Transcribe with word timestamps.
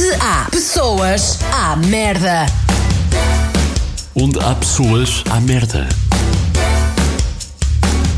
Onde 0.00 0.14
há 0.14 0.48
pessoas, 0.50 1.38
há 1.52 1.76
merda. 1.76 2.46
Onde 4.16 4.38
há 4.38 4.54
pessoas, 4.54 5.22
há 5.30 5.38
merda. 5.42 5.86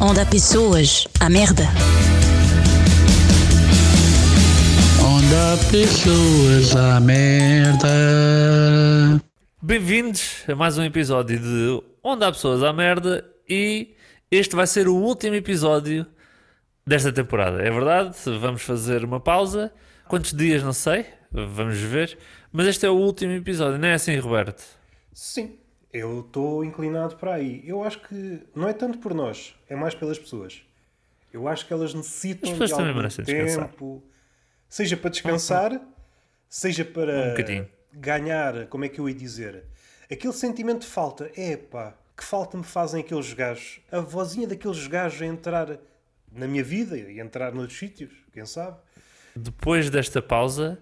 Onde 0.00 0.20
há 0.20 0.26
pessoas, 0.26 1.08
há 1.18 1.28
merda. 1.28 1.64
Onde 5.04 5.34
há 5.34 5.70
pessoas, 5.72 6.76
há 6.76 7.00
merda. 7.00 7.88
Bem-vindos 9.60 10.44
a 10.46 10.54
mais 10.54 10.78
um 10.78 10.84
episódio 10.84 11.40
de 11.40 11.82
Onde 12.00 12.24
há 12.24 12.30
pessoas 12.30 12.62
à 12.62 12.72
merda 12.72 13.28
e 13.48 13.96
este 14.30 14.54
vai 14.54 14.68
ser 14.68 14.86
o 14.86 14.94
último 14.94 15.34
episódio 15.34 16.06
desta 16.86 17.12
temporada. 17.12 17.60
É 17.60 17.72
verdade, 17.72 18.14
vamos 18.40 18.62
fazer 18.62 19.04
uma 19.04 19.18
pausa. 19.18 19.72
Quantos 20.06 20.32
dias, 20.32 20.62
não 20.62 20.72
sei, 20.72 21.06
vamos 21.32 21.78
ver. 21.78 22.18
Mas 22.50 22.66
este 22.66 22.86
é 22.86 22.90
o 22.90 22.94
último 22.96 23.32
episódio, 23.32 23.78
não 23.78 23.88
é 23.88 23.94
assim, 23.94 24.16
Roberto? 24.18 24.62
Sim, 25.12 25.58
eu 25.92 26.20
estou 26.20 26.64
inclinado 26.64 27.16
para 27.16 27.34
aí. 27.34 27.62
Eu 27.64 27.82
acho 27.82 28.00
que 28.00 28.40
não 28.54 28.68
é 28.68 28.72
tanto 28.72 28.98
por 28.98 29.14
nós, 29.14 29.54
é 29.68 29.74
mais 29.76 29.94
pelas 29.94 30.18
pessoas. 30.18 30.62
Eu 31.32 31.48
acho 31.48 31.66
que 31.66 31.72
elas 31.72 31.94
necessitam 31.94 32.50
As 32.50 32.58
pessoas 32.58 32.70
de 32.70 32.76
também 32.76 32.88
algum 32.88 33.00
merecem 33.00 33.24
descansar. 33.24 33.68
tempo, 33.68 34.02
seja 34.68 34.96
para 34.96 35.10
descansar, 35.10 35.80
seja 36.48 36.82
Um 36.84 36.92
para 36.92 37.30
bocadinho. 37.30 37.68
ganhar, 37.92 38.66
como 38.66 38.84
é 38.84 38.88
que 38.88 39.00
eu 39.00 39.08
ia 39.08 39.14
dizer? 39.14 39.64
Aquele 40.10 40.32
sentimento 40.34 40.82
de 40.82 40.88
falta, 40.88 41.30
é 41.34 41.56
pá, 41.56 41.94
que 42.14 42.22
falta 42.22 42.58
me 42.58 42.64
fazem 42.64 43.00
aqueles 43.00 43.32
gajos. 43.32 43.80
A 43.90 44.00
vozinha 44.00 44.46
daqueles 44.46 44.86
gajos 44.86 45.22
a 45.22 45.26
entrar 45.26 45.78
na 46.30 46.46
minha 46.46 46.62
vida 46.62 46.98
e 46.98 47.18
entrar 47.18 47.52
noutros 47.52 47.78
sítios, 47.78 48.12
quem 48.32 48.44
sabe? 48.44 48.76
Depois 49.34 49.88
desta 49.88 50.20
pausa, 50.20 50.78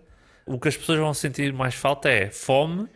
o 0.46 0.58
que 0.58 0.68
as 0.68 0.76
pessoas 0.76 0.98
vão 0.98 1.14
sentir 1.14 1.52
mais 1.52 1.74
falta 1.74 2.08
é 2.08 2.30
fome 2.30 2.88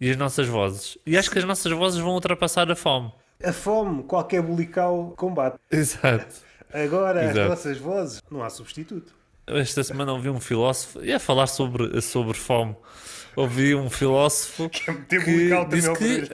e 0.00 0.10
as 0.10 0.16
nossas 0.16 0.48
vozes. 0.48 0.98
E 1.06 1.16
acho 1.16 1.30
que 1.30 1.38
as 1.38 1.44
nossas 1.44 1.70
vozes 1.72 2.00
vão 2.00 2.12
ultrapassar 2.14 2.70
a 2.70 2.76
fome. 2.76 3.12
A 3.42 3.52
fome, 3.52 4.02
qualquer 4.04 4.42
bulical 4.42 5.14
combate. 5.16 5.58
Exato. 5.70 6.26
Agora, 6.72 7.24
Exato. 7.24 7.40
as 7.40 7.48
nossas 7.48 7.78
vozes, 7.78 8.22
não 8.30 8.42
há 8.42 8.48
substituto. 8.48 9.12
Esta 9.46 9.82
semana 9.82 10.12
ouvi 10.12 10.30
um 10.30 10.40
filósofo, 10.40 11.04
ia 11.04 11.18
falar 11.18 11.46
sobre, 11.46 12.00
sobre 12.00 12.36
fome. 12.38 12.76
Ouvi 13.34 13.74
um 13.74 13.88
filósofo 13.88 14.68
que 14.68 14.90
bulical 15.20 15.64
também 15.64 15.80
disse 15.80 15.92
que. 15.94 16.28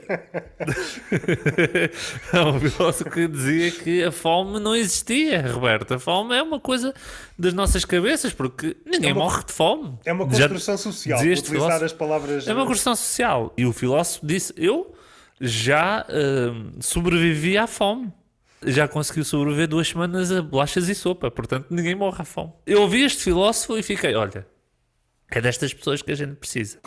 Não, 2.33 2.49
um 2.55 2.59
filósofo 2.59 3.09
que 3.09 3.27
dizia 3.27 3.71
que 3.71 4.03
a 4.03 4.11
fome 4.11 4.59
não 4.59 4.75
existia, 4.75 5.41
Roberto. 5.51 5.93
A 5.93 5.99
fome 5.99 6.35
é 6.35 6.43
uma 6.43 6.59
coisa 6.59 6.93
das 7.37 7.53
nossas 7.53 7.85
cabeças, 7.85 8.33
porque 8.33 8.75
ninguém 8.85 9.11
É 9.11 9.13
uma- 9.13 9.23
morre 9.23 9.43
de 9.45 9.53
fome. 9.53 9.97
É 10.05 10.11
uma 10.11 10.25
Já 10.33 10.49
construção 10.49 10.77
social, 10.77 11.17
dizia 11.19 11.33
este 11.33 11.43
utilizar 11.45 11.67
filósofo. 11.69 11.85
as 11.85 11.93
palavras... 11.93 12.47
É 12.47 12.53
uma 12.53 12.65
construção 12.65 12.95
social. 12.95 13.53
E 13.57 13.65
o 13.65 13.71
filósofo 13.73 14.25
disse: 14.25 14.53
Eu 14.57 14.93
já 15.39 16.05
hum, 16.09 16.71
sobrevivi 16.81 17.57
à 17.57 17.65
fome. 17.65 18.11
Já 18.65 18.89
conseguiu 18.89 19.23
sobreviver 19.23 19.69
duas 19.69 19.87
semanas 19.87 20.33
a 20.33 20.41
bolachas 20.41 20.89
e 20.89 20.95
sopa. 20.95 21.31
Portanto, 21.31 21.67
ninguém 21.69 21.95
morre 21.95 22.21
à 22.21 22.25
fome. 22.25 22.51
Eu 22.67 22.81
ouvi 22.81 23.03
este 23.03 23.23
filósofo 23.23 23.77
e 23.77 23.83
fiquei: 23.83 24.13
Olha, 24.15 24.45
é 25.31 25.41
destas 25.41 25.73
pessoas 25.73 26.01
que 26.01 26.11
a 26.11 26.15
gente 26.15 26.35
precisa. 26.35 26.79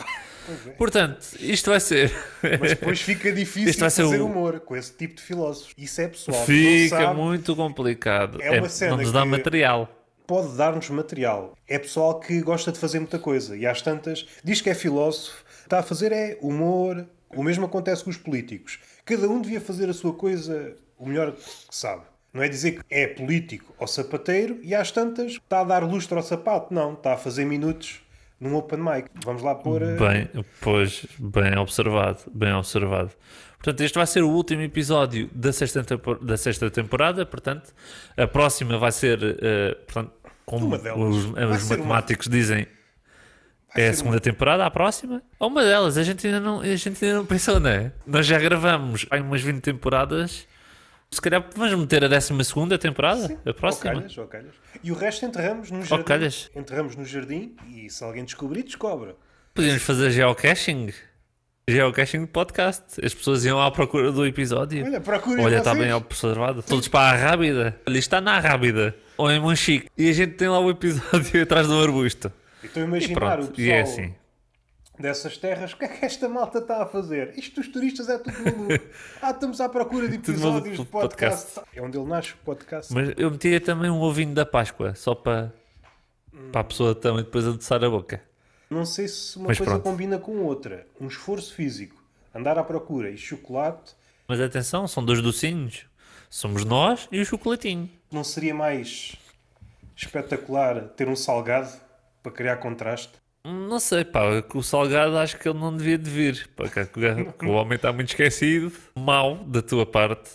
Portanto, 0.77 1.25
isto 1.39 1.69
vai 1.69 1.79
ser. 1.79 2.11
Mas 2.59 2.71
depois 2.71 3.01
fica 3.01 3.31
difícil 3.31 3.79
fazer 3.79 4.03
o- 4.21 4.25
humor 4.25 4.59
com 4.59 4.75
esse 4.75 4.93
tipo 4.93 5.15
de 5.15 5.21
filósofos. 5.21 5.73
Isso 5.77 6.01
é 6.01 6.07
pessoal. 6.07 6.45
Fica 6.45 6.97
sabe, 6.97 7.19
muito 7.19 7.55
complicado. 7.55 8.41
É 8.41 8.59
uma 8.59 8.69
cena 8.69 8.91
não 8.91 8.97
nos 8.97 9.11
dá 9.11 9.25
material. 9.25 9.89
Pode 10.27 10.55
dar-nos 10.55 10.89
material. 10.89 11.57
É 11.67 11.77
pessoal 11.79 12.19
que 12.19 12.41
gosta 12.41 12.71
de 12.71 12.79
fazer 12.79 12.99
muita 12.99 13.19
coisa. 13.19 13.55
E 13.55 13.65
às 13.65 13.81
tantas, 13.81 14.25
diz 14.43 14.61
que 14.61 14.69
é 14.69 14.73
filósofo, 14.75 15.43
está 15.63 15.79
a 15.79 15.83
fazer 15.83 16.11
é 16.11 16.37
humor. 16.41 17.05
O 17.35 17.43
mesmo 17.43 17.65
acontece 17.65 18.03
com 18.03 18.09
os 18.09 18.17
políticos. 18.17 18.79
Cada 19.05 19.27
um 19.27 19.41
devia 19.41 19.59
fazer 19.59 19.89
a 19.89 19.93
sua 19.93 20.13
coisa 20.13 20.75
o 20.97 21.07
melhor 21.07 21.31
que 21.33 21.41
sabe. 21.71 22.03
Não 22.33 22.41
é 22.41 22.47
dizer 22.49 22.71
que 22.73 22.81
é 22.89 23.05
político 23.07 23.73
ou 23.77 23.85
sapateiro 23.87 24.59
e 24.63 24.73
às 24.73 24.91
tantas 24.91 25.33
está 25.33 25.59
a 25.61 25.63
dar 25.63 25.83
lustre 25.83 26.15
ao 26.15 26.23
sapato. 26.23 26.73
Não, 26.73 26.93
está 26.93 27.13
a 27.13 27.17
fazer 27.17 27.45
minutos 27.45 28.01
num 28.43 28.55
open 28.55 28.79
mic. 28.79 29.09
Vamos 29.23 29.41
lá 29.41 29.55
pôr... 29.55 29.81
eh, 29.81 29.95
Bem, 29.97 30.29
pois, 30.61 31.05
bem 31.17 31.57
observado, 31.57 32.19
bem 32.33 32.53
observado. 32.53 33.11
Portanto, 33.57 33.81
este 33.81 33.95
vai 33.97 34.05
ser 34.05 34.21
o 34.23 34.29
último 34.29 34.61
episódio 34.61 35.29
da 35.33 35.53
sexta, 35.53 35.85
da 36.21 36.35
sexta 36.37 36.69
temporada, 36.69 37.25
portanto, 37.25 37.73
a 38.17 38.27
próxima 38.27 38.77
vai 38.77 38.91
ser, 38.91 39.37
eh, 39.41 39.75
portanto, 39.85 40.11
como 40.45 40.65
Uma 40.67 40.75
os, 40.75 41.25
Vai 41.25 41.45
os 41.45 41.61
ser 41.61 41.75
uma- 41.75 41.85
matemáticos 41.85 42.27
dizem, 42.27 42.67
é 43.75 43.87
a 43.87 43.93
segunda 43.93 44.19
temporada, 44.19 44.65
a 44.65 44.69
próxima? 44.69 45.21
Ou 45.39 45.47
uma 45.47 45.63
delas, 45.63 45.97
a 45.97 46.03
gente 46.03 46.27
ainda 46.27 46.39
não, 46.41 46.59
a 46.59 46.75
gente 46.75 47.03
ainda 47.05 47.17
não 47.19 47.25
pensou, 47.25 47.59
não 47.59 47.69
é? 47.69 47.91
Nós 48.05 48.25
já 48.25 48.37
gravamos 48.37 49.05
há 49.09 49.15
umas 49.17 49.41
20 49.41 49.61
temporadas, 49.61 50.45
se 51.13 51.21
calhar 51.21 51.47
vamos 51.55 51.79
meter 51.79 52.03
a 52.03 52.07
décima 52.07 52.43
segunda 52.43 52.77
temporada, 52.77 53.37
a 53.45 53.49
Ou 53.49 53.53
próxima. 53.53 53.93
calhas, 53.93 54.17
ou 54.17 54.27
calhas. 54.27 54.53
E 54.83 54.91
o 54.91 54.95
resto 54.95 55.25
enterramos 55.25 55.71
no 55.71 55.83
jardim. 55.83 56.03
calhas. 56.05 56.49
Enterramos 56.55 56.95
no 56.95 57.05
jardim 57.05 57.55
e 57.69 57.89
se 57.89 58.03
alguém 58.03 58.25
descobrir, 58.25 58.63
descobre. 58.63 59.15
Podíamos 59.53 59.83
fazer 59.83 60.11
geocaching. 60.11 60.91
Geocaching 61.69 62.21
de 62.21 62.27
podcast. 62.27 62.83
As 63.05 63.13
pessoas 63.13 63.45
iam 63.45 63.61
à 63.61 63.71
procura 63.71 64.11
do 64.11 64.25
episódio. 64.25 64.83
Olha, 64.85 64.99
procurem 64.99 65.45
Olha, 65.45 65.57
está 65.57 65.73
bem 65.73 65.93
observado. 65.93 66.61
Todos 66.61 66.87
para 66.89 67.11
a 67.11 67.15
Rábida. 67.15 67.79
Olha, 67.87 67.97
isto 67.97 68.07
está 68.07 68.19
na 68.19 68.37
Rábida. 68.39 68.93
Ou 69.15 69.31
em 69.31 69.39
Monchique. 69.39 69.87
E 69.97 70.09
a 70.09 70.13
gente 70.13 70.33
tem 70.33 70.49
lá 70.49 70.59
o 70.59 70.69
episódio 70.69 71.39
atrás 71.41 71.67
do 71.67 71.79
arbusto. 71.81 72.31
Então 72.63 72.83
E 72.83 72.85
imaginar 72.85 73.13
o 73.15 73.19
pronto. 73.19 73.51
pessoal 73.53 73.67
E 73.67 73.71
é 73.71 73.81
assim. 73.81 74.13
Dessas 74.99 75.37
terras, 75.37 75.73
o 75.73 75.77
que 75.77 75.85
é 75.85 75.87
que 75.87 76.05
esta 76.05 76.29
malta 76.29 76.59
está 76.59 76.83
a 76.83 76.85
fazer? 76.85 77.33
Isto 77.37 77.55
dos 77.61 77.67
turistas 77.71 78.09
é 78.09 78.17
tudo 78.17 78.37
maluco. 78.43 78.85
Ah, 79.21 79.31
estamos 79.31 79.59
à 79.61 79.67
procura 79.69 80.07
de 80.07 80.15
episódios 80.15 80.77
de 80.77 80.85
podcast. 80.85 81.59
É 81.73 81.81
onde 81.81 81.97
ele 81.97 82.07
nasce 82.07 82.33
o 82.33 82.37
podcast. 82.37 82.93
Mas 82.93 83.13
eu 83.17 83.31
metia 83.31 83.59
também 83.61 83.89
um 83.89 84.01
ovinho 84.01 84.33
da 84.33 84.45
Páscoa. 84.45 84.93
Só 84.95 85.15
para, 85.15 85.53
para 86.51 86.61
a 86.61 86.63
pessoa 86.63 86.93
também 86.93 87.23
depois 87.23 87.47
adoçar 87.47 87.83
a 87.83 87.89
boca. 87.89 88.21
Não 88.69 88.85
sei 88.85 89.07
se 89.07 89.37
uma 89.37 89.47
Mas 89.47 89.57
coisa 89.57 89.71
pronto. 89.73 89.83
combina 89.83 90.17
com 90.19 90.37
outra. 90.39 90.85
Um 90.99 91.07
esforço 91.07 91.53
físico, 91.53 92.01
andar 92.33 92.57
à 92.57 92.63
procura 92.63 93.09
e 93.09 93.17
chocolate, 93.17 93.93
Mas 94.27 94.39
atenção, 94.41 94.87
são 94.87 95.03
dois 95.05 95.21
docinhos. 95.21 95.85
Somos 96.29 96.65
nós 96.65 97.07
e 97.11 97.19
o 97.21 97.25
chocolatinho. 97.25 97.89
não 98.11 98.23
seria 98.23 98.53
mais 98.55 99.15
espetacular 99.95 100.81
ter 100.95 101.07
um 101.07 101.15
salgado 101.15 101.69
para 102.23 102.31
criar 102.31 102.57
contraste? 102.57 103.13
Não 103.45 103.79
sei, 103.79 104.05
pá, 104.05 104.41
que 104.41 104.57
o 104.57 104.63
salgado 104.63 105.17
acho 105.17 105.37
que 105.37 105.49
ele 105.49 105.59
não 105.59 105.75
devia 105.75 105.97
de 105.97 106.09
vir. 106.09 106.49
Pá, 106.55 106.63
o 107.45 107.49
homem 107.51 107.75
está 107.75 107.91
muito 107.91 108.09
esquecido. 108.09 108.71
Mal 108.97 109.35
da 109.45 109.61
tua 109.61 109.85
parte 109.85 110.29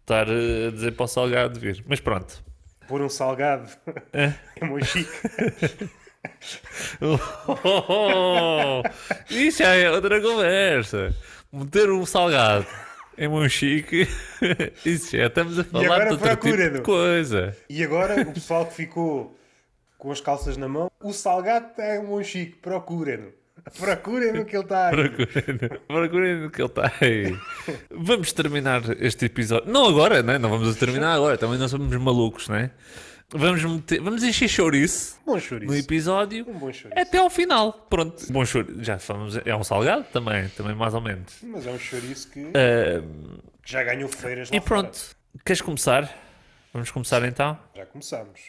estar 0.00 0.26
eh, 0.28 0.66
a 0.68 0.70
dizer 0.70 0.92
para 0.92 1.04
o 1.04 1.08
salgado 1.08 1.60
vir. 1.60 1.84
Mas 1.86 2.00
pronto. 2.00 2.42
Pôr 2.88 3.02
um 3.02 3.08
salgado 3.08 3.70
É. 4.12 4.34
é 4.56 4.64
muito 4.64 4.86
chique. 4.86 5.10
Oh, 7.00 8.82
isso 9.30 9.62
já 9.62 9.74
é 9.74 9.90
outra 9.90 10.20
conversa. 10.20 11.14
Meter 11.50 11.90
um 11.90 12.04
salgado 12.04 12.66
em 13.16 13.28
Monchique, 13.28 14.06
isso 14.84 15.16
já 15.16 15.26
estamos 15.26 15.58
a 15.58 15.64
falar 15.64 16.06
de 16.06 16.12
outro 16.12 16.36
tipo 16.36 16.56
de 16.56 16.80
coisa. 16.82 17.56
E 17.68 17.82
agora 17.82 18.20
o 18.22 18.32
pessoal 18.32 18.66
que 18.66 18.74
ficou 18.74 19.36
com 20.00 20.10
as 20.10 20.20
calças 20.20 20.56
na 20.56 20.66
mão, 20.66 20.90
o 21.00 21.12
salgado 21.12 21.80
é 21.80 22.00
um 22.00 22.06
bom 22.06 22.22
chique, 22.22 22.56
procurem-no. 22.62 23.32
Procurem-no 23.78 24.44
que 24.46 24.56
ele 24.56 24.62
está 24.64 24.88
aí. 24.88 24.96
Procurem, 25.10 25.58
procurem 25.86 26.50
que 26.50 26.62
ele 26.62 26.68
está 26.68 26.92
aí. 27.00 27.38
Vamos 27.90 28.32
terminar 28.32 28.80
este 28.98 29.26
episódio. 29.26 29.70
Não 29.70 29.86
agora, 29.86 30.22
né? 30.22 30.38
não 30.38 30.48
vamos 30.48 30.74
terminar 30.76 31.14
agora. 31.14 31.36
Também 31.36 31.58
não 31.58 31.68
somos 31.68 31.94
malucos, 31.96 32.48
né? 32.48 32.70
Vamos, 33.32 33.62
meter, 33.62 34.00
vamos 34.00 34.24
encher 34.24 34.48
chouriço 34.48 35.16
Bom 35.24 35.34
no 35.34 35.40
chouriço. 35.40 35.74
episódio 35.74 36.44
Um 36.48 36.58
bom 36.58 36.72
chouriço. 36.72 37.00
até 37.00 37.18
ao 37.18 37.30
final. 37.30 37.72
Pronto. 37.88 38.32
Bom 38.32 38.44
chouriço. 38.44 38.82
Já 38.82 38.98
falamos. 38.98 39.38
É 39.44 39.54
um 39.54 39.62
salgado 39.62 40.04
também, 40.12 40.48
também 40.56 40.74
mais 40.74 40.94
ou 40.94 41.00
menos. 41.00 41.34
Mas 41.42 41.66
é 41.66 41.70
um 41.70 41.78
chouriço 41.78 42.28
que 42.30 42.40
Ah, 42.54 43.04
que 43.62 43.70
já 43.72 43.84
ganhou 43.84 44.08
feiras 44.08 44.50
lá 44.50 44.56
e 44.56 44.60
pronto. 44.60 44.98
Queres 45.44 45.60
começar? 45.60 46.10
Vamos 46.72 46.90
começar 46.90 47.22
então? 47.24 47.54
fora. 47.54 47.68
Já 47.76 47.86
começamos. 47.86 48.40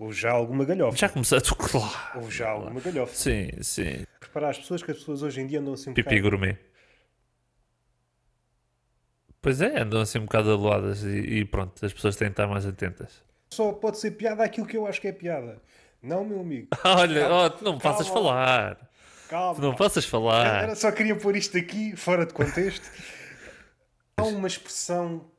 Houve 0.00 0.14
já 0.14 0.30
alguma 0.30 0.64
galhofa. 0.64 0.96
Já 0.96 1.10
começaste, 1.10 1.54
claro. 1.54 1.92
Houve 2.14 2.34
já 2.34 2.48
alguma 2.48 2.80
galhofa. 2.80 3.14
Sim, 3.14 3.50
sim. 3.60 4.06
Reparar 4.18 4.48
as 4.48 4.58
pessoas 4.58 4.82
que 4.82 4.90
as 4.90 4.96
pessoas 4.96 5.22
hoje 5.22 5.42
em 5.42 5.46
dia 5.46 5.60
andam 5.60 5.74
assim 5.74 5.90
um 5.90 5.92
Pipi 5.92 6.08
bocado... 6.08 6.22
gourmet. 6.22 6.58
Pois 9.42 9.60
é, 9.60 9.78
andam 9.78 10.00
assim 10.00 10.18
um 10.18 10.22
bocado 10.22 10.50
aloadas 10.52 11.02
e, 11.02 11.18
e 11.18 11.44
pronto, 11.44 11.84
as 11.84 11.92
pessoas 11.92 12.16
têm 12.16 12.28
de 12.28 12.32
estar 12.32 12.46
mais 12.46 12.64
atentas. 12.64 13.22
Só 13.52 13.72
pode 13.72 13.98
ser 13.98 14.12
piada 14.12 14.42
aquilo 14.42 14.66
que 14.66 14.74
eu 14.74 14.86
acho 14.86 15.02
que 15.02 15.08
é 15.08 15.12
piada. 15.12 15.60
Não, 16.02 16.24
meu 16.24 16.40
amigo. 16.40 16.68
Olha, 16.82 17.30
oh, 17.30 17.50
tu 17.50 17.62
não 17.62 17.74
me 17.74 17.80
faças 17.80 18.06
calma. 18.06 18.22
falar. 18.22 18.76
Tu 18.76 19.28
Calma. 19.28 19.60
não 19.60 19.74
possas 19.74 20.06
falar. 20.06 20.62
Era 20.62 20.74
só 20.76 20.90
queria 20.90 21.14
pôr 21.14 21.36
isto 21.36 21.58
aqui 21.58 21.94
fora 21.94 22.24
de 22.24 22.32
contexto. 22.32 22.90
Há 24.16 24.22
uma 24.22 24.48
expressão 24.48 25.30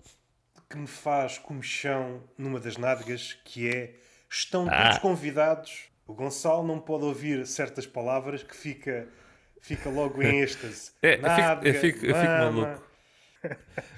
que 0.69 0.77
me 0.77 0.87
faz 0.87 1.39
comichão 1.39 2.21
numa 2.37 2.59
das 2.59 2.77
nádegas 2.77 3.33
que 3.43 3.67
é 3.67 3.95
estão 4.31 4.65
todos 4.65 4.95
Ah. 4.97 4.99
convidados. 4.99 5.89
O 6.07 6.13
Gonçalo 6.13 6.65
não 6.65 6.79
pode 6.79 7.05
ouvir 7.05 7.45
certas 7.45 7.85
palavras 7.85 8.43
que 8.43 8.55
fica, 8.55 9.07
fica 9.61 9.89
logo 9.89 10.21
em 10.21 10.39
êxtase. 10.41 10.91
É, 11.01 11.13
eu 11.13 11.17
fico- 11.17 11.25
eu 11.27 11.29
Nádega, 11.37 11.79
fico- 11.79 12.05
eu 12.05 12.15
fico 12.15 12.27
maluco. 12.31 12.83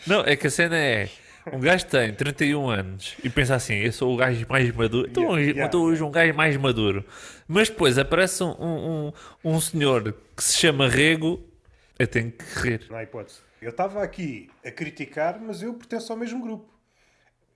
Não, 0.08 0.22
é 0.22 0.36
que 0.36 0.48
a 0.48 0.52
cena 0.52 0.78
é. 0.78 1.10
Um 1.52 1.60
gajo 1.60 1.86
tem 1.88 2.14
31 2.14 2.70
anos 2.70 3.16
e 3.22 3.30
pensa 3.30 3.56
assim: 3.56 3.74
eu 3.76 3.92
sou 3.92 4.14
o 4.14 4.18
gajo 4.18 4.46
mais 4.48 4.74
maduro. 4.74 5.10
Então, 5.10 5.24
Yeah, 5.24 5.36
hoje, 5.42 5.50
yeah, 5.52 5.68
então 5.68 5.82
hoje 5.82 6.02
um 6.04 6.10
gajo 6.12 6.34
mais 6.34 6.56
maduro. 6.56 7.06
Mas 7.48 7.70
depois 7.70 7.98
aparece 7.98 8.42
um, 8.44 8.52
um, 8.62 9.08
um, 9.44 9.54
um 9.56 9.60
senhor 9.60 10.14
que 10.36 10.44
se 10.44 10.58
chama 10.58 10.88
Rego. 10.88 11.44
Eu 12.00 12.08
tenho 12.08 12.32
que 12.32 12.44
rir. 12.60 12.88
Não 12.90 12.98
há 12.98 13.04
hipótese. 13.04 13.40
Eu 13.62 13.72
estava 13.72 14.02
aqui 14.02 14.50
a 14.66 14.72
criticar, 14.72 15.38
mas 15.40 15.62
eu 15.62 15.74
pertenço 15.74 16.12
ao 16.14 16.18
mesmo 16.18 16.42
grupo. 16.42 16.66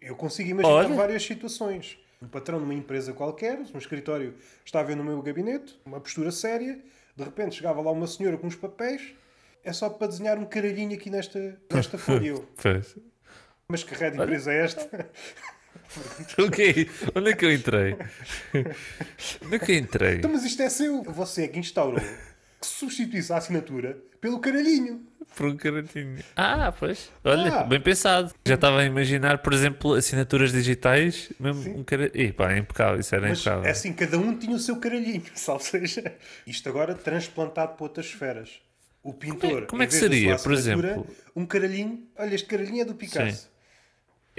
Eu 0.01 0.15
consigo 0.15 0.49
imaginar 0.49 0.73
Olha. 0.75 0.89
várias 0.95 1.23
situações. 1.23 1.97
Um 2.21 2.27
patrão 2.27 2.57
de 2.57 2.63
uma 2.63 2.73
empresa 2.73 3.13
qualquer, 3.13 3.59
um 3.73 3.77
escritório, 3.77 4.33
estava 4.65 4.91
eu 4.91 4.95
no 4.95 5.03
meu 5.03 5.21
gabinete, 5.21 5.79
uma 5.85 5.99
postura 5.99 6.31
séria, 6.31 6.79
de 7.15 7.23
repente 7.23 7.55
chegava 7.55 7.81
lá 7.81 7.91
uma 7.91 8.07
senhora 8.07 8.37
com 8.37 8.47
uns 8.47 8.55
papéis, 8.55 9.13
é 9.63 9.71
só 9.71 9.89
para 9.89 10.07
desenhar 10.07 10.37
um 10.37 10.45
caralhinho 10.45 10.95
aqui 10.95 11.09
nesta, 11.09 11.59
nesta 11.71 11.97
folha. 11.97 12.35
Mas 13.69 13.83
que 13.83 13.93
raio 13.93 14.13
de 14.13 14.17
empresa 14.21 14.51
é 14.51 14.63
esta? 14.63 15.09
O 16.37 16.51
quê? 16.51 16.89
Onde 17.15 17.31
é 17.31 17.33
que 17.33 17.45
eu 17.45 17.53
entrei? 17.53 17.95
Onde 19.45 19.55
é 19.55 19.59
que 19.59 19.71
eu 19.71 19.77
entrei? 19.77 20.15
Então, 20.15 20.31
mas 20.31 20.43
isto 20.43 20.61
é 20.61 20.69
seu. 20.69 21.01
Você 21.03 21.43
é 21.43 21.47
que 21.47 21.59
instaurou 21.59 22.01
que 22.59 22.67
substituísse 22.67 23.31
a 23.33 23.37
assinatura 23.37 23.97
pelo 24.21 24.39
caralhinho. 24.39 25.05
Por 25.35 25.47
um 25.47 25.57
caratinho. 25.57 26.17
Ah, 26.35 26.71
pois. 26.71 27.11
Olha, 27.23 27.59
Ah. 27.59 27.63
bem 27.63 27.79
pensado. 27.81 28.33
Já 28.47 28.55
estava 28.55 28.79
a 28.79 28.85
imaginar, 28.85 29.39
por 29.39 29.53
exemplo, 29.53 29.93
assinaturas 29.93 30.51
digitais. 30.51 31.29
Mesmo 31.39 31.77
um 31.79 31.83
cara... 31.83 32.09
Ih, 32.13 32.31
pá, 32.31 32.53
é 32.53 32.57
impecável. 32.59 32.99
Isso 32.99 33.13
era 33.13 33.27
Mas 33.27 33.39
impecável. 33.41 33.65
é 33.65 33.69
assim, 33.71 33.93
cada 33.93 34.17
um 34.17 34.35
tinha 34.35 34.55
o 34.55 34.59
seu 34.59 34.77
caralhinho, 34.77 35.23
salvo 35.35 35.63
seja. 35.63 36.15
Isto 36.47 36.69
agora 36.69 36.95
transplantado 36.95 37.73
para 37.75 37.83
outras 37.83 38.05
esferas. 38.07 38.59
O 39.03 39.13
pintor, 39.13 39.67
como 39.67 39.81
é 39.83 39.85
em 39.85 39.87
que 39.89 39.93
vez 39.95 40.03
da 40.03 40.09
seria, 40.09 40.35
por 40.37 40.53
exemplo? 40.53 41.07
Um 41.35 41.45
caralhinho, 41.45 42.07
olha, 42.17 42.33
este 42.33 42.47
caralhinho 42.47 42.81
é 42.81 42.85
do 42.85 42.95
Picasso. 42.95 43.49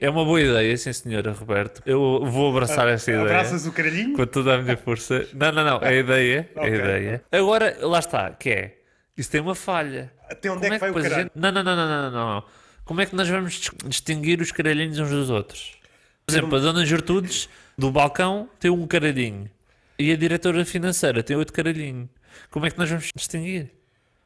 É 0.00 0.08
uma 0.08 0.24
boa 0.24 0.40
ideia, 0.40 0.76
sim, 0.76 0.92
senhora 0.92 1.32
Roberto. 1.32 1.82
Eu 1.84 2.24
vou 2.24 2.50
abraçar 2.50 2.86
essa 2.88 3.10
ideia. 3.10 3.24
Abraças 3.26 3.66
o 3.66 3.72
caralhinho? 3.72 4.14
Com 4.14 4.26
toda 4.26 4.54
a 4.54 4.62
minha 4.62 4.76
força. 4.76 5.26
Não, 5.34 5.50
não, 5.50 5.64
não. 5.64 5.78
É 5.82 5.88
a 5.88 5.92
ideia. 5.94 6.50
É 6.54 6.60
a 6.62 6.68
ideia. 6.68 7.24
Agora, 7.32 7.76
lá 7.82 7.98
está. 7.98 8.30
Que 8.30 8.50
é? 8.50 8.78
Isso 9.16 9.30
tem 9.30 9.40
uma 9.40 9.54
falha. 9.56 10.12
Até 10.30 10.50
onde 10.50 10.60
Como 10.60 10.72
é 10.74 10.76
que 10.76 10.80
vai 10.80 10.90
o 10.90 10.92
depois 10.92 11.06
a 11.06 11.08
caralho? 11.08 11.30
gente- 11.34 11.42
Não, 11.42 11.50
não, 11.50 11.62
não, 11.64 11.76
não, 11.76 12.10
não, 12.12 12.34
não. 12.34 12.44
Como 12.84 13.00
é 13.00 13.06
que 13.06 13.16
nós 13.16 13.28
vamos 13.28 13.54
dis- 13.54 13.70
distinguir 13.86 14.40
os 14.40 14.52
caralhinhos 14.52 14.98
uns 15.00 15.10
dos 15.10 15.30
outros? 15.30 15.72
Por 16.24 16.32
exemplo, 16.32 16.56
a 16.56 16.60
Dona 16.60 16.86
Gertrudes 16.86 17.48
do 17.76 17.90
balcão 17.90 18.48
tem 18.60 18.70
um 18.70 18.86
caralhinho. 18.86 19.50
E 19.98 20.12
a 20.12 20.16
diretora 20.16 20.64
financeira 20.64 21.22
tem 21.24 21.36
outro 21.36 21.52
caralhinho. 21.52 22.08
Como 22.50 22.64
é 22.66 22.70
que 22.70 22.78
nós 22.78 22.88
vamos 22.88 23.10
distinguir? 23.16 23.70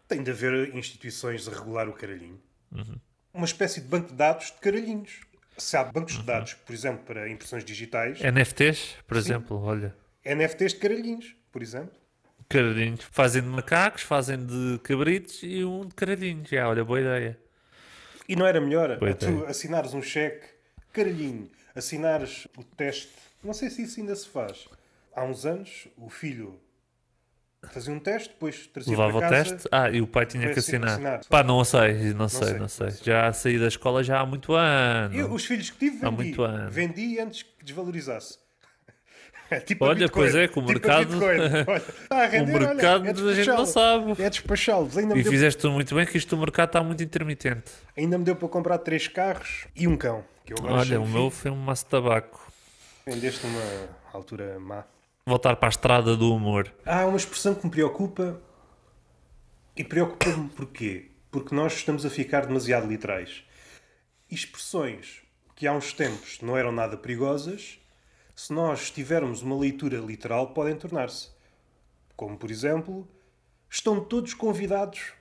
Tem 0.06 0.22
de 0.22 0.30
haver 0.30 0.76
instituições 0.76 1.48
a 1.48 1.52
regular 1.52 1.88
o 1.88 1.92
caralhinho. 1.94 2.38
Uhum. 2.70 2.96
Uma 3.32 3.46
espécie 3.46 3.80
de 3.80 3.86
banco 3.88 4.08
de 4.08 4.14
dados 4.14 4.46
de 4.46 4.60
caralhinhos. 4.60 5.20
Se 5.56 5.76
há 5.76 5.84
bancos 5.84 6.14
Uhum. 6.14 6.20
de 6.20 6.26
dados, 6.26 6.54
por 6.54 6.72
exemplo, 6.74 7.04
para 7.04 7.28
impressões 7.28 7.64
digitais, 7.64 8.20
NFTs, 8.20 8.96
por 9.06 9.16
exemplo, 9.16 9.60
olha. 9.62 9.94
NFTs 10.24 10.72
de 10.74 10.78
caralhinhos, 10.78 11.36
por 11.50 11.62
exemplo. 11.62 11.92
Caralhinhos. 12.48 13.04
Fazem 13.10 13.42
de 13.42 13.48
macacos, 13.48 14.02
fazem 14.02 14.44
de 14.44 14.78
cabritos 14.82 15.40
e 15.42 15.64
um 15.64 15.86
de 15.86 15.94
caralhinhos. 15.94 16.48
Já, 16.48 16.68
olha, 16.68 16.84
boa 16.84 17.00
ideia. 17.00 17.38
E 18.28 18.36
não 18.36 18.46
era 18.46 18.60
melhor 18.60 18.98
Boa 18.98 19.10
a 19.10 19.14
tu 19.14 19.26
ideia. 19.28 19.46
assinares 19.48 19.94
um 19.94 20.02
cheque, 20.02 20.46
caralhinho, 20.92 21.50
assinares 21.74 22.46
o 22.56 22.62
teste. 22.64 23.12
Não 23.42 23.52
sei 23.52 23.68
se 23.70 23.82
isso 23.82 24.00
ainda 24.00 24.14
se 24.14 24.28
faz. 24.28 24.68
Há 25.14 25.24
uns 25.24 25.44
anos, 25.44 25.88
o 25.96 26.08
filho 26.08 26.58
fazia 27.70 27.92
um 27.92 27.98
teste, 27.98 28.28
depois 28.30 28.66
trazia 28.66 28.90
Levava 28.90 29.18
para 29.18 29.26
o 29.26 29.30
casa. 29.30 29.50
teste. 29.54 29.68
Ah, 29.70 29.90
e 29.90 30.00
o 30.00 30.06
pai 30.06 30.26
tinha 30.26 30.52
que 30.52 30.58
assinar. 30.58 30.90
assinar. 30.92 31.20
Pá, 31.28 31.42
não 31.42 31.64
sei, 31.64 32.12
não 32.14 32.28
sei, 32.28 32.54
não 32.54 32.68
sei. 32.68 32.90
Já 33.02 33.32
saí 33.32 33.58
da 33.58 33.68
escola 33.68 34.02
já 34.02 34.20
há 34.20 34.26
muito 34.26 34.54
ano. 34.54 35.14
Eu, 35.14 35.32
os 35.32 35.44
filhos 35.44 35.70
que 35.70 35.78
tive, 35.78 36.04
Há 36.04 36.10
vendi. 36.10 36.22
muito 36.22 36.42
ano. 36.42 36.70
Vendi 36.70 37.18
antes 37.20 37.42
que 37.42 37.64
desvalorizasse. 37.64 38.38
É 39.50 39.60
tipo 39.60 39.84
Olha, 39.84 40.08
pois 40.08 40.34
é, 40.34 40.48
que 40.48 40.58
o 40.58 40.62
Tipo 40.64 40.68
mercado-. 40.72 41.12
Olha, 41.22 41.84
a 42.08 42.26
render, 42.26 42.54
olha, 42.56 42.68
mercado 42.68 43.06
é 43.28 43.32
a 43.32 43.34
gente 43.34 43.48
não 43.48 43.66
sabe. 43.66 44.12
É 44.22 44.30
despachá-los. 44.30 44.96
E 44.96 45.22
fizeste 45.24 45.60
tu 45.60 45.70
muito 45.70 45.94
bem 45.94 46.06
que 46.06 46.16
isto 46.16 46.34
do 46.34 46.40
mercado 46.40 46.68
está 46.70 46.82
muito 46.82 47.02
intermitente. 47.02 47.70
ainda 47.94 48.16
me 48.16 48.24
deu 48.24 48.34
para 48.34 48.48
comprar 48.48 48.78
três 48.78 49.08
carros 49.08 49.66
e 49.76 49.86
um 49.86 49.94
cão. 49.94 50.24
Olha, 50.62 50.98
o 50.98 51.06
meu 51.06 51.28
foi 51.30 51.50
um 51.50 51.56
maço 51.56 51.84
de 51.84 51.90
tabaco. 51.90 52.50
Vendeste 53.06 53.46
numa 53.46 53.60
altura 54.14 54.58
má. 54.58 54.84
Voltar 55.24 55.54
para 55.54 55.68
a 55.68 55.70
estrada 55.70 56.16
do 56.16 56.34
humor. 56.34 56.74
Há 56.84 57.06
uma 57.06 57.16
expressão 57.16 57.54
que 57.54 57.64
me 57.64 57.70
preocupa 57.70 58.42
e 59.76 59.84
preocupa-me 59.84 60.48
porquê? 60.48 61.12
Porque 61.30 61.54
nós 61.54 61.74
estamos 61.74 62.04
a 62.04 62.10
ficar 62.10 62.44
demasiado 62.44 62.88
literais. 62.88 63.44
Expressões 64.28 65.22
que 65.54 65.64
há 65.64 65.72
uns 65.72 65.92
tempos 65.92 66.40
não 66.42 66.56
eram 66.56 66.72
nada 66.72 66.96
perigosas, 66.96 67.78
se 68.34 68.52
nós 68.52 68.90
tivermos 68.90 69.42
uma 69.42 69.56
leitura 69.56 69.98
literal, 69.98 70.52
podem 70.52 70.74
tornar-se. 70.74 71.30
Como, 72.16 72.36
por 72.36 72.50
exemplo, 72.50 73.08
estão 73.70 74.04
todos 74.04 74.34
convidados 74.34 75.12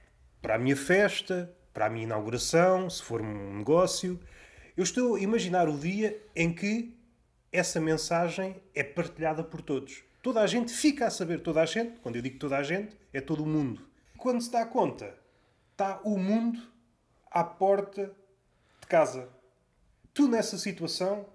para 0.42 0.56
a 0.56 0.57
minha 0.57 0.75
festa, 0.75 1.56
para 1.71 1.86
a 1.86 1.89
minha 1.92 2.06
inauguração, 2.06 2.89
se 2.89 3.03
for 3.03 3.21
um 3.21 3.57
negócio. 3.59 4.19
Eu 4.75 4.83
estou 4.83 5.13
a 5.13 5.19
imaginar 5.19 5.69
o 5.69 5.77
dia 5.77 6.19
em 6.36 6.51
que 6.51 6.92
essa 7.51 7.80
mensagem 7.80 8.56
é 8.74 8.83
partilhada 8.83 9.44
por 9.44 9.62
todos. 9.62 10.03
Toda 10.21 10.42
a 10.42 10.48
gente 10.48 10.71
fica 10.71 11.07
a 11.07 11.09
saber, 11.09 11.42
toda 11.42 11.62
a 11.62 11.65
gente, 11.65 12.00
quando 12.00 12.15
eu 12.15 12.21
digo 12.21 12.38
toda 12.39 12.57
a 12.57 12.63
gente, 12.63 12.95
é 13.12 13.19
todo 13.19 13.44
o 13.44 13.48
mundo. 13.48 13.81
Quando 14.18 14.42
se 14.42 14.51
dá 14.51 14.65
conta, 14.65 15.15
está 15.71 16.00
o 16.03 16.18
mundo 16.18 16.62
à 17.30 17.44
porta 17.44 18.12
de 18.80 18.88
casa. 18.88 19.27
Tu 20.13 20.27
nessa 20.27 20.57
situação, 20.57 21.25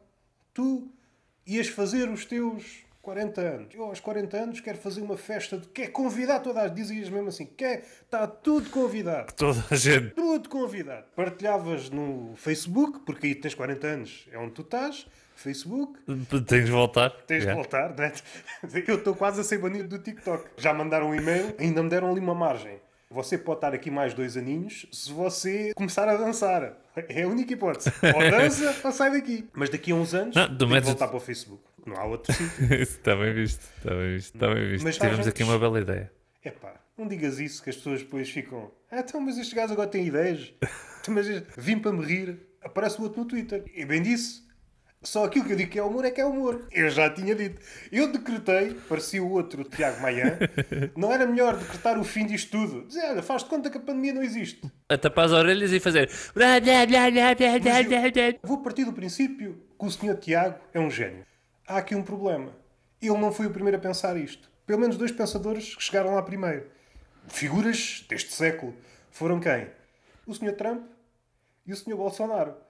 tu 0.54 0.88
ias 1.46 1.68
fazer 1.68 2.08
os 2.08 2.24
teus 2.24 2.86
40 3.02 3.40
anos. 3.40 3.74
Eu 3.74 3.84
aos 3.84 4.00
40 4.00 4.36
anos 4.36 4.60
quero 4.60 4.78
fazer 4.78 5.00
uma 5.00 5.16
festa 5.16 5.58
de 5.58 5.68
quer 5.68 5.88
convidar 5.88 6.40
toda 6.40 6.62
a 6.62 6.68
dizias 6.68 7.08
mesmo 7.08 7.28
assim, 7.28 7.46
quer, 7.46 7.86
está 8.02 8.26
tudo 8.26 8.68
convidado. 8.70 9.32
Toda 9.36 9.64
a 9.70 9.76
gente. 9.76 10.14
Tudo 10.14 10.48
convidado. 10.48 11.06
Partilhavas 11.14 11.88
no 11.88 12.34
Facebook, 12.36 13.00
porque 13.06 13.28
aí 13.28 13.34
tens 13.34 13.54
40 13.54 13.86
anos, 13.86 14.28
é 14.32 14.38
onde 14.38 14.52
tu 14.52 14.62
estás. 14.62 15.06
Facebook, 15.36 15.98
Tens 16.46 16.64
de 16.66 16.70
voltar. 16.70 17.10
tens 17.26 17.44
Já. 17.44 17.50
de 17.50 17.56
voltar, 17.56 17.94
não 17.96 18.04
é? 18.04 18.12
Eu 18.86 18.96
estou 18.96 19.14
quase 19.14 19.40
a 19.40 19.44
ser 19.44 19.58
banido 19.58 19.88
do 19.88 19.98
TikTok. 19.98 20.48
Já 20.56 20.72
mandaram 20.74 21.10
um 21.10 21.14
e-mail, 21.14 21.54
ainda 21.58 21.82
me 21.82 21.88
deram 21.90 22.10
ali 22.10 22.20
uma 22.20 22.34
margem. 22.34 22.78
Você 23.10 23.38
pode 23.38 23.58
estar 23.58 23.72
aqui 23.72 23.88
mais 23.90 24.12
dois 24.14 24.36
aninhos 24.36 24.86
se 24.92 25.12
você 25.12 25.72
começar 25.76 26.08
a 26.08 26.16
dançar. 26.16 26.76
É 26.96 27.22
a 27.22 27.28
única 27.28 27.52
hipótese. 27.52 27.92
Ou 28.14 28.18
dança 28.30 28.74
ou 28.82 28.90
sai 28.92 29.12
daqui. 29.12 29.48
Mas 29.54 29.70
daqui 29.70 29.92
a 29.92 29.94
uns 29.94 30.12
anos, 30.12 30.34
Não, 30.34 30.56
tem 30.56 30.68
metes- 30.68 30.88
voltar 30.88 31.06
para 31.08 31.16
o 31.16 31.20
Facebook. 31.20 31.62
Não 31.86 31.94
há 31.96 32.04
outro 32.04 32.32
sítio. 32.34 32.74
Está 32.74 33.14
bem 33.14 33.32
visto. 33.32 33.60
Está 33.78 33.90
bem 33.94 34.14
visto. 34.16 34.34
Está 34.34 34.48
bem 34.54 34.68
visto. 34.70 34.84
Mas 34.84 34.94
Tivemos 34.96 35.18
nós 35.18 35.26
aqui 35.28 35.44
vamos- 35.44 35.54
uma 35.54 35.60
bela 35.60 35.80
ideia. 35.80 36.12
Epá, 36.44 36.74
não 36.98 37.06
digas 37.06 37.38
isso 37.38 37.62
que 37.62 37.70
as 37.70 37.76
pessoas 37.76 38.00
depois 38.02 38.28
ficam. 38.28 38.72
Ah, 38.90 38.98
então, 38.98 39.20
mas 39.20 39.38
estes 39.38 39.54
gajos 39.54 39.70
agora 39.72 39.88
têm 39.88 40.06
ideias. 40.06 40.52
Mas 41.08 41.28
vim 41.56 41.78
para 41.78 41.92
me 41.92 42.04
rir. 42.04 42.40
Aparece 42.60 42.98
o 42.98 43.04
outro 43.04 43.20
no 43.20 43.26
Twitter. 43.26 43.62
E 43.72 43.84
bem 43.84 44.02
disse. 44.02 44.44
Só 45.06 45.24
aquilo 45.24 45.44
que 45.44 45.52
eu 45.52 45.56
digo 45.56 45.70
que 45.70 45.78
é 45.78 45.82
humor 45.84 46.04
é 46.04 46.10
que 46.10 46.20
é 46.20 46.26
humor. 46.26 46.66
Eu 46.72 46.90
já 46.90 47.08
tinha 47.08 47.32
dito. 47.32 47.60
Eu 47.92 48.10
decretei, 48.10 48.74
parecia 48.88 49.22
o 49.22 49.30
outro 49.30 49.62
Tiago 49.62 50.00
Maia, 50.02 50.36
não 50.96 51.12
era 51.12 51.24
melhor 51.24 51.56
decretar 51.56 51.96
o 51.96 52.02
fim 52.02 52.26
disto 52.26 52.50
tudo. 52.50 52.88
Dizer, 52.88 53.10
olha, 53.10 53.22
faz 53.22 53.44
de 53.44 53.48
conta 53.48 53.70
que 53.70 53.78
a 53.78 53.80
pandemia 53.80 54.12
não 54.12 54.22
existe. 54.22 54.60
A 54.88 54.98
tapar 54.98 55.26
as 55.26 55.30
orelhas 55.30 55.70
e 55.70 55.78
fazer. 55.78 56.10
blá. 58.40 58.48
Vou 58.48 58.58
partir 58.64 58.84
do 58.84 58.92
princípio 58.92 59.62
que 59.78 59.86
o 59.86 59.90
senhor 59.92 60.16
Tiago 60.16 60.58
é 60.74 60.80
um 60.80 60.90
gênio. 60.90 61.24
Há 61.68 61.76
aqui 61.76 61.94
um 61.94 62.02
problema. 62.02 62.50
Ele 63.00 63.16
não 63.16 63.30
foi 63.30 63.46
o 63.46 63.50
primeiro 63.50 63.76
a 63.76 63.80
pensar 63.80 64.16
isto. 64.16 64.50
Pelo 64.66 64.80
menos 64.80 64.96
dois 64.96 65.12
pensadores 65.12 65.76
que 65.76 65.84
chegaram 65.84 66.16
lá 66.16 66.22
primeiro. 66.22 66.66
Figuras 67.28 68.04
deste 68.08 68.32
século. 68.32 68.74
Foram 69.12 69.38
quem? 69.38 69.68
O 70.26 70.34
senhor 70.34 70.56
Trump 70.56 70.82
e 71.64 71.72
o 71.72 71.76
senhor 71.76 71.96
Bolsonaro. 71.96 72.65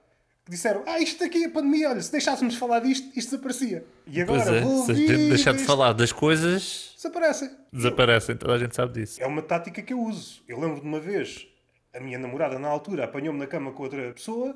Disseram, 0.49 0.83
ah, 0.85 0.99
isto 0.99 1.23
aqui 1.23 1.43
é 1.43 1.47
a 1.47 1.49
pandemia, 1.49 1.89
olha, 1.89 2.01
se 2.01 2.11
deixássemos 2.11 2.53
de 2.53 2.59
falar 2.59 2.79
disto, 2.79 3.07
isto 3.17 3.31
desaparecia. 3.31 3.85
E 4.05 4.21
agora, 4.21 4.55
é, 4.55 4.61
vou 4.61 4.85
se 4.85 4.91
a 4.91 4.93
ouvir 4.93 5.07
gente 5.07 5.29
deixar 5.29 5.53
de 5.53 5.63
falar 5.65 5.91
das 5.93 6.11
coisas, 6.13 6.93
Desaparecem. 6.95 7.51
desaparecem. 7.71 8.35
Toda 8.37 8.53
a 8.53 8.57
gente 8.57 8.75
sabe 8.75 8.93
disso. 8.93 9.21
É 9.21 9.27
uma 9.27 9.41
tática 9.41 9.81
que 9.81 9.91
eu 9.93 9.99
uso. 10.01 10.41
Eu 10.47 10.59
lembro 10.59 10.79
de 10.79 10.87
uma 10.87 10.99
vez, 10.99 11.45
a 11.93 11.99
minha 11.99 12.17
namorada 12.17 12.57
na 12.57 12.67
altura 12.69 13.03
apanhou-me 13.03 13.37
na 13.39 13.45
cama 13.47 13.71
com 13.71 13.83
outra 13.83 14.11
pessoa. 14.13 14.55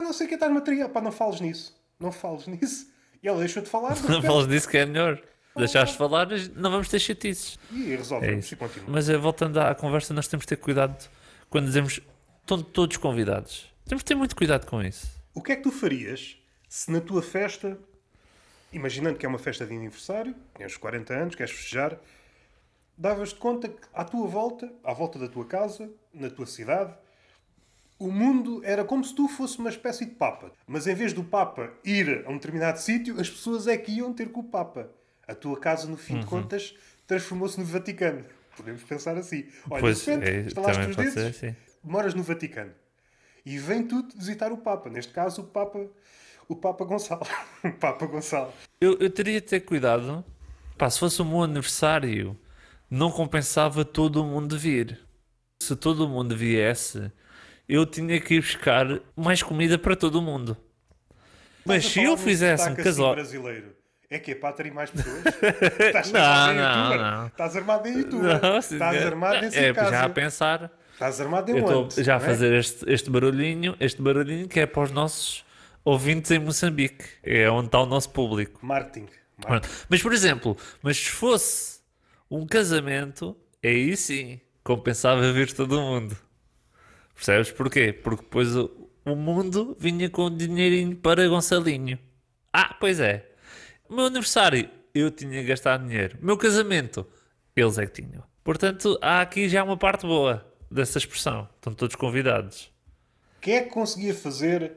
Não 0.00 0.12
sei 0.12 0.26
o 0.26 0.28
que 0.28 0.34
estás 0.34 0.52
material. 0.52 0.88
Pá, 0.88 1.00
não 1.00 1.12
fales 1.12 1.40
nisso. 1.40 1.74
Não 2.00 2.10
fales 2.10 2.46
nisso. 2.48 2.88
E 3.22 3.28
ela 3.28 3.38
deixou 3.38 3.62
de 3.62 3.68
falar. 3.68 3.94
de 3.94 4.02
Não 4.10 4.20
falas 4.20 4.46
disso 4.48 4.68
que 4.68 4.76
é 4.76 4.84
melhor. 4.86 5.20
Deixaste 5.56 5.92
de 5.92 5.98
falar, 5.98 6.28
não 6.54 6.70
vamos 6.70 6.86
ter 6.88 6.98
chatices. 6.98 7.58
E 7.72 7.92
É 7.92 7.96
resolvemos 7.96 8.44
isso. 8.44 8.52
e 8.54 8.56
continua. 8.58 8.86
Mas 8.90 9.08
eh, 9.08 9.16
voltando 9.16 9.58
à 9.58 9.74
conversa, 9.74 10.12
nós 10.12 10.28
temos 10.28 10.44
de 10.44 10.48
ter 10.48 10.56
cuidado 10.56 11.08
quando 11.48 11.64
dizemos 11.64 11.98
estão 12.42 12.60
todos 12.60 12.98
convidados. 12.98 13.74
Temos 13.86 14.02
de 14.02 14.06
ter 14.06 14.14
muito 14.14 14.34
cuidado 14.36 14.66
com 14.66 14.82
isso. 14.82 15.06
O 15.34 15.42
que 15.42 15.52
é 15.52 15.56
que 15.56 15.62
tu 15.62 15.70
farias 15.70 16.36
se 16.68 16.90
na 16.90 17.00
tua 17.00 17.22
festa 17.22 17.78
imaginando 18.72 19.16
que 19.18 19.24
é 19.24 19.28
uma 19.28 19.38
festa 19.38 19.64
de 19.64 19.74
aniversário, 19.74 20.34
tens 20.54 20.76
40 20.76 21.14
anos, 21.14 21.34
queres 21.34 21.52
festejar, 21.52 21.98
davas-te 22.98 23.36
conta 23.38 23.68
que 23.68 23.80
à 23.94 24.04
tua 24.04 24.26
volta, 24.26 24.70
à 24.84 24.92
volta 24.92 25.18
da 25.18 25.28
tua 25.28 25.46
casa, 25.46 25.88
na 26.12 26.28
tua 26.28 26.46
cidade, 26.46 26.92
o 27.98 28.10
mundo 28.10 28.60
era 28.64 28.84
como 28.84 29.02
se 29.02 29.14
tu 29.14 29.28
fosse 29.28 29.58
uma 29.58 29.70
espécie 29.70 30.04
de 30.04 30.10
Papa. 30.12 30.52
Mas 30.66 30.86
em 30.86 30.94
vez 30.94 31.12
do 31.14 31.24
Papa 31.24 31.72
ir 31.84 32.24
a 32.26 32.30
um 32.30 32.34
determinado 32.34 32.78
sítio, 32.78 33.18
as 33.18 33.30
pessoas 33.30 33.66
é 33.66 33.78
que 33.78 33.92
iam 33.92 34.12
ter 34.12 34.30
com 34.30 34.40
o 34.40 34.44
Papa. 34.44 34.90
A 35.26 35.34
tua 35.34 35.58
casa, 35.58 35.88
no 35.88 35.96
fim 35.96 36.14
Uhum. 36.14 36.20
de 36.20 36.26
contas, 36.26 36.74
transformou-se 37.06 37.58
no 37.58 37.64
Vaticano. 37.64 38.24
Podemos 38.56 38.82
pensar 38.82 39.16
assim. 39.16 39.46
Olha, 39.70 39.80
Pois, 39.80 40.04
de 40.04 40.10
repente, 40.10 40.28
é, 40.28 40.40
estalaste 40.40 40.90
os 40.90 40.96
dedos, 40.96 41.16
assim. 41.16 41.56
moras 41.82 42.12
no 42.14 42.22
Vaticano. 42.22 42.72
E 43.46 43.58
vem 43.58 43.86
tu 43.86 44.04
visitar 44.16 44.50
o 44.50 44.58
Papa. 44.58 44.90
Neste 44.90 45.12
caso, 45.12 45.42
o 45.42 45.44
Papa, 45.44 45.86
o 46.48 46.56
Papa 46.56 46.84
Gonçalo. 46.84 47.22
o 47.64 47.70
Papa 47.72 48.04
Gonçalo. 48.06 48.52
Eu, 48.80 48.98
eu 48.98 49.08
teria 49.08 49.40
de 49.40 49.46
ter 49.46 49.60
cuidado. 49.60 50.24
Pá, 50.76 50.90
se 50.90 50.98
fosse 50.98 51.22
o 51.22 51.24
meu 51.24 51.42
aniversário, 51.44 52.36
não 52.90 53.10
compensava 53.10 53.84
todo 53.84 54.20
o 54.20 54.24
mundo 54.26 54.58
vir. 54.58 54.98
Se 55.62 55.74
todo 55.76 56.04
o 56.04 56.08
mundo 56.08 56.36
viesse, 56.36 57.10
eu 57.68 57.86
tinha 57.86 58.20
que 58.20 58.34
ir 58.34 58.40
buscar 58.40 58.84
mais 59.16 59.42
comida 59.42 59.78
para 59.78 59.94
todo 59.96 60.16
o 60.16 60.22
mundo. 60.22 60.56
Mas 61.64 61.86
se 61.86 62.02
eu 62.02 62.16
fizesse 62.16 62.68
um 62.68 62.72
assim 62.72 62.82
casal. 62.82 63.14
brasileiro. 63.14 63.74
É 64.08 64.18
que 64.20 64.32
é 64.32 64.34
para 64.36 64.50
atrair 64.50 64.72
mais 64.72 64.90
pessoas? 64.90 65.24
Estás 65.80 66.12
Não, 66.12 66.20
armado 66.20 66.52
em 66.52 66.56
não, 66.60 66.76
youtuber. 66.78 67.00
não. 67.00 67.26
Estás 67.26 67.56
armado 67.56 67.88
em 67.88 67.98
youtuber. 67.98 68.42
Não, 68.42 68.58
Estás 68.58 69.06
armado 69.06 69.44
em 69.44 69.48
É, 69.48 69.50
Circásio. 69.50 69.90
já 69.90 70.04
a 70.04 70.08
pensar. 70.08 70.75
Estás 70.96 71.20
armado 71.20 71.50
em 71.50 71.58
Eu 71.58 71.64
onde? 71.66 71.88
estou 71.88 72.04
já 72.04 72.14
a 72.14 72.16
é? 72.16 72.20
fazer 72.20 72.54
este, 72.54 72.90
este 72.90 73.10
barulhinho, 73.10 73.76
este 73.78 74.00
barulhinho 74.00 74.48
que 74.48 74.60
é 74.60 74.64
para 74.64 74.82
os 74.84 74.90
nossos 74.90 75.44
ouvintes 75.84 76.30
em 76.30 76.38
Moçambique. 76.38 77.04
É 77.22 77.50
onde 77.50 77.66
está 77.66 77.82
o 77.82 77.84
nosso 77.84 78.08
público. 78.08 78.64
Marketing. 78.64 79.06
Marketing. 79.46 79.74
Mas, 79.90 80.02
por 80.02 80.14
exemplo, 80.14 80.56
mas 80.82 80.96
se 80.96 81.10
fosse 81.10 81.80
um 82.30 82.46
casamento, 82.46 83.36
aí 83.62 83.94
sim, 83.94 84.40
compensava 84.64 85.30
vir 85.34 85.52
todo 85.52 85.78
mundo. 85.78 86.16
Percebes 87.14 87.52
porquê? 87.52 87.92
Porque 87.92 88.22
depois 88.22 88.56
o, 88.56 88.88
o 89.04 89.14
mundo 89.14 89.76
vinha 89.78 90.08
com 90.08 90.34
dinheirinho 90.34 90.96
para 90.96 91.28
Gonçalinho. 91.28 91.98
Ah, 92.50 92.74
pois 92.80 93.00
é. 93.00 93.30
O 93.86 93.94
meu 93.94 94.06
aniversário, 94.06 94.66
eu 94.94 95.10
tinha 95.10 95.42
gastado 95.42 95.86
dinheiro. 95.86 96.16
O 96.22 96.24
meu 96.24 96.38
casamento, 96.38 97.06
eles 97.54 97.76
é 97.76 97.84
que 97.84 98.00
tinham. 98.00 98.24
Portanto, 98.42 98.98
há 99.02 99.20
aqui 99.20 99.46
já 99.46 99.62
uma 99.62 99.76
parte 99.76 100.06
boa 100.06 100.55
dessa 100.70 100.98
expressão. 100.98 101.48
Estão 101.56 101.74
todos 101.74 101.96
convidados. 101.96 102.72
Quem 103.40 103.56
é 103.56 103.62
que 103.62 103.70
conseguia 103.70 104.14
fazer 104.14 104.72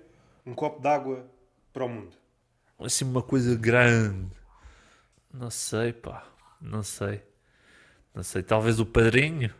um 0.45 0.53
copo 0.53 0.81
d'água 0.81 1.25
para 1.73 1.85
o 1.85 1.89
mundo? 1.89 2.15
Assim, 2.79 3.05
uma 3.05 3.21
coisa 3.21 3.55
grande. 3.55 4.31
Não 5.33 5.49
sei, 5.49 5.93
pá. 5.93 6.25
Não 6.61 6.83
sei. 6.83 7.21
Não 8.13 8.23
sei. 8.23 8.41
Talvez 8.43 8.79
o 8.79 8.85
padrinho. 8.85 9.53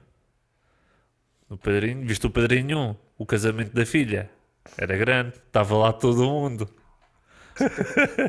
O 1.50 1.58
padrinho. 1.58 2.06
Viste 2.08 2.26
o 2.26 2.30
padrinho 2.30 2.78
1? 2.78 2.96
O 3.18 3.26
casamento 3.26 3.74
da 3.74 3.86
filha. 3.86 4.30
Era 4.78 4.96
grande. 4.98 5.36
Estava 5.38 5.76
lá 5.78 5.92
todo 5.92 6.24
mundo. 6.24 6.70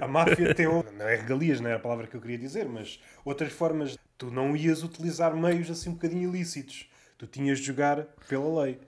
A 0.03 0.09
máfia 0.09 0.55
tem. 0.55 0.67
Não 0.67 1.09
é 1.09 1.15
regalias, 1.15 1.61
não 1.61 1.71
é 1.71 1.75
a 1.75 1.79
palavra 1.79 2.07
que 2.07 2.17
eu 2.17 2.21
queria 2.21 2.39
dizer, 2.39 2.69
mas 2.69 3.01
outras 3.25 3.53
formas. 3.53 3.97
Tu 4.19 4.31
não 4.31 4.57
ias 4.57 4.83
utilizar 4.83 5.35
meios 5.35 5.71
assim 5.71 5.91
um 5.91 5.95
bocadinho 5.95 6.29
ilícitos. 6.29 6.90
Tu 7.21 7.27
tinhas 7.27 7.59
de 7.59 7.67
jogar 7.67 8.07
pela 8.27 8.63
lei. 8.63 8.81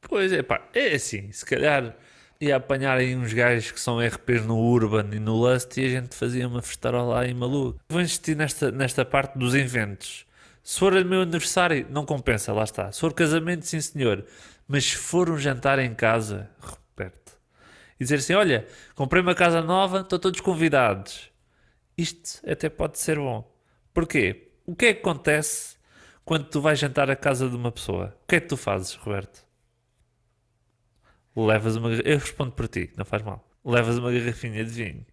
Pois 0.00 0.32
é, 0.32 0.42
pá. 0.42 0.68
É 0.74 0.96
assim. 0.96 1.30
Se 1.30 1.46
calhar 1.46 1.94
ia 2.40 2.56
apanhar 2.56 2.98
aí 2.98 3.14
uns 3.14 3.32
gajos 3.32 3.70
que 3.70 3.78
são 3.78 4.04
RPs 4.04 4.44
no 4.44 4.58
Urban 4.58 5.08
e 5.12 5.20
no 5.20 5.36
Lust 5.36 5.78
e 5.78 5.86
a 5.86 5.88
gente 5.90 6.16
fazia 6.16 6.48
uma 6.48 6.60
festarola 6.60 7.20
aí 7.20 7.32
maluco. 7.32 7.78
Vou 7.88 8.00
insistir 8.00 8.34
nesta, 8.34 8.72
nesta 8.72 9.04
parte 9.04 9.38
dos 9.38 9.54
inventos. 9.54 10.26
Se 10.60 10.80
for 10.80 10.92
o 10.92 11.04
meu 11.04 11.22
aniversário, 11.22 11.86
não 11.88 12.04
compensa, 12.04 12.52
lá 12.52 12.64
está. 12.64 12.90
Se 12.90 12.98
for 12.98 13.14
casamento, 13.14 13.64
sim 13.64 13.80
senhor. 13.80 14.24
Mas 14.66 14.86
se 14.86 14.96
for 14.96 15.30
um 15.30 15.38
jantar 15.38 15.78
em 15.78 15.94
casa, 15.94 16.50
Roberto, 16.58 17.38
e 18.00 18.02
dizer 18.02 18.16
assim: 18.16 18.34
olha, 18.34 18.66
comprei 18.96 19.22
uma 19.22 19.36
casa 19.36 19.62
nova, 19.62 20.00
estão 20.00 20.18
todos 20.18 20.40
convidados. 20.40 21.30
Isto 21.96 22.40
até 22.44 22.68
pode 22.68 22.98
ser 22.98 23.18
bom. 23.18 23.48
Porquê? 23.94 24.48
O 24.66 24.74
que 24.74 24.86
é 24.86 24.94
que 24.94 25.00
acontece 25.00 25.77
quando 26.28 26.44
tu 26.44 26.60
vais 26.60 26.78
jantar 26.78 27.08
à 27.08 27.16
casa 27.16 27.48
de 27.48 27.56
uma 27.56 27.72
pessoa? 27.72 28.14
O 28.22 28.26
que 28.26 28.36
é 28.36 28.40
que 28.40 28.48
tu 28.48 28.56
fazes, 28.58 28.92
Roberto? 28.96 29.46
Levas 31.34 31.74
uma. 31.74 31.90
Eu 31.90 32.18
respondo 32.18 32.52
por 32.52 32.68
ti, 32.68 32.92
não 32.98 33.04
faz 33.06 33.22
mal. 33.22 33.48
Levas 33.64 33.96
uma 33.96 34.12
garrafinha 34.12 34.62
de 34.62 34.70
vinho. 34.70 35.06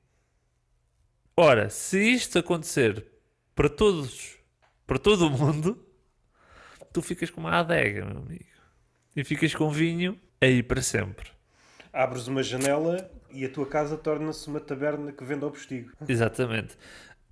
Ora, 1.37 1.69
se 1.69 1.97
isto 2.01 2.37
acontecer 2.37 3.05
para 3.55 3.69
todos, 3.69 4.37
para 4.85 4.99
todo 4.99 5.27
o 5.27 5.29
mundo, 5.29 5.87
tu 6.91 7.01
ficas 7.01 7.29
com 7.29 7.39
uma 7.39 7.59
adega, 7.59 8.03
meu 8.03 8.17
amigo. 8.17 8.43
E 9.15 9.23
ficas 9.23 9.55
com 9.55 9.69
vinho 9.71 10.19
aí 10.41 10.61
para 10.61 10.81
sempre. 10.81 11.29
Abres 11.93 12.27
uma 12.27 12.43
janela 12.43 13.09
e 13.31 13.45
a 13.45 13.49
tua 13.49 13.65
casa 13.65 13.95
torna-se 13.95 14.45
uma 14.49 14.59
taberna 14.59 15.13
que 15.13 15.23
vende 15.23 15.45
ao 15.45 15.51
postigo. 15.51 15.93
Exatamente. 16.09 16.75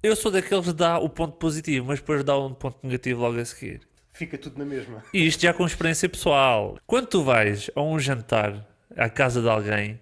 Eu 0.03 0.17
sou 0.17 0.29
daqueles 0.29 0.65
que 0.65 0.73
dá 0.73 0.99
o 0.99 1.07
ponto 1.07 1.37
positivo, 1.37 1.85
mas 1.87 2.01
depois 2.01 2.25
dá 2.25 2.37
um 2.37 2.53
ponto 2.53 2.77
negativo 2.83 3.21
logo 3.21 3.39
a 3.39 3.45
seguir. 3.45 3.87
Fica 4.11 4.37
tudo 4.37 4.59
na 4.59 4.65
mesma. 4.65 5.01
E 5.13 5.25
isto 5.25 5.41
já 5.41 5.53
com 5.53 5.65
experiência 5.65 6.09
pessoal. 6.09 6.77
Quando 6.85 7.07
tu 7.07 7.23
vais 7.23 7.71
a 7.73 7.81
um 7.81 7.97
jantar 7.97 8.67
à 8.97 9.07
casa 9.09 9.41
de 9.41 9.47
alguém, 9.47 9.97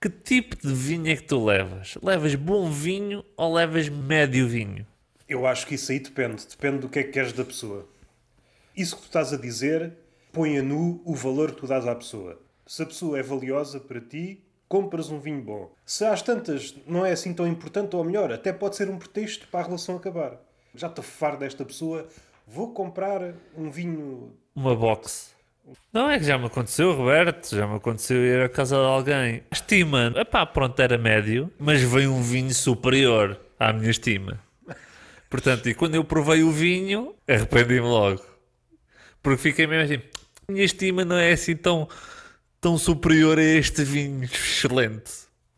que 0.00 0.10
tipo 0.10 0.56
de 0.56 0.74
vinho 0.74 1.06
é 1.06 1.14
que 1.14 1.22
tu 1.22 1.44
levas? 1.44 1.96
Levas 2.02 2.34
bom 2.34 2.68
vinho 2.72 3.24
ou 3.36 3.54
levas 3.54 3.88
médio 3.88 4.48
vinho? 4.48 4.84
Eu 5.28 5.46
acho 5.46 5.64
que 5.64 5.76
isso 5.76 5.92
aí 5.92 6.00
depende. 6.00 6.44
Depende 6.48 6.78
do 6.78 6.88
que 6.88 6.98
é 6.98 7.04
que 7.04 7.12
queres 7.12 7.32
da 7.32 7.44
pessoa. 7.44 7.88
Isso 8.76 8.96
que 8.96 9.02
tu 9.02 9.06
estás 9.06 9.32
a 9.32 9.36
dizer 9.36 9.92
põe 10.32 10.58
a 10.58 10.62
nu 10.62 11.00
o 11.04 11.14
valor 11.14 11.52
que 11.52 11.60
tu 11.60 11.68
dás 11.68 11.86
à 11.86 11.94
pessoa. 11.94 12.36
Se 12.66 12.82
a 12.82 12.86
pessoa 12.86 13.16
é 13.16 13.22
valiosa 13.22 13.78
para 13.78 14.00
ti, 14.00 14.42
compras 14.70 15.10
um 15.10 15.18
vinho 15.18 15.42
bom. 15.42 15.68
Se 15.84 16.04
às 16.04 16.22
tantas 16.22 16.76
não 16.86 17.04
é 17.04 17.10
assim 17.10 17.34
tão 17.34 17.44
importante, 17.44 17.96
ou 17.96 18.04
melhor, 18.04 18.32
até 18.32 18.52
pode 18.52 18.76
ser 18.76 18.88
um 18.88 18.96
pretexto 18.96 19.48
para 19.48 19.60
a 19.60 19.62
relação 19.64 19.96
acabar. 19.96 20.40
Já 20.76 20.86
estou 20.86 21.02
farto 21.02 21.40
desta 21.40 21.64
pessoa, 21.64 22.06
vou 22.46 22.72
comprar 22.72 23.34
um 23.58 23.68
vinho. 23.68 24.32
Uma 24.54 24.76
box. 24.76 25.34
Não 25.92 26.08
é 26.08 26.20
que 26.20 26.24
já 26.24 26.38
me 26.38 26.46
aconteceu, 26.46 26.92
Roberto, 26.92 27.54
já 27.54 27.66
me 27.66 27.76
aconteceu 27.76 28.16
ir 28.24 28.42
à 28.42 28.48
casa 28.48 28.76
de 28.76 28.82
alguém. 28.82 29.42
Estima, 29.50 30.12
epá, 30.16 30.46
pronto, 30.46 30.80
era 30.80 30.96
médio, 30.96 31.52
mas 31.58 31.82
veio 31.82 32.12
um 32.12 32.22
vinho 32.22 32.54
superior 32.54 33.40
à 33.58 33.72
minha 33.72 33.90
estima. 33.90 34.38
Portanto, 35.28 35.68
e 35.68 35.74
quando 35.74 35.96
eu 35.96 36.04
provei 36.04 36.44
o 36.44 36.52
vinho, 36.52 37.16
arrependi-me 37.26 37.80
logo. 37.80 38.22
Porque 39.20 39.42
fiquei 39.42 39.66
mesmo 39.66 39.92
assim, 39.92 40.02
minha 40.48 40.64
estima 40.64 41.04
não 41.04 41.16
é 41.16 41.32
assim 41.32 41.56
tão, 41.56 41.88
tão 42.60 42.76
superior 42.76 43.38
a 43.38 43.42
este 43.42 43.82
vinho 43.82 44.24
excelente. 44.24 45.10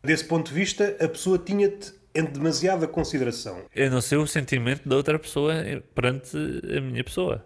Desse 0.03 0.25
ponto 0.25 0.49
de 0.49 0.53
vista, 0.53 0.95
a 0.99 1.07
pessoa 1.07 1.37
tinha-te 1.37 1.93
em 2.15 2.23
demasiada 2.25 2.87
consideração. 2.87 3.65
Eu 3.75 3.89
não 3.89 4.01
sei 4.01 4.17
o 4.17 4.27
sentimento 4.27 4.87
da 4.87 4.95
outra 4.95 5.17
pessoa 5.17 5.53
perante 5.95 6.37
a 6.77 6.81
minha 6.81 7.03
pessoa. 7.03 7.45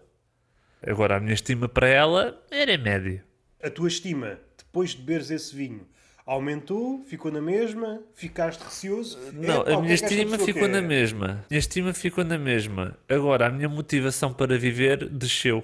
Agora, 0.85 1.17
a 1.17 1.19
minha 1.19 1.33
estima 1.33 1.67
para 1.67 1.87
ela 1.87 2.39
era 2.51 2.77
médio. 2.77 3.21
A 3.63 3.69
tua 3.69 3.87
estima, 3.87 4.39
depois 4.57 4.91
de 4.91 4.97
beberes 4.97 5.31
esse 5.31 5.55
vinho, 5.55 5.87
aumentou, 6.25 7.03
ficou 7.05 7.31
na 7.31 7.41
mesma, 7.41 8.01
ficaste 8.13 8.61
receoso. 8.61 9.17
Não, 9.33 9.61
Epá, 9.61 9.73
a 9.73 9.81
minha 9.81 9.93
é 9.93 9.95
estima 9.95 10.37
ficou 10.37 10.63
quer? 10.63 10.69
na 10.69 10.81
mesma. 10.81 11.25
A 11.25 11.49
minha 11.49 11.59
estima 11.59 11.93
ficou 11.93 12.23
na 12.23 12.37
mesma. 12.37 12.97
Agora, 13.07 13.47
a 13.47 13.49
minha 13.49 13.69
motivação 13.69 14.33
para 14.33 14.57
viver 14.57 15.07
desceu. 15.09 15.63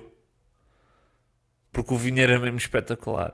Porque 1.71 1.93
o 1.93 1.97
vinho 1.97 2.21
era 2.21 2.39
mesmo 2.39 2.57
espetacular. 2.57 3.33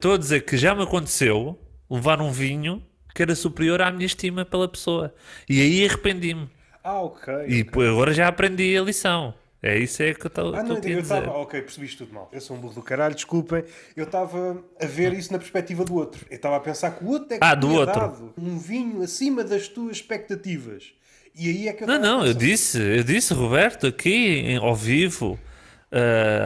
Estou 0.00 0.14
a 0.14 0.16
dizer 0.16 0.42
que 0.44 0.56
já 0.56 0.76
me 0.76 0.84
aconteceu 0.84 1.58
levar 1.90 2.20
um 2.20 2.30
vinho 2.30 2.80
que 3.12 3.20
era 3.20 3.34
superior 3.34 3.82
à 3.82 3.90
minha 3.90 4.06
estima 4.06 4.44
pela 4.44 4.68
pessoa. 4.68 5.12
E 5.48 5.60
aí 5.60 5.84
arrependi-me. 5.84 6.48
Ah, 6.84 7.00
ok. 7.00 7.34
E 7.48 7.64
pô, 7.64 7.80
agora 7.82 8.14
já 8.14 8.28
aprendi 8.28 8.78
a 8.78 8.82
lição. 8.82 9.34
É 9.60 9.76
isso 9.76 10.00
é 10.04 10.14
que 10.14 10.24
eu 10.24 10.28
estou 10.28 10.54
Ah, 10.54 10.62
não, 10.62 10.76
eu 10.78 11.00
estava. 11.00 11.32
Ok, 11.32 11.60
percebiste 11.62 11.96
tudo 11.98 12.14
mal. 12.14 12.28
Eu 12.32 12.40
sou 12.40 12.56
um 12.56 12.60
burro 12.60 12.74
do 12.74 12.82
caralho, 12.82 13.12
desculpem. 13.12 13.64
Eu 13.96 14.04
estava 14.04 14.62
a 14.80 14.86
ver 14.86 15.12
isso 15.14 15.32
na 15.32 15.38
perspectiva 15.40 15.84
do 15.84 15.96
outro. 15.96 16.24
Eu 16.30 16.36
estava 16.36 16.54
a 16.58 16.60
pensar 16.60 16.92
que 16.92 17.02
o 17.02 17.08
outro 17.08 17.34
é 17.34 17.38
que 17.40 17.44
Ah, 17.44 17.56
do 17.56 17.68
outro. 17.72 17.98
dado 18.00 18.32
um 18.38 18.56
vinho 18.56 19.02
acima 19.02 19.42
das 19.42 19.66
tuas 19.66 19.96
expectativas. 19.96 20.92
E 21.34 21.48
aí 21.48 21.66
é 21.66 21.72
que 21.72 21.82
eu 21.82 21.88
Não, 21.88 21.96
estava 21.96 22.18
não, 22.18 22.24
eu 22.24 22.34
disse, 22.34 22.78
eu 22.80 23.02
disse, 23.02 23.34
Roberto, 23.34 23.88
aqui 23.88 24.14
em- 24.14 24.58
ao 24.58 24.76
vivo, 24.76 25.36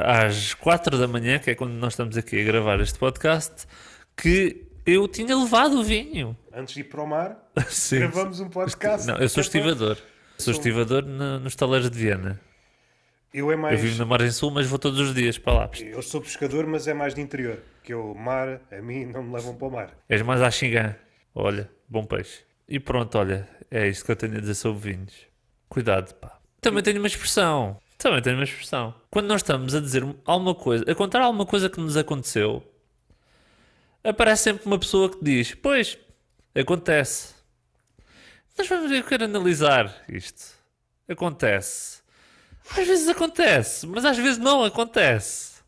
às 0.07 0.55
4 0.55 0.99
da 0.99 1.07
manhã, 1.09 1.39
que 1.39 1.51
é 1.51 1.55
quando 1.55 1.73
nós 1.73 1.93
estamos 1.93 2.17
aqui 2.17 2.41
a 2.41 2.45
gravar 2.45 2.81
este 2.81 2.99
podcast, 2.99 3.67
que 4.17 4.67
eu 4.87 5.07
tinha 5.09 5.37
levado 5.37 5.81
o 5.81 5.83
vinho. 5.83 6.37
Antes 6.53 6.75
de 6.75 6.81
ir 6.81 6.85
para 6.85 7.03
o 7.03 7.07
mar, 7.07 7.37
Sim. 7.69 8.01
gravamos 8.01 8.41
um 8.41 8.49
podcast. 8.49 9.07
Não, 9.07 9.17
eu 9.19 9.29
sou 9.29 9.41
estivador. 9.41 9.97
Sou 10.39 10.53
estivador 10.53 11.05
na- 11.05 11.39
nos 11.39 11.55
taleiros 11.55 11.91
de 11.91 11.99
Viena. 11.99 12.41
Eu 13.33 13.51
é 13.51 13.55
Eu 13.55 13.59
mais. 13.59 13.81
vivo 13.81 13.99
na 13.99 14.05
margem 14.05 14.31
sul, 14.31 14.51
mas 14.51 14.67
vou 14.67 14.79
todos 14.79 14.99
os 15.01 15.15
dias 15.15 15.39
para 15.39 15.53
lá. 15.55 15.71
Eu 15.81 16.03
sou 16.03 16.21
pescador, 16.21 16.67
mas 16.67 16.87
é 16.87 16.93
mais 16.93 17.15
de 17.15 17.21
interior. 17.23 17.63
Que 17.83 17.95
eu, 17.95 18.15
mar, 18.15 18.61
a 18.71 18.83
mim, 18.83 19.07
não 19.07 19.23
me 19.23 19.33
levam 19.35 19.55
para 19.57 19.69
o 19.69 19.71
mar. 19.71 19.91
És 20.09 20.21
mais 20.23 20.43
à 20.43 20.51
xingã. 20.51 20.95
Olha, 21.35 21.71
bom 21.89 22.05
peixe. 22.05 22.41
E 22.69 22.79
pronto, 22.79 23.17
olha, 23.17 23.49
é 23.71 23.89
isto 23.89 24.05
que 24.05 24.11
eu 24.13 24.17
tenho 24.17 24.37
a 24.37 24.41
dizer 24.41 24.55
sobre 24.55 24.93
vinhos. 24.93 25.15
Cuidado, 25.69 26.15
pá. 26.17 26.39
Também 26.61 26.83
tenho 26.83 26.99
uma 26.99 27.07
expressão. 27.07 27.79
Também 27.99 28.21
tenho 28.21 28.37
uma 28.37 28.45
expressão. 28.45 28.95
Quando 29.11 29.27
nós 29.27 29.41
estamos 29.43 29.75
a 29.75 29.81
dizer 29.81 30.05
alguma 30.25 30.55
coisa, 30.55 30.85
a 30.91 30.95
contar 30.95 31.21
alguma 31.21 31.47
coisa 31.47 31.71
que 31.71 31.81
nos 31.81 31.97
aconteceu, 31.97 32.63
aparece 34.03 34.45
sempre 34.45 34.67
uma 34.67 34.79
pessoa 34.79 35.09
que 35.11 35.23
diz: 35.23 35.55
Pois, 35.55 35.97
acontece. 36.55 37.35
Nós 38.59 38.69
vamos 38.69 38.91
eu 38.91 39.03
quero 39.05 39.25
analisar 39.25 40.05
isto. 40.09 40.53
Acontece. 41.09 42.03
Às 42.71 42.87
vezes 42.87 43.09
acontece, 43.09 43.87
mas 43.87 44.05
às 44.05 44.17
vezes 44.17 44.39
não 44.39 44.65
acontece. 44.65 45.63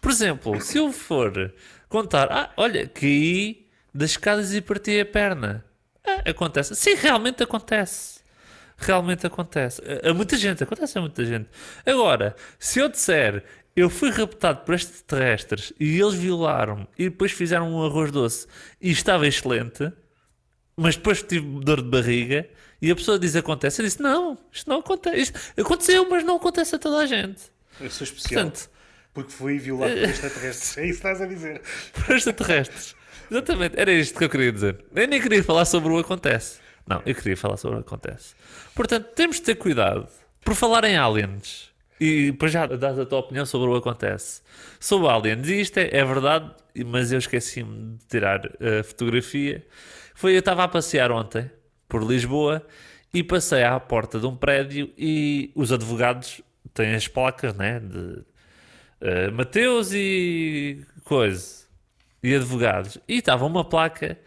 Por 0.00 0.10
exemplo, 0.10 0.60
se 0.60 0.78
eu 0.78 0.92
for 0.92 1.52
contar, 1.88 2.30
ah, 2.30 2.52
olha, 2.56 2.86
caí 2.88 3.66
das 3.92 4.10
escadas 4.10 4.54
e 4.54 4.60
parti 4.60 5.00
a 5.00 5.06
perna. 5.06 5.64
Ah, 6.06 6.30
acontece. 6.30 6.74
Sim, 6.74 6.94
realmente 6.94 7.42
acontece. 7.42 8.17
Realmente 8.78 9.26
acontece. 9.26 9.82
A, 9.82 10.10
a 10.10 10.14
muita 10.14 10.36
gente, 10.36 10.62
acontece 10.62 10.96
a 10.96 11.00
muita 11.00 11.24
gente. 11.24 11.48
Agora, 11.84 12.34
se 12.58 12.78
eu 12.78 12.88
disser 12.88 13.44
eu 13.78 13.88
fui 13.88 14.10
raptado 14.10 14.64
por 14.64 14.74
extraterrestres 14.74 15.72
e 15.78 16.00
eles 16.00 16.14
violaram-me 16.14 16.88
e 16.98 17.04
depois 17.04 17.30
fizeram 17.30 17.72
um 17.72 17.84
arroz 17.84 18.10
doce 18.10 18.46
e 18.80 18.90
estava 18.90 19.24
excelente, 19.24 19.92
mas 20.76 20.96
depois 20.96 21.22
tive 21.22 21.60
dor 21.60 21.80
de 21.80 21.88
barriga 21.88 22.48
e 22.82 22.90
a 22.90 22.96
pessoa 22.96 23.18
diz 23.18 23.36
acontece, 23.36 23.80
eu 23.80 23.84
disse 23.84 24.02
não, 24.02 24.36
isto 24.52 24.68
não 24.68 24.80
acontece. 24.80 25.20
Isto 25.20 25.38
aconteceu, 25.60 26.08
mas 26.10 26.24
não 26.24 26.36
acontece 26.36 26.74
a 26.74 26.78
toda 26.78 26.98
a 26.98 27.06
gente. 27.06 27.42
Eu 27.80 27.88
sou 27.88 28.04
especial. 28.04 28.42
Portanto, 28.44 28.70
Porque 29.14 29.32
fui 29.32 29.58
violado 29.58 29.92
por 29.92 30.08
extraterrestres. 30.08 30.78
É 30.78 30.82
isso 30.82 31.00
que 31.00 31.08
estás 31.08 31.20
a 31.20 31.26
dizer. 31.26 31.62
por 32.04 32.16
extraterrestres. 32.16 32.96
Exatamente, 33.30 33.78
era 33.78 33.92
isto 33.92 34.18
que 34.18 34.24
eu 34.24 34.28
queria 34.28 34.50
dizer. 34.50 34.84
Eu 34.92 35.06
nem 35.06 35.20
queria 35.20 35.44
falar 35.44 35.64
sobre 35.64 35.92
o 35.92 35.98
acontece. 35.98 36.58
Não, 36.88 37.02
eu 37.04 37.14
queria 37.14 37.36
falar 37.36 37.56
sobre 37.56 37.76
o 37.76 37.80
acontece. 37.80 38.34
Portanto, 38.74 39.08
temos 39.14 39.36
de 39.36 39.42
ter 39.42 39.56
cuidado. 39.56 40.08
Por 40.40 40.54
falar 40.54 40.84
em 40.84 40.96
aliens, 40.96 41.70
e 42.00 42.30
depois 42.30 42.50
já 42.50 42.64
dás 42.66 42.98
a 42.98 43.04
tua 43.04 43.18
opinião 43.18 43.44
sobre 43.44 43.68
o 43.68 43.76
acontece. 43.76 44.40
Sobre 44.80 45.08
aliens, 45.08 45.46
e 45.48 45.60
isto 45.60 45.78
é, 45.78 45.90
é 45.92 46.04
verdade, 46.04 46.50
mas 46.86 47.12
eu 47.12 47.18
esqueci-me 47.18 47.98
de 47.98 48.06
tirar 48.06 48.40
a 48.46 48.82
fotografia. 48.82 49.66
Foi, 50.14 50.34
eu 50.34 50.38
estava 50.38 50.64
a 50.64 50.68
passear 50.68 51.12
ontem 51.12 51.50
por 51.88 52.02
Lisboa 52.02 52.64
e 53.12 53.22
passei 53.22 53.64
à 53.64 53.78
porta 53.78 54.18
de 54.18 54.26
um 54.26 54.34
prédio 54.34 54.90
e 54.96 55.50
os 55.54 55.72
advogados 55.72 56.40
têm 56.72 56.94
as 56.94 57.06
placas, 57.06 57.54
né? 57.54 57.80
De 57.80 57.96
uh, 57.98 59.32
Mateus 59.32 59.92
e 59.92 60.86
coisa 61.04 61.66
e 62.22 62.34
advogados. 62.34 62.98
E 63.06 63.18
estava 63.18 63.44
uma 63.44 63.64
placa 63.64 64.18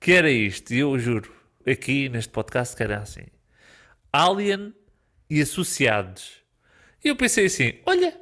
que 0.00 0.12
era 0.12 0.30
isto, 0.30 0.72
e 0.72 0.78
eu 0.78 0.98
juro, 0.98 1.30
aqui 1.66 2.08
neste 2.08 2.30
podcast 2.30 2.76
que 2.76 2.82
era 2.82 2.98
assim: 2.98 3.24
Alien 4.12 4.74
e 5.28 5.40
Associados. 5.40 6.42
E 7.04 7.08
eu 7.08 7.16
pensei 7.16 7.46
assim: 7.46 7.74
olha, 7.84 8.18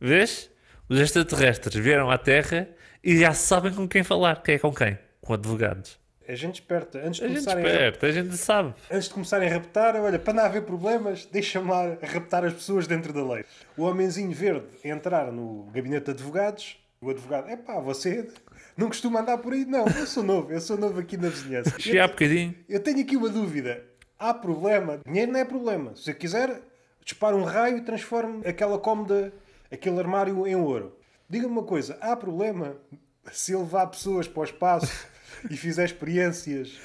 vês? 0.00 0.50
Os 0.88 0.98
extraterrestres 0.98 1.74
vieram 1.74 2.10
à 2.10 2.16
Terra 2.16 2.68
e 3.04 3.18
já 3.18 3.34
sabem 3.34 3.72
com 3.74 3.86
quem 3.86 4.02
falar. 4.02 4.42
Quem 4.42 4.54
é 4.54 4.58
com 4.58 4.72
quem? 4.72 4.98
Com 5.20 5.34
advogados. 5.34 5.98
A 6.26 6.34
gente 6.34 6.56
esperta. 6.56 6.98
Antes 6.98 7.20
de, 7.20 7.24
A 7.24 7.28
gente 7.28 7.36
começarem 7.44 7.64
a, 7.64 7.68
esperta, 7.68 8.06
a 8.06 8.12
gente 8.12 8.36
sabe. 8.36 8.74
antes 8.90 9.08
de 9.08 9.14
começarem 9.14 9.48
a 9.48 9.52
raptar, 9.52 9.96
olha, 9.96 10.18
para 10.18 10.34
não 10.34 10.44
haver 10.44 10.62
problemas, 10.62 11.24
deixa-me 11.26 11.70
lá 11.70 11.96
raptar 12.02 12.44
as 12.44 12.52
pessoas 12.52 12.86
dentro 12.86 13.12
da 13.14 13.24
lei. 13.24 13.44
O 13.78 13.84
homenzinho 13.84 14.30
verde 14.32 14.66
entrar 14.84 15.32
no 15.32 15.64
gabinete 15.72 16.04
de 16.06 16.10
advogados, 16.10 16.76
o 17.00 17.08
advogado, 17.10 17.48
é 17.48 17.56
pá, 17.56 17.80
você 17.80 18.28
não 18.78 18.86
costuma 18.86 19.20
andar 19.20 19.38
por 19.38 19.52
aí? 19.52 19.64
Não, 19.64 19.84
eu 19.88 20.06
sou 20.06 20.22
novo, 20.22 20.52
eu 20.52 20.60
sou 20.60 20.78
novo 20.78 21.00
aqui 21.00 21.16
na 21.16 21.28
vizinhança. 21.28 21.74
Cheguei 21.80 21.98
há 21.98 22.06
bocadinho. 22.06 22.54
Eu 22.68 22.78
tenho 22.78 23.00
aqui 23.00 23.16
uma 23.16 23.28
dúvida. 23.28 23.84
Há 24.16 24.32
problema? 24.32 25.00
Dinheiro 25.04 25.32
não 25.32 25.40
é 25.40 25.44
problema. 25.44 25.96
Se 25.96 26.12
eu 26.12 26.14
quiser, 26.14 26.62
disparo 27.04 27.36
um 27.36 27.42
raio 27.42 27.78
e 27.78 27.80
transformo 27.80 28.40
aquela 28.46 28.78
cómoda, 28.78 29.32
aquele 29.68 29.98
armário 29.98 30.46
em 30.46 30.54
ouro. 30.54 30.96
Diga-me 31.28 31.54
uma 31.54 31.64
coisa. 31.64 31.98
Há 32.00 32.14
problema 32.14 32.76
se 33.32 33.50
eu 33.50 33.62
levar 33.62 33.88
pessoas 33.88 34.28
para 34.28 34.40
o 34.42 34.44
espaço 34.44 35.08
e 35.50 35.56
fizer 35.56 35.84
experiências, 35.84 36.78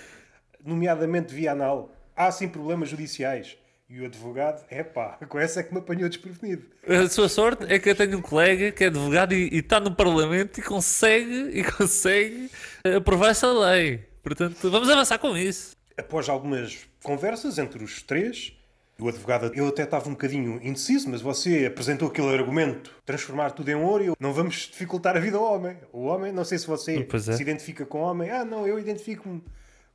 nomeadamente 0.65 1.31
via 1.31 1.51
anal? 1.51 1.91
Há 2.15 2.31
sim 2.31 2.47
problemas 2.47 2.89
judiciais. 2.89 3.55
E 3.93 4.01
o 4.01 4.05
advogado, 4.05 4.65
é 4.71 4.81
pá, 4.81 5.19
com 5.29 5.37
essa 5.37 5.59
é 5.59 5.63
que 5.63 5.71
me 5.71 5.77
apanhou 5.77 6.09
desprevenido. 6.09 6.63
A 6.87 7.07
sua 7.07 7.29
sorte 7.29 7.71
é 7.71 7.77
que 7.77 7.91
eu 7.91 7.95
tenho 7.95 8.17
um 8.17 8.23
colega 8.23 8.71
que 8.71 8.85
é 8.85 8.87
advogado 8.87 9.35
e, 9.35 9.55
está 9.55 9.79
no 9.79 9.93
Parlamento 9.93 10.59
e 10.59 10.63
consegue, 10.63 11.59
e 11.59 11.63
consegue 11.63 12.49
aprovar 12.97 13.29
essa 13.29 13.51
lei. 13.51 14.03
Portanto, 14.23 14.71
vamos 14.71 14.89
avançar 14.89 15.19
com 15.19 15.37
isso. 15.37 15.75
Após 15.95 16.27
algumas 16.27 16.87
conversas 17.03 17.59
entre 17.59 17.83
os 17.83 18.01
três, 18.01 18.57
o 18.99 19.07
advogado, 19.07 19.51
eu 19.53 19.67
até 19.67 19.83
estava 19.83 20.09
um 20.09 20.13
bocadinho 20.13 20.59
indeciso, 20.63 21.07
mas 21.11 21.21
você 21.21 21.67
apresentou 21.67 22.07
aquele 22.07 22.29
argumento, 22.29 22.95
transformar 23.05 23.51
tudo 23.51 23.69
em 23.69 23.75
ouro, 23.75 24.03
eu, 24.03 24.15
não 24.19 24.33
vamos 24.33 24.55
dificultar 24.71 25.15
a 25.15 25.19
vida 25.19 25.37
ao 25.37 25.43
homem. 25.43 25.77
O 25.91 26.05
homem, 26.05 26.31
não 26.31 26.43
sei 26.43 26.57
se 26.57 26.65
você 26.65 27.07
é. 27.07 27.19
se 27.19 27.39
identifica 27.43 27.85
com 27.85 27.99
homem. 27.99 28.31
Ah, 28.31 28.43
não, 28.43 28.65
eu 28.65 28.79
identifico-me 28.79 29.43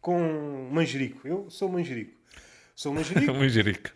com 0.01 0.69
manjerico. 0.71 1.27
Eu 1.27 1.51
sou 1.51 1.69
manjerico. 1.69 2.18
Sou 2.79 2.95
manjerico. 2.95 3.33
Um 3.33 3.35
manjerico. 3.35 3.91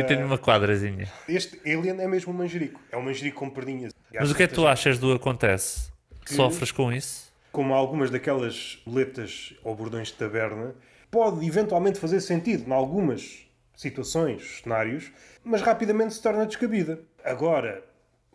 E 0.00 0.02
tenho 0.02 0.26
uma 0.26 0.36
quadrazinha. 0.36 1.08
este 1.28 1.60
alien 1.64 2.00
é 2.00 2.08
mesmo 2.08 2.32
um 2.32 2.36
manjerico. 2.36 2.80
É 2.90 2.96
um 2.96 3.02
manjerico 3.02 3.38
com 3.38 3.48
perdinhas. 3.48 3.92
E 4.12 4.18
Mas 4.18 4.32
o 4.32 4.34
que 4.34 4.42
é 4.42 4.48
que 4.48 4.54
tu 4.54 4.66
achas 4.66 4.98
do 4.98 5.12
acontece? 5.12 5.92
Sofres 6.26 6.72
com 6.72 6.92
isso? 6.92 7.30
Como 7.52 7.72
algumas 7.72 8.10
daquelas 8.10 8.82
boletas 8.84 9.54
ou 9.62 9.76
bordões 9.76 10.08
de 10.08 10.14
taberna, 10.14 10.74
pode 11.08 11.46
eventualmente 11.46 12.00
fazer 12.00 12.20
sentido 12.20 12.68
em 12.68 12.72
algumas 12.72 13.46
situações, 13.76 14.60
cenários, 14.60 15.12
mas 15.44 15.62
rapidamente 15.62 16.14
se 16.14 16.20
torna 16.22 16.46
descabida. 16.46 17.00
Agora, 17.24 17.84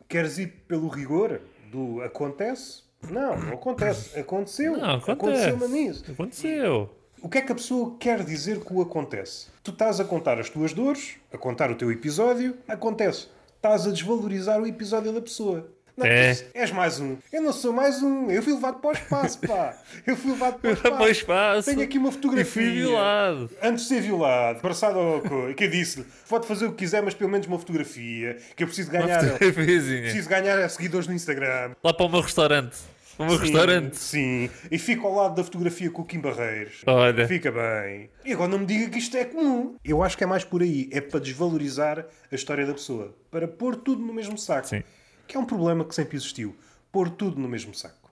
queres 0.07 0.37
ir 0.37 0.47
pelo 0.69 0.87
rigor 0.87 1.41
do 1.69 2.01
acontece? 2.01 2.83
Não, 3.09 3.37
não 3.37 3.53
acontece. 3.55 4.17
Aconteceu. 4.17 4.77
Não, 4.77 4.95
acontece. 4.95 5.11
Aconteceu-me 5.11 5.67
nisso. 5.67 6.05
Aconteceu. 6.09 6.95
O 7.25 7.27
que 7.27 7.39
é 7.39 7.41
que 7.41 7.51
a 7.51 7.55
pessoa 7.55 7.95
quer 7.99 8.23
dizer 8.23 8.59
com 8.59 8.75
o 8.75 8.81
acontece? 8.83 9.47
Tu 9.63 9.71
estás 9.71 9.99
a 9.99 10.05
contar 10.05 10.39
as 10.39 10.47
tuas 10.47 10.73
dores, 10.73 11.15
a 11.33 11.37
contar 11.39 11.71
o 11.71 11.75
teu 11.75 11.91
episódio, 11.91 12.55
acontece. 12.67 13.29
Estás 13.55 13.87
a 13.87 13.89
desvalorizar 13.89 14.61
o 14.61 14.67
episódio 14.67 15.11
da 15.11 15.19
pessoa. 15.19 15.67
Não, 15.97 16.05
É. 16.05 16.37
és 16.53 16.69
mais 16.71 16.99
um. 16.99 17.17
Eu 17.33 17.41
não 17.41 17.51
sou 17.51 17.73
mais 17.73 18.03
um. 18.03 18.29
Eu 18.29 18.43
fui 18.43 18.53
levado 18.53 18.79
para 18.79 18.91
o 18.91 18.93
espaço, 18.93 19.39
pá. 19.39 19.75
Eu 20.05 20.15
fui 20.15 20.33
levado 20.33 20.59
para 20.59 20.69
o 20.69 20.73
espaço. 20.73 20.93
Para 20.97 21.03
o 21.03 21.09
espaço. 21.09 21.69
Tenho 21.71 21.81
aqui 21.81 21.97
uma 21.97 22.11
fotografia. 22.11 22.61
E 22.61 22.65
fui 22.65 22.71
violado. 22.75 23.49
Antes 23.59 23.83
de 23.85 23.89
ser 23.89 24.01
violado, 24.01 24.59
abraçado 24.59 24.99
ao 24.99 25.21
que 25.55 25.63
eu 25.63 25.69
disse-lhe, 25.71 26.05
pode 26.29 26.45
fazer 26.45 26.67
o 26.67 26.73
que 26.73 26.77
quiser, 26.77 27.01
mas 27.01 27.15
pelo 27.15 27.31
menos 27.31 27.47
uma 27.47 27.57
fotografia, 27.57 28.37
que 28.55 28.61
eu 28.61 28.67
preciso 28.67 28.91
ganhar, 28.91 29.35
preciso 29.39 30.29
ganhar 30.29 30.69
seguidores 30.69 31.07
no 31.07 31.13
Instagram. 31.15 31.71
Lá 31.83 31.91
para 31.91 32.05
o 32.05 32.09
meu 32.09 32.21
restaurante. 32.21 32.77
O 33.17 33.25
meu 33.25 33.37
restaurante. 33.37 33.97
Sim, 33.97 34.49
e 34.69 34.77
fico 34.77 35.07
ao 35.07 35.15
lado 35.15 35.35
da 35.35 35.43
fotografia 35.43 35.89
com 35.89 36.01
o 36.01 36.05
Kim 36.05 36.19
Barreiros. 36.19 36.81
Olha. 36.85 37.27
Fica 37.27 37.51
bem. 37.51 38.09
E 38.25 38.33
agora 38.33 38.49
não 38.49 38.59
me 38.59 38.65
diga 38.65 38.89
que 38.89 38.99
isto 38.99 39.15
é 39.15 39.25
comum. 39.25 39.77
Eu 39.83 40.03
acho 40.03 40.17
que 40.17 40.23
é 40.23 40.27
mais 40.27 40.43
por 40.43 40.61
aí. 40.61 40.89
É 40.91 40.99
para 40.99 41.19
desvalorizar 41.19 42.05
a 42.31 42.35
história 42.35 42.65
da 42.65 42.73
pessoa. 42.73 43.15
Para 43.31 43.47
pôr 43.47 43.75
tudo 43.75 44.01
no 44.01 44.13
mesmo 44.13 44.37
saco. 44.37 44.67
Sim. 44.67 44.83
Que 45.27 45.37
é 45.37 45.39
um 45.39 45.45
problema 45.45 45.85
que 45.85 45.95
sempre 45.95 46.17
existiu. 46.17 46.55
Pôr 46.91 47.09
tudo 47.09 47.39
no 47.39 47.47
mesmo 47.47 47.73
saco. 47.73 48.11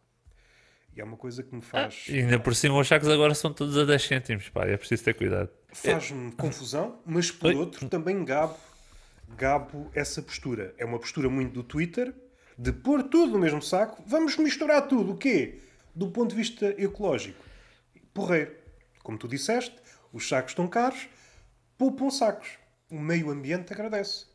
E 0.96 1.02
é 1.02 1.04
uma 1.04 1.18
coisa 1.18 1.42
que 1.42 1.54
me 1.56 1.62
faz... 1.62 2.06
E 2.08 2.20
ainda 2.20 2.40
por 2.40 2.56
cima 2.56 2.78
os 2.78 2.88
sacos 2.88 3.10
agora 3.10 3.34
são 3.34 3.52
todos 3.52 3.78
a 3.78 3.84
10 3.84 4.04
cêntimos, 4.04 4.50
pá. 4.50 4.66
É 4.66 4.78
preciso 4.78 5.04
ter 5.04 5.16
cuidado. 5.16 5.50
Faz-me 5.72 6.32
confusão, 6.34 7.00
mas 7.06 7.32
por 7.32 7.48
Oi? 7.48 7.56
outro 7.56 7.90
também 7.90 8.24
gabo, 8.24 8.56
gabo 9.36 9.90
essa 9.96 10.22
postura. 10.22 10.74
É 10.78 10.86
uma 10.86 11.00
postura 11.00 11.30
muito 11.30 11.52
do 11.52 11.64
Twitter, 11.64 12.14
de 12.58 12.72
pôr 12.72 13.04
tudo 13.04 13.34
no 13.34 13.40
mesmo 13.40 13.62
saco. 13.62 14.04
Vamos 14.06 14.38
misturar 14.38 14.88
tudo. 14.88 15.14
O 15.14 15.18
quê? 15.18 15.60
Do 15.96 16.08
ponto 16.10 16.32
de 16.32 16.36
vista 16.36 16.68
ecológico. 16.78 17.44
Porreiro. 18.14 18.52
Como 19.04 19.18
tu 19.18 19.28
disseste, 19.28 19.76
os 20.12 20.28
sacos 20.28 20.52
estão 20.52 20.68
caros, 20.68 21.08
poupam 21.78 22.10
sacos. 22.10 22.50
O 22.90 23.00
meio 23.00 23.30
ambiente 23.30 23.74
agradece. 23.74 24.26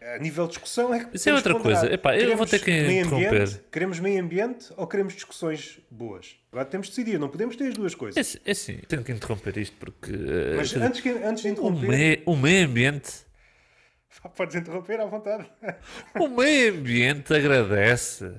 A 0.00 0.16
nível 0.18 0.44
de 0.46 0.50
discussão 0.50 0.94
é 0.94 1.04
que 1.04 1.16
Isso 1.16 1.28
é 1.28 1.34
outra 1.34 1.54
ponderar. 1.54 1.80
coisa. 1.80 1.92
Epá, 1.94 2.16
eu 2.16 2.36
vou 2.36 2.46
ter 2.46 2.60
que 2.62 2.70
interromper. 2.70 3.64
queremos 3.72 3.98
meio 3.98 4.22
ambiente 4.22 4.66
ou 4.76 4.86
queremos 4.86 5.12
discussões 5.14 5.80
boas? 5.90 6.36
Agora 6.52 6.64
temos 6.66 6.86
de 6.86 6.92
decidir. 6.92 7.18
Não 7.18 7.28
podemos 7.28 7.56
ter 7.56 7.64
as 7.68 7.74
duas 7.74 7.96
coisas. 7.96 8.36
É, 8.36 8.40
é 8.44 8.52
assim, 8.52 8.76
tenho 8.86 9.02
que 9.02 9.10
interromper 9.10 9.56
isto 9.58 9.76
porque. 9.76 10.12
eh, 10.12 10.54
Mas 10.56 10.68
dizer, 10.68 10.82
antes, 10.84 11.00
que, 11.00 11.08
antes 11.10 11.42
de 11.42 11.48
o, 11.48 11.52
interromper... 11.52 11.88
meio, 11.88 12.22
o 12.26 12.36
meio 12.36 12.66
ambiente. 12.68 13.10
Podes 14.36 14.54
interromper 14.56 15.00
à 15.00 15.06
vontade. 15.06 15.46
O 16.18 16.28
meio 16.28 16.74
ambiente 16.74 17.32
agradece. 17.34 18.32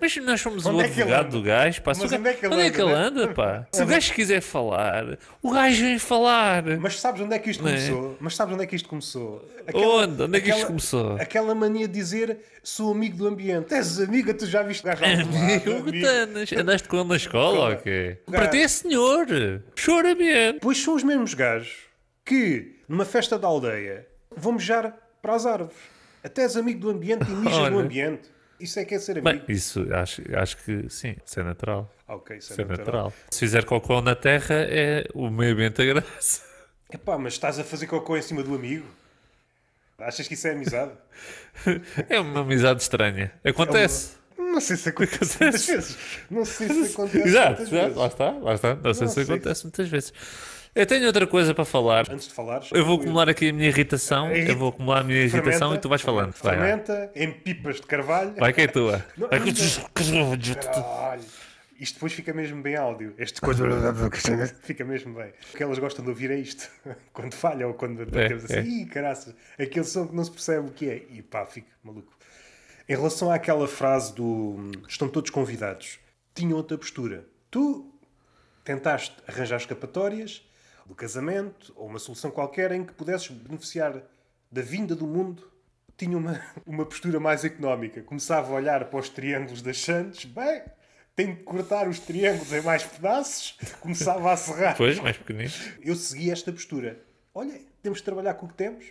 Mas 0.00 0.16
nós 0.16 0.40
somos 0.40 0.66
Onde 0.66 0.76
o 0.78 0.80
é 0.80 0.84
advogado 0.86 1.26
anda? 1.26 1.30
do 1.30 1.42
gajo, 1.42 1.82
pá. 1.82 1.92
Mas 1.96 2.12
onde 2.12 2.28
é 2.28 2.32
que 2.32 2.46
ele 2.46 2.54
onde 2.54 2.64
é 2.64 2.70
que 2.70 2.80
ele 2.80 2.92
anda, 2.92 3.22
anda, 3.24 3.34
pá? 3.34 3.66
Se 3.70 3.82
o 3.82 3.86
gajo 3.86 4.12
quiser 4.14 4.40
falar, 4.40 5.18
o 5.40 5.50
gajo 5.52 5.82
vem 5.84 5.98
falar. 5.98 6.64
Mas 6.80 6.98
sabes 6.98 7.20
onde 7.20 7.34
é 7.34 7.38
que 7.38 7.50
isto 7.50 7.62
Não 7.62 7.70
é? 7.70 7.74
começou? 7.74 8.16
Mas 8.18 8.34
sabes 8.34 8.54
onde 8.54 8.64
é 8.64 8.66
que 8.66 8.74
isto 8.74 8.88
começou? 8.88 9.48
Onde? 9.72 10.22
Onde 10.22 10.38
é 10.38 10.40
que 10.40 10.50
isto 10.50 10.66
começou? 10.66 11.16
Aquela 11.16 11.54
mania 11.54 11.86
de 11.86 11.94
dizer 11.94 12.38
sou 12.62 12.90
amigo 12.92 13.16
do 13.18 13.28
ambiente. 13.28 13.72
És 13.72 14.00
amiga, 14.00 14.34
tu 14.34 14.46
já 14.46 14.62
viste 14.62 14.80
o 14.82 14.86
gajo 14.86 15.04
Amigo, 15.04 15.70
amigo. 15.88 16.04
Tanas, 16.06 16.52
andaste 16.52 16.88
com 16.88 16.96
ele 16.98 17.08
na 17.08 17.16
escola 17.16 17.70
ou 17.70 17.76
quê? 17.76 18.18
Para 18.26 18.48
ti 18.48 18.58
é 18.62 18.68
senhor. 18.68 19.26
Chora 19.84 20.14
bem. 20.14 20.58
Pois 20.60 20.78
são 20.82 20.94
os 20.96 21.04
mesmos 21.04 21.34
gajos 21.34 21.72
que, 22.24 22.80
numa 22.88 23.04
festa 23.04 23.38
da 23.38 23.46
aldeia, 23.46 24.08
vão 24.36 24.52
mejar 24.52 24.96
para 25.22 25.34
as 25.34 25.46
árvores. 25.46 25.76
Até 26.22 26.42
és 26.42 26.56
amigo 26.56 26.80
do 26.80 26.90
ambiente 26.90 27.24
e 27.30 27.34
mijas 27.34 27.58
no 27.70 27.76
Olha. 27.76 27.84
ambiente. 27.84 28.30
Isso 28.58 28.78
é 28.78 28.84
que 28.84 28.94
é 28.94 28.98
ser 28.98 29.20
Bem, 29.20 29.34
amigo. 29.34 29.50
isso 29.50 29.84
acho, 29.92 30.22
acho 30.36 30.56
que 30.58 30.88
sim, 30.88 31.16
isso 31.26 31.40
é 31.40 31.42
natural. 31.42 31.92
Ok, 32.08 32.36
isso 32.38 32.52
é 32.52 32.54
Isso 32.54 32.62
é 32.62 32.64
natural. 32.64 33.04
natural. 33.06 33.12
Se 33.30 33.40
fizer 33.40 33.64
cocô 33.64 34.00
na 34.00 34.14
terra, 34.14 34.54
é 34.68 35.04
o 35.12 35.28
meio 35.28 35.52
ambiente 35.52 35.82
agradece. 35.82 36.40
Epá, 36.92 37.18
mas 37.18 37.32
estás 37.34 37.58
a 37.58 37.64
fazer 37.64 37.86
cocô 37.88 38.16
em 38.16 38.22
cima 38.22 38.42
do 38.42 38.54
amigo? 38.54 38.86
Achas 39.98 40.26
que 40.28 40.34
isso 40.34 40.46
é 40.46 40.52
amizade? 40.52 40.92
É 42.08 42.20
uma 42.20 42.40
amizade 42.40 42.82
estranha. 42.82 43.32
Acontece. 43.44 44.12
Não 44.38 44.60
sei 44.60 44.76
se 44.76 44.88
acontece 44.88 45.36
muitas 45.42 45.66
vezes. 45.66 45.96
Não 46.30 46.44
sei 46.44 46.68
se 46.68 46.92
acontece 46.92 47.28
Exato, 47.28 47.46
muitas 47.62 47.68
exato, 47.68 47.70
vezes. 47.70 47.96
lá 47.96 48.06
está, 48.06 48.30
lá 48.30 48.54
está. 48.54 48.74
Não 48.76 48.94
sei 48.94 49.06
Não 49.06 49.08
se 49.12 49.24
sei. 49.24 49.34
acontece 49.34 49.64
muitas 49.64 49.88
vezes. 49.88 50.12
Eu 50.74 50.86
tenho 50.86 51.06
outra 51.06 51.24
coisa 51.26 51.54
para 51.54 51.64
falar. 51.64 52.10
Antes 52.10 52.26
de 52.26 52.34
falares, 52.34 52.68
Eu 52.72 52.84
vou 52.84 52.96
acumular 53.00 53.28
aqui 53.28 53.50
a 53.50 53.52
minha 53.52 53.68
irritação. 53.68 54.34
Irrita- 54.34 54.52
Eu 54.52 54.58
vou 54.58 54.68
acumular 54.70 55.00
a 55.00 55.04
minha 55.04 55.20
irritação 55.20 55.52
fermenta, 55.52 55.76
e 55.76 55.80
tu 55.80 55.88
vais 55.88 56.02
falando. 56.02 56.32
Vai, 56.32 56.56
vai. 56.56 56.66
Fermenta 56.66 57.12
em 57.14 57.30
pipas 57.30 57.76
de 57.76 57.82
carvalho. 57.82 58.34
Vai 58.36 58.52
que 58.52 58.62
é 58.62 58.66
tua. 58.66 59.04
Não, 59.16 59.28
Vai 59.28 59.40
que-. 59.40 59.50
Isto 61.80 61.94
depois 61.94 62.12
fica 62.12 62.32
mesmo 62.32 62.60
bem 62.62 62.76
áudio. 62.76 63.14
Este 63.18 63.40
coisa 63.40 63.64
fica 64.62 64.84
mesmo 64.84 65.14
bem. 65.14 65.32
O 65.52 65.56
que 65.56 65.62
elas 65.62 65.78
gostam 65.78 66.04
de 66.04 66.10
ouvir 66.10 66.30
é 66.30 66.36
isto. 66.36 66.68
Quando 67.12 67.34
falha 67.34 67.68
ou 67.68 67.74
quando 67.74 68.04
temos 68.06 68.44
assim, 68.44 68.54
é. 68.54 68.62
ih, 68.62 68.86
caraças, 68.86 69.34
aquele 69.58 69.84
som 69.84 70.06
que 70.08 70.14
não 70.14 70.24
se 70.24 70.30
percebe 70.30 70.68
o 70.68 70.72
que 70.72 70.88
é. 70.88 71.02
E 71.10 71.22
pá, 71.22 71.46
fico 71.46 71.68
maluco. 71.84 72.12
Em 72.88 72.94
relação 72.96 73.30
àquela 73.30 73.66
frase 73.66 74.12
do 74.14 74.70
estão 74.88 75.08
todos 75.08 75.30
convidados, 75.30 75.98
tinha 76.34 76.54
outra 76.54 76.76
postura. 76.76 77.26
Tu 77.50 77.90
tentaste 78.64 79.14
arranjar 79.26 79.56
escapatórias 79.56 80.42
do 80.86 80.94
casamento 80.94 81.72
ou 81.76 81.86
uma 81.86 81.98
solução 81.98 82.30
qualquer 82.30 82.72
em 82.72 82.84
que 82.84 82.92
pudesses 82.92 83.28
beneficiar 83.28 84.02
da 84.50 84.62
vinda 84.62 84.94
do 84.94 85.06
mundo. 85.06 85.50
Tinha 85.96 86.16
uma, 86.16 86.40
uma 86.66 86.84
postura 86.84 87.18
mais 87.18 87.44
económica. 87.44 88.02
Começava 88.02 88.52
a 88.52 88.56
olhar 88.56 88.84
para 88.86 88.98
os 88.98 89.08
triângulos 89.08 89.62
das 89.62 89.80
Santos. 89.80 90.24
Bem, 90.24 90.62
tenho 91.16 91.36
que 91.36 91.42
cortar 91.42 91.88
os 91.88 91.98
triângulos 91.98 92.52
em 92.52 92.60
mais 92.60 92.84
pedaços. 92.84 93.58
Começava 93.80 94.32
a 94.32 94.36
serrar. 94.36 94.76
Pois, 94.76 94.98
mais 95.00 95.16
pequenino. 95.16 95.52
Eu 95.80 95.94
segui 95.94 96.30
esta 96.30 96.52
postura. 96.52 97.00
Olha, 97.32 97.60
temos 97.82 97.98
de 97.98 98.04
trabalhar 98.04 98.34
com 98.34 98.46
o 98.46 98.48
que 98.48 98.54
temos. 98.54 98.84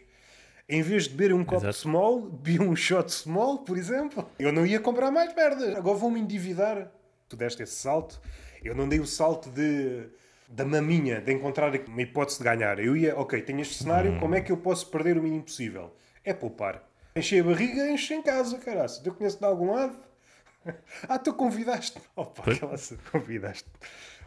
Em 0.67 0.81
vez 0.81 1.03
de 1.03 1.09
beber 1.09 1.33
um 1.33 1.43
copo 1.43 1.71
small, 1.73 2.21
bebi 2.21 2.59
um 2.59 2.75
shot 2.75 3.11
small, 3.11 3.59
por 3.59 3.77
exemplo. 3.77 4.29
Eu 4.39 4.53
não 4.53 4.65
ia 4.65 4.79
comprar 4.79 5.11
mais 5.11 5.33
merdas. 5.35 5.75
Agora 5.75 5.97
vou-me 5.97 6.19
endividar. 6.19 6.89
Tu 7.27 7.35
deste 7.35 7.63
esse 7.63 7.75
salto. 7.75 8.21
Eu 8.63 8.73
não 8.73 8.87
dei 8.87 8.99
o 8.99 9.05
salto 9.05 9.49
de 9.49 10.09
da 10.53 10.63
maminha, 10.63 11.19
de 11.19 11.33
encontrar 11.33 11.73
uma 11.87 12.01
hipótese 12.01 12.37
de 12.37 12.43
ganhar. 12.43 12.77
Eu 12.79 12.95
ia, 12.95 13.17
ok, 13.17 13.41
tenho 13.41 13.59
este 13.61 13.73
cenário, 13.75 14.19
como 14.19 14.35
é 14.35 14.41
que 14.41 14.51
eu 14.51 14.57
posso 14.57 14.87
perder 14.89 15.17
o 15.17 15.23
mínimo 15.23 15.43
possível? 15.43 15.95
É 16.23 16.31
poupar. 16.33 16.83
Enchei 17.15 17.39
a 17.39 17.43
barriga, 17.43 17.89
enche 17.89 18.13
em 18.13 18.21
casa, 18.21 18.57
caraças. 18.59 19.03
Eu 19.05 19.13
conheço 19.15 19.39
de 19.39 19.45
algum 19.45 19.71
lado. 19.73 19.97
Ah, 21.09 21.19
tu 21.19 21.33
convidaste. 21.33 21.99
Opa, 22.15 22.49
aquela 22.49 22.77
se- 22.77 22.97
convidaste. 23.11 23.65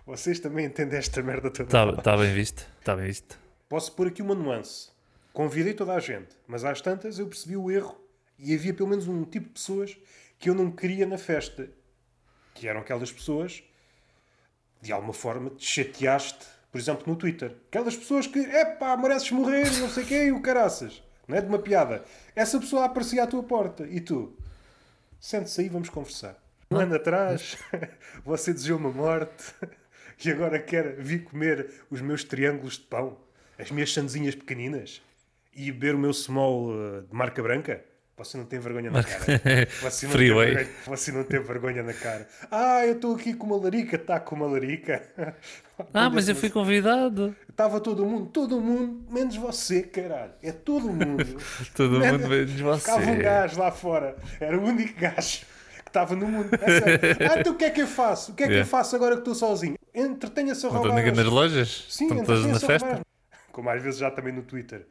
Vocês 0.05 0.39
também 0.39 0.67
entendem 0.67 0.99
esta 0.99 1.23
merda 1.23 1.51
toda. 1.51 1.65
Está 1.65 2.03
tá 2.03 2.17
bem 2.17 2.35
visto. 2.35 2.67
Está 2.79 2.95
bem 2.95 3.07
visto. 3.07 3.39
Posso 3.69 3.93
pôr 3.93 4.09
aqui 4.09 4.21
uma 4.21 4.35
nuance. 4.35 4.91
Convidei 5.33 5.73
toda 5.73 5.95
a 5.95 5.99
gente, 5.99 6.37
mas 6.47 6.63
às 6.65 6.81
tantas 6.83 7.19
eu 7.19 7.27
percebi 7.27 7.57
o 7.57 7.71
erro 7.71 7.97
e 8.39 8.55
havia 8.55 8.75
pelo 8.75 8.89
menos 8.91 9.09
um 9.09 9.25
tipo 9.25 9.47
de 9.47 9.53
pessoas 9.55 9.97
que 10.39 10.51
eu 10.51 10.55
não 10.55 10.71
queria 10.71 11.07
na 11.07 11.17
festa. 11.17 11.71
Que 12.55 12.69
eram 12.69 12.81
aquelas 12.81 13.11
pessoas, 13.11 13.63
de 14.81 14.93
alguma 14.93 15.13
forma, 15.13 15.51
te 15.51 15.67
chateaste, 15.67 16.47
por 16.71 16.79
exemplo, 16.79 17.05
no 17.07 17.17
Twitter. 17.17 17.55
Aquelas 17.69 17.97
pessoas 17.97 18.27
que, 18.27 18.39
epá, 18.39 18.97
mereces 18.97 19.31
morrer, 19.31 19.65
não 19.81 19.89
sei 19.89 20.27
e 20.29 20.33
o 20.33 20.41
caraças. 20.41 21.03
Não 21.27 21.37
é 21.37 21.41
de 21.41 21.49
uma 21.49 21.59
piada. 21.59 22.05
Essa 22.35 22.61
pessoa 22.61 22.85
aparecia 22.85 23.25
à 23.25 23.27
tua 23.27 23.43
porta 23.43 23.87
e 23.89 24.01
tu, 24.01 24.37
sente-se 25.19 25.61
aí, 25.61 25.69
vamos 25.69 25.89
conversar. 25.89 26.37
Um 26.71 26.77
ano 26.77 26.97
atrás, 26.97 27.57
você 28.25 28.53
desejou-me 28.53 28.87
a 28.87 28.91
morte 28.91 29.55
e 30.25 30.31
agora 30.31 30.59
quer 30.59 30.97
vir 30.97 31.25
comer 31.25 31.71
os 31.91 32.01
meus 32.01 32.25
triângulos 32.25 32.75
de 32.75 32.85
pão, 32.85 33.19
as 33.59 33.71
minhas 33.71 33.89
chanzinhas 33.89 34.35
pequeninas 34.35 35.03
e 35.55 35.73
beber 35.73 35.95
o 35.95 35.99
meu 35.99 36.13
small 36.13 36.71
eh, 36.73 37.01
de 37.09 37.15
marca 37.15 37.43
branca? 37.43 37.83
Você 38.19 38.39
não 38.39 38.47
tem 38.47 38.59
vergonha 38.59 38.91
na 38.91 39.05
cara. 39.05 39.21
Você 39.83 40.07
não, 40.07 40.13
tem 40.15 40.21
Freeway. 40.27 40.55
vergonha, 40.55 40.77
você 40.87 41.13
não 41.13 41.23
tem 41.25 41.39
vergonha 41.43 41.83
na 41.83 41.93
cara. 41.93 42.27
Ah, 42.51 42.87
eu 42.87 42.95
estou 42.95 43.15
aqui 43.15 43.35
com 43.35 43.47
uma 43.47 43.63
larica. 43.63 43.97
Está 43.97 44.19
com 44.19 44.35
uma 44.37 44.47
larica. 44.47 45.03
Ah, 45.93 46.09
mas 46.09 46.27
eu 46.27 46.35
fui 46.35 46.49
convidado. 46.49 47.37
Estava 47.47 47.79
todo 47.79 48.07
mundo, 48.07 48.31
todo 48.31 48.59
mundo, 48.59 49.05
menos 49.13 49.37
você, 49.37 49.83
caralho. 49.83 50.33
É 50.43 50.51
todo 50.51 50.89
mundo. 50.89 51.25
Todo 51.77 52.01
mundo 52.01 52.27
menos 52.29 52.59
você. 52.59 52.81
Ficava 52.81 53.11
um 53.11 53.19
gajo 53.19 53.59
lá 53.61 53.71
fora. 53.71 54.17
Era 54.41 54.59
o 54.59 54.65
único 54.65 54.99
gajo 54.99 55.41
que 55.83 55.89
estava 55.89 56.17
no 56.17 56.27
mundo. 56.27 56.49
É. 56.55 57.29
Ah, 57.37 57.41
então 57.41 57.53
o 57.53 57.57
que 57.57 57.65
é 57.67 57.71
que 57.71 57.83
eu 57.83 57.87
faço? 57.87 58.33
O 58.33 58.35
que 58.35 58.45
é 58.45 58.47
que 58.47 58.53
eu 58.53 58.57
Yeah. 58.57 58.71
faço 58.71 58.97
agora 58.97 59.15
que 59.17 59.21
estou 59.21 59.35
sozinho? 59.35 59.77
Entretenha-se 59.95 60.65
a 60.65 60.71
Não 60.71 60.77
roubar. 60.77 60.89
estão 60.89 61.05
ninguém 61.05 61.17
nas 61.17 61.27
as- 61.27 61.33
lojas? 61.33 61.87
Sim, 61.91 62.05
Estão 62.05 62.25
todas 62.25 62.45
na 62.45 62.49
entretenha-se 62.49 62.65
a 62.65 62.69
festa? 62.69 62.87
roubar. 62.87 63.05
Como 63.53 63.69
às 63.71 63.83
vezes 63.83 64.01
já 64.01 64.11
também 64.11 64.33
no 64.33 64.43
Twitter. 64.43 64.87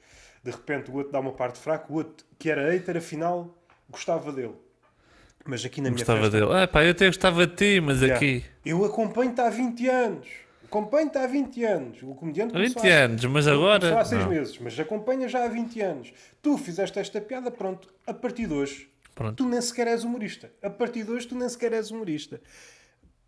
De 0.45 0.51
repente 0.51 0.91
o 0.91 0.93
outro 0.97 1.11
dá 1.11 1.19
uma 1.19 1.31
parte 1.31 1.57
fraca, 1.57 1.91
o 1.91 1.95
outro 1.95 2.23
que 2.37 2.51
era 2.51 2.69
hater, 2.71 2.95
afinal 2.97 3.57
gostava 3.89 4.31
dele. 4.31 4.53
Mas 5.43 5.65
aqui 5.65 5.81
na 5.81 5.89
minha 5.89 5.97
Gostava 5.97 6.21
festa, 6.21 6.39
dele. 6.39 6.53
Ah, 6.53 6.67
pá, 6.67 6.83
eu 6.85 6.91
até 6.91 7.07
gostava 7.07 7.47
de 7.47 7.55
ti, 7.55 7.81
mas 7.81 7.97
Yeah. 8.01 8.15
aqui. 8.15 8.45
Eu 8.63 8.85
acompanho-te 8.85 9.41
há 9.41 9.49
20 9.49 9.87
anos. 9.89 10.27
Acompanho-te 10.65 11.17
há 11.17 11.25
20 11.27 11.63
anos. 11.63 11.97
O 12.03 12.13
comediante 12.13 12.55
Há 12.55 12.59
20 12.59 12.73
começou 12.75 12.91
há- 12.91 13.03
anos, 13.03 13.25
mas 13.25 13.45
Começou 13.45 13.53
agora. 13.53 13.99
há 13.99 14.05
6 14.05 14.21
Não. 14.21 14.29
meses, 14.29 14.57
mas 14.59 14.79
acompanha 14.79 15.27
já 15.27 15.43
há 15.45 15.47
20 15.47 15.81
anos. 15.81 16.13
Tu 16.43 16.57
fizeste 16.59 16.99
esta 16.99 17.19
piada, 17.21 17.49
pronto, 17.49 17.91
a 18.05 18.13
partir 18.13 18.45
de 18.47 18.53
hoje. 18.53 18.87
Pronto. 19.15 19.35
Tu 19.35 19.49
nem 19.49 19.61
sequer 19.61 19.87
és 19.87 20.03
humorista. 20.03 20.51
A 20.61 20.69
partir 20.69 21.03
de 21.03 21.11
hoje, 21.11 21.27
tu 21.27 21.35
nem 21.35 21.47
sequer 21.49 21.73
és 21.73 21.89
humorista. 21.89 22.39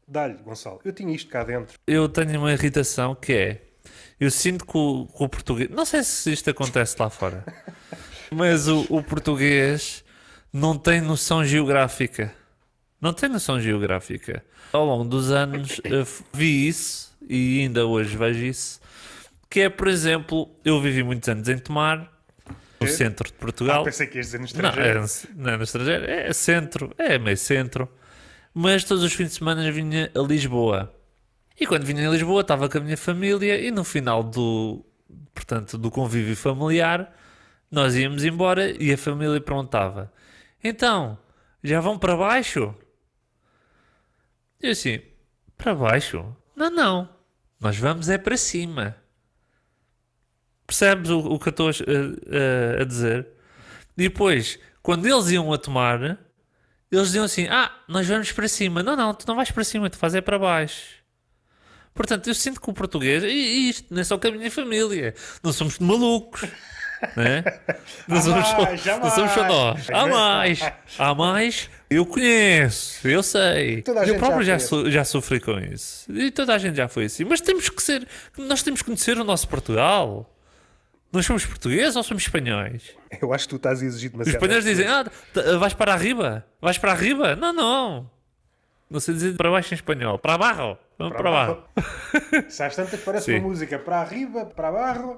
Dá-lhe, 0.07 0.35
Gonçalo. 0.43 0.79
Eu 0.85 0.93
tinha 0.93 1.15
isto 1.15 1.29
cá 1.31 1.43
dentro. 1.43 1.77
Eu 1.87 2.07
tenho 2.09 2.39
uma 2.39 2.51
irritação 2.51 3.15
que 3.15 3.33
é. 3.33 3.61
Eu 4.19 4.31
sinto 4.31 4.65
que 4.65 4.77
o, 4.77 5.07
o 5.13 5.29
português. 5.29 5.69
Não 5.69 5.85
sei 5.85 6.03
se 6.03 6.31
isto 6.31 6.49
acontece 6.49 6.95
lá 6.99 7.09
fora, 7.09 7.43
mas 8.31 8.67
o, 8.67 8.85
o 8.89 9.03
português 9.03 10.03
não 10.51 10.77
tem 10.77 11.01
noção 11.01 11.43
geográfica. 11.45 12.33
Não 12.99 13.13
tem 13.13 13.29
noção 13.29 13.59
geográfica. 13.61 14.43
Ao 14.73 14.83
longo 14.85 15.05
dos 15.05 15.29
anos 15.31 15.79
vi 16.33 16.67
isso 16.67 17.15
e 17.29 17.61
ainda 17.61 17.85
hoje 17.85 18.17
vejo 18.17 18.43
isso. 18.45 18.79
Que 19.49 19.61
é, 19.61 19.69
por 19.69 19.87
exemplo, 19.87 20.49
eu 20.65 20.81
vivi 20.81 21.03
muitos 21.03 21.29
anos 21.29 21.47
em 21.47 21.57
Tomar, 21.57 22.11
no 22.81 22.87
centro 22.87 23.27
de 23.29 23.33
Ah, 23.35 23.39
Portugal. 23.39 23.83
pensei 23.83 24.07
que 24.07 24.17
ias 24.17 24.25
dizer 24.27 24.37
no 24.39 24.41
Não, 24.41 24.47
estrangeiro. 24.69 24.99
é, 24.99 25.05
não 25.35 25.49
é 25.51 25.57
no 25.57 25.63
estrangeiro, 25.63 26.05
é 26.05 26.33
centro, 26.33 26.93
é 26.97 27.17
meio 27.17 27.37
centro. 27.37 27.87
Mas 28.53 28.83
todos 28.83 29.03
os 29.03 29.13
fins 29.13 29.29
de 29.29 29.33
semana 29.35 29.71
vinha 29.71 30.11
a 30.15 30.19
Lisboa. 30.19 30.93
E 31.59 31.65
quando 31.65 31.85
vinha 31.85 32.07
a 32.07 32.11
Lisboa 32.11 32.41
estava 32.41 32.69
com 32.69 32.77
a 32.77 32.81
minha 32.81 32.97
família 32.97 33.59
e 33.59 33.71
no 33.71 33.83
final 33.83 34.23
do, 34.23 34.85
portanto, 35.33 35.77
do 35.77 35.89
convívio 35.89 36.35
familiar 36.35 37.13
nós 37.71 37.95
íamos 37.95 38.23
embora 38.23 38.69
e 38.81 38.93
a 38.93 38.97
família 38.97 39.41
perguntava: 39.41 40.11
Então, 40.63 41.17
já 41.63 41.79
vão 41.81 41.97
para 41.99 42.15
baixo? 42.15 42.73
Eu 44.61 44.71
assim, 44.71 45.01
para 45.57 45.75
baixo? 45.75 46.35
Não, 46.55 46.69
não. 46.69 47.09
Nós 47.59 47.77
vamos 47.77 48.07
é 48.09 48.17
para 48.17 48.37
cima. 48.37 48.95
Percebes 50.65 51.09
o, 51.09 51.19
o 51.19 51.39
que 51.39 51.47
eu 51.47 51.51
estou 51.51 51.69
a, 51.69 51.71
a- 51.71 52.81
a 52.81 52.85
dizer? 52.85 53.27
E 53.97 54.03
depois, 54.03 54.59
quando 54.81 55.05
eles 55.07 55.29
iam 55.29 55.51
a 55.51 55.57
tomar, 55.57 56.01
eles 56.91 57.07
diziam 57.07 57.25
assim: 57.25 57.47
Ah, 57.47 57.71
nós 57.87 58.07
vamos 58.07 58.31
para 58.31 58.47
cima. 58.47 58.83
Não, 58.83 58.95
não, 58.95 59.13
tu 59.13 59.27
não 59.27 59.35
vais 59.35 59.51
para 59.51 59.63
cima, 59.63 59.89
tu 59.89 59.97
vais 59.97 60.15
é 60.15 60.21
para 60.21 60.37
baixo. 60.39 60.96
Portanto, 61.97 62.27
eu 62.27 62.33
sinto 62.35 62.61
que 62.61 62.69
o 62.69 62.73
português, 62.73 63.23
e 63.23 63.69
isto, 63.69 63.93
não 63.93 63.99
é 63.99 64.03
só 64.05 64.17
com 64.17 64.27
a 64.27 64.31
minha 64.31 64.49
família, 64.51 65.13
não 65.43 65.51
somos 65.51 65.77
malucos. 65.79 66.47
Né? 67.15 67.43
Não, 68.07 68.17
Há 68.17 68.21
somos 68.21 68.47
só, 68.47 68.61
mais, 68.63 68.87
há 68.87 68.97
não 68.97 69.09
somos 69.11 69.31
só 69.31 69.43
nós. 69.47 69.87
Há 69.91 70.07
mais, 70.07 70.59
há 70.97 71.13
mais. 71.13 71.69
Eu 71.91 72.07
conheço, 72.07 73.07
eu 73.07 73.21
sei. 73.21 73.83
A 73.95 74.07
eu 74.07 74.15
próprio 74.17 74.41
já 74.43 74.53
já, 74.53 74.59
so- 74.59 74.89
já 74.89 75.03
sofri 75.03 75.39
com 75.39 75.59
isso. 75.59 76.11
E 76.11 76.31
toda 76.31 76.55
a 76.55 76.57
gente 76.57 76.75
já 76.75 76.87
foi 76.87 77.05
assim. 77.05 77.23
Mas 77.23 77.39
temos 77.39 77.69
que 77.69 77.83
ser, 77.83 78.07
nós 78.35 78.63
temos 78.63 78.81
que 78.81 78.85
conhecer 78.87 79.15
o 79.19 79.23
nosso 79.23 79.47
Portugal. 79.47 80.27
Nós 81.13 81.23
somos 81.23 81.45
portugueses 81.45 81.95
ou 81.95 82.01
somos 82.01 82.23
espanhóis? 82.23 82.81
Eu 83.21 83.31
acho 83.31 83.43
que 83.45 83.49
tu 83.51 83.55
estás 83.57 83.79
a 83.83 83.85
exigir 83.85 84.07
Os 84.07 84.11
demasiado. 84.13 84.35
espanhóis 84.41 84.63
dizem: 84.65 84.87
Ah, 84.87 85.05
vais 85.59 85.73
para 85.75 85.93
arriba? 85.93 86.45
Vais 86.59 86.79
para 86.79 86.93
arriba? 86.93 87.35
Não, 87.35 87.53
não. 87.53 88.09
Não 88.89 88.99
sei 88.99 89.13
dizer 89.13 89.35
para 89.37 89.51
baixo 89.51 89.71
em 89.71 89.75
espanhol. 89.75 90.17
Para 90.17 90.33
abaixo. 90.33 90.77
Vamos 90.97 91.15
para, 91.15 91.29
abaixo. 91.29 91.63
Se 92.49 92.63
às 92.63 92.75
tantas 92.75 92.99
parece 93.01 93.25
Sim. 93.25 93.39
uma 93.39 93.49
música 93.49 93.77
para 93.77 93.99
arriba, 93.99 94.45
para 94.45 94.69
abaixo. 94.69 95.17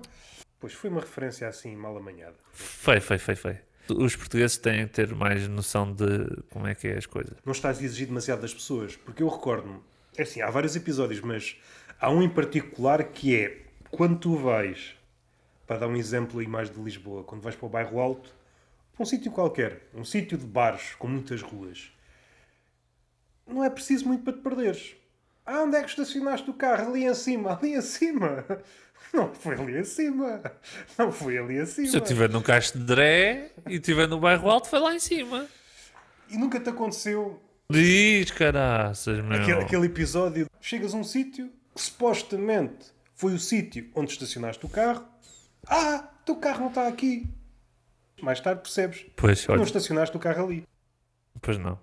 Pois 0.59 0.73
foi 0.73 0.89
uma 0.89 0.99
referência 0.99 1.47
assim 1.47 1.75
mal 1.75 1.95
amanhada. 1.95 2.35
Foi, 2.51 2.99
foi, 2.99 3.17
foi, 3.17 3.35
foi. 3.35 3.57
Os 3.89 4.15
portugueses 4.15 4.57
têm 4.57 4.85
que 4.87 4.93
ter 4.93 5.15
mais 5.15 5.47
noção 5.47 5.91
de 5.91 6.43
como 6.49 6.67
é 6.67 6.75
que 6.75 6.87
é 6.87 6.97
as 6.97 7.05
coisas. 7.05 7.37
Não 7.45 7.53
estás 7.53 7.79
a 7.79 7.83
exigir 7.83 8.07
demasiado 8.07 8.41
das 8.41 8.53
pessoas, 8.53 8.95
porque 8.95 9.23
eu 9.23 9.27
recordo-me, 9.27 9.79
é 10.17 10.23
assim, 10.23 10.41
há 10.41 10.49
vários 10.49 10.75
episódios, 10.75 11.21
mas 11.21 11.55
há 11.99 12.11
um 12.11 12.21
em 12.21 12.29
particular 12.29 13.03
que 13.05 13.35
é 13.35 13.65
quando 13.89 14.19
tu 14.19 14.35
vais, 14.35 14.95
para 15.65 15.77
dar 15.77 15.87
um 15.87 15.95
exemplo 15.95 16.39
aí 16.39 16.47
mais 16.47 16.69
de 16.69 16.79
Lisboa, 16.79 17.23
quando 17.23 17.41
vais 17.41 17.55
para 17.55 17.65
o 17.65 17.69
bairro 17.69 17.99
Alto, 17.99 18.31
para 18.93 19.03
um 19.03 19.05
sítio 19.05 19.31
qualquer, 19.31 19.87
um 19.93 20.03
sítio 20.03 20.37
de 20.37 20.45
bares 20.45 20.93
com 20.95 21.07
muitas 21.07 21.41
ruas, 21.41 21.91
não 23.47 23.63
é 23.63 23.69
preciso 23.69 24.07
muito 24.07 24.23
para 24.23 24.33
te 24.33 24.41
perderes. 24.41 24.98
Ah, 25.51 25.63
onde 25.63 25.77
é 25.77 25.81
que 25.81 25.89
estacionaste 25.89 26.47
o 26.47 26.53
carro? 26.53 26.89
Ali 26.89 27.05
em 27.05 27.13
cima, 27.15 27.57
ali 27.57 27.73
em 27.73 27.81
cima. 27.81 28.45
Não 29.12 29.33
foi 29.33 29.55
ali 29.55 29.79
em 29.79 29.83
cima. 29.83 30.39
Não 30.95 31.12
foi 31.12 31.39
ali 31.39 31.57
em 31.57 31.65
cima. 31.65 31.88
Se 31.88 31.97
eu 31.97 32.03
estiver 32.03 32.29
num 32.29 32.43
cacho 32.43 32.77
de 32.77 32.83
Dré 32.83 33.49
e 33.67 33.75
estiver 33.77 34.07
no 34.07 34.19
bairro 34.19 34.47
alto, 34.47 34.67
foi 34.69 34.77
lá 34.77 34.93
em 34.93 34.99
cima. 34.99 35.47
E 36.29 36.38
nunca 36.38 36.59
te 36.59 36.69
aconteceu 36.69 37.41
Diz, 37.71 38.29
caraças, 38.29 39.23
meu. 39.23 39.41
Aquele, 39.41 39.62
aquele 39.62 39.85
episódio, 39.88 40.47
chegas 40.62 40.93
a 40.93 40.97
um 40.97 41.03
sítio 41.03 41.51
que 41.75 41.81
supostamente 41.81 42.91
foi 43.15 43.33
o 43.33 43.39
sítio 43.39 43.89
onde 43.95 44.12
estacionaste 44.12 44.63
o 44.65 44.69
carro. 44.69 45.03
Ah, 45.67 46.07
teu 46.25 46.35
carro 46.35 46.62
não 46.62 46.67
está 46.69 46.88
aqui. 46.88 47.27
Mais 48.21 48.39
tarde 48.39 48.62
percebes. 48.62 49.05
Pois, 49.15 49.41
que 49.41 49.47
Não 49.47 49.55
olha, 49.55 49.63
estacionaste 49.63 50.15
o 50.15 50.19
carro 50.19 50.45
ali. 50.45 50.63
pois 51.41 51.57
não. 51.57 51.79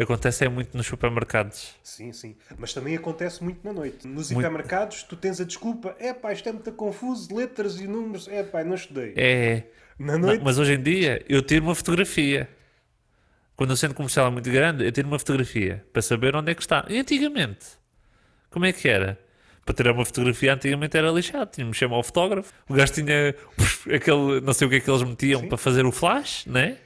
Acontece 0.00 0.46
é 0.46 0.48
muito 0.48 0.74
nos 0.74 0.86
supermercados. 0.86 1.74
Sim, 1.82 2.10
sim. 2.12 2.34
Mas 2.56 2.72
também 2.72 2.96
acontece 2.96 3.44
muito 3.44 3.60
na 3.62 3.70
noite. 3.70 4.08
Nos 4.08 4.30
Muito. 4.30 4.40
hipermercados, 4.46 5.02
tu 5.02 5.14
tens 5.14 5.38
a 5.40 5.44
desculpa. 5.44 5.94
É 5.98 6.14
pá, 6.14 6.32
isto 6.32 6.48
é 6.48 6.52
muito 6.52 6.72
confuso, 6.72 7.36
letras 7.36 7.78
e 7.78 7.86
números. 7.86 8.26
É 8.26 8.42
pá, 8.42 8.64
não 8.64 8.74
estudei. 8.74 9.12
É. 9.14 9.64
Na 9.98 10.14
Não, 10.14 10.28
noite, 10.28 10.42
mas 10.42 10.58
hoje 10.58 10.72
em 10.72 10.82
dia 10.82 11.22
eu 11.28 11.42
tiro 11.42 11.66
uma 11.66 11.74
fotografia. 11.74 12.48
Quando 13.54 13.72
o 13.72 13.76
centro 13.76 13.94
comercial 13.94 14.28
é 14.28 14.30
muito 14.30 14.50
grande, 14.50 14.86
eu 14.86 14.90
tiro 14.90 15.06
uma 15.06 15.18
fotografia 15.18 15.84
para 15.92 16.00
saber 16.00 16.34
onde 16.34 16.50
é 16.50 16.54
que 16.54 16.62
está. 16.62 16.86
E 16.88 16.98
antigamente, 16.98 17.66
como 18.48 18.64
é 18.64 18.72
que 18.72 18.88
era? 18.88 19.20
Para 19.66 19.74
tirar 19.74 19.92
uma 19.92 20.06
fotografia, 20.06 20.54
antigamente 20.54 20.96
era 20.96 21.10
lixado. 21.10 21.50
Tínhamos 21.50 21.76
chamar 21.76 21.98
o 21.98 22.02
fotógrafo. 22.02 22.50
O 22.66 22.72
gajo 22.72 22.94
tinha 22.94 23.34
aquele, 23.94 24.40
não 24.40 24.54
sei 24.54 24.66
o 24.66 24.70
que 24.70 24.76
é 24.76 24.80
que 24.80 24.90
eles 24.90 25.02
metiam 25.02 25.46
para 25.46 25.58
fazer 25.58 25.84
o 25.84 25.92
flash, 25.92 26.46
né? 26.46 26.78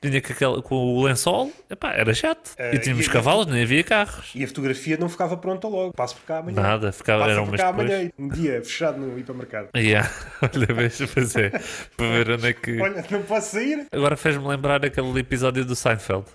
Tinha 0.00 0.20
com, 0.20 0.32
aquele, 0.32 0.62
com 0.62 0.74
o 0.74 1.02
lençol. 1.04 1.50
Epá, 1.70 1.92
era 1.92 2.12
chato. 2.14 2.52
Eh, 2.58 2.74
e 2.76 2.78
tínhamos 2.78 3.06
e- 3.06 3.10
cavalos, 3.10 3.46
nem 3.46 3.62
havia 3.62 3.82
carros. 3.82 4.30
e 4.34 4.44
a 4.44 4.46
fotografia 4.46 4.96
não 4.98 5.08
ficava 5.08 5.36
pronta 5.36 5.66
logo. 5.66 5.92
Passo 5.94 6.16
por 6.16 6.24
cá 6.26 6.38
amanhã. 6.38 6.60
Nada, 6.60 6.92
ficava, 6.92 7.20
Passa 7.20 7.32
era 7.32 7.42
um 7.42 7.44
por 7.46 7.50
mês 7.52 7.62
amanhã. 7.62 8.10
Um 8.18 8.28
dia 8.28 8.62
fechado 8.62 8.98
no 8.98 9.18
hipermercado. 9.18 9.68
Yeah. 9.76 10.10
Olha, 10.42 10.66
veja, 10.74 11.08
pois 11.12 11.34
é. 11.36 11.50
Para 11.96 12.06
ver 12.08 12.30
onde 12.30 12.48
é 12.48 12.52
que. 12.52 12.80
Olha, 12.80 13.04
não 13.10 13.22
posso 13.22 13.52
sair. 13.52 13.86
Agora 13.90 14.16
fez-me 14.16 14.46
lembrar 14.46 14.84
aquele 14.84 15.18
episódio 15.18 15.64
do 15.64 15.74
Seinfeld. 15.74 16.26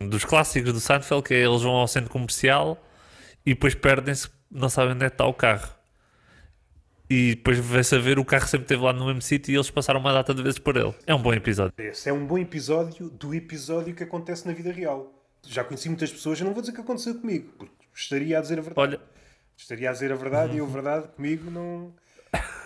Dos 0.00 0.24
clássicos 0.24 0.72
do 0.72 0.80
Seinfeld, 0.80 1.22
que 1.22 1.34
é 1.34 1.44
eles 1.44 1.62
vão 1.62 1.72
ao 1.72 1.86
centro 1.86 2.10
comercial 2.10 2.76
e 3.46 3.54
depois 3.54 3.74
perdem-se, 3.74 4.28
não 4.50 4.68
sabem 4.68 4.94
onde 4.94 5.04
é 5.04 5.08
que 5.08 5.14
está 5.14 5.24
o 5.26 5.32
carro. 5.34 5.68
E 7.14 7.36
depois 7.36 7.58
vai-se 7.60 7.94
a 7.94 7.98
ver, 7.98 8.18
o 8.18 8.24
carro 8.24 8.48
sempre 8.48 8.64
esteve 8.64 8.82
lá 8.82 8.92
no 8.92 9.06
mesmo 9.06 9.22
sítio 9.22 9.52
e 9.52 9.54
eles 9.54 9.70
passaram 9.70 10.00
uma 10.00 10.12
data 10.12 10.34
de 10.34 10.42
vezes 10.42 10.58
por 10.58 10.76
ele. 10.76 10.92
É 11.06 11.14
um 11.14 11.22
bom 11.22 11.32
episódio. 11.32 11.72
Esse 11.78 12.08
é 12.08 12.12
um 12.12 12.26
bom 12.26 12.38
episódio 12.38 13.08
do 13.08 13.32
episódio 13.32 13.94
que 13.94 14.02
acontece 14.02 14.44
na 14.48 14.52
vida 14.52 14.72
real. 14.72 15.14
Já 15.46 15.62
conheci 15.62 15.88
muitas 15.88 16.10
pessoas, 16.10 16.40
eu 16.40 16.46
não 16.46 16.52
vou 16.52 16.60
dizer 16.60 16.74
que 16.74 16.80
aconteceu 16.80 17.14
comigo, 17.14 17.52
porque 17.56 17.72
estaria 17.94 18.36
a 18.36 18.40
dizer 18.40 18.58
a 18.58 18.62
verdade. 18.62 18.80
Olha, 18.80 19.00
Estaria 19.56 19.88
a 19.88 19.92
dizer 19.92 20.10
a 20.10 20.16
verdade 20.16 20.56
e 20.56 20.60
a 20.60 20.64
verdade 20.64 21.06
comigo 21.08 21.48
não. 21.48 21.94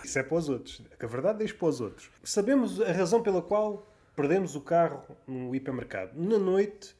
Isso 0.03 0.17
é 0.17 0.23
para 0.23 0.37
os 0.37 0.49
outros. 0.49 0.81
A 0.99 1.05
verdade 1.05 1.37
deixo 1.37 1.55
para 1.55 1.67
os 1.67 1.79
outros. 1.79 2.09
Sabemos 2.23 2.81
a 2.81 2.91
razão 2.91 3.21
pela 3.21 3.43
qual 3.43 3.87
perdemos 4.15 4.55
o 4.55 4.61
carro 4.61 5.03
no 5.27 5.53
hipermercado. 5.53 6.11
Na 6.15 6.39
noite, 6.39 6.95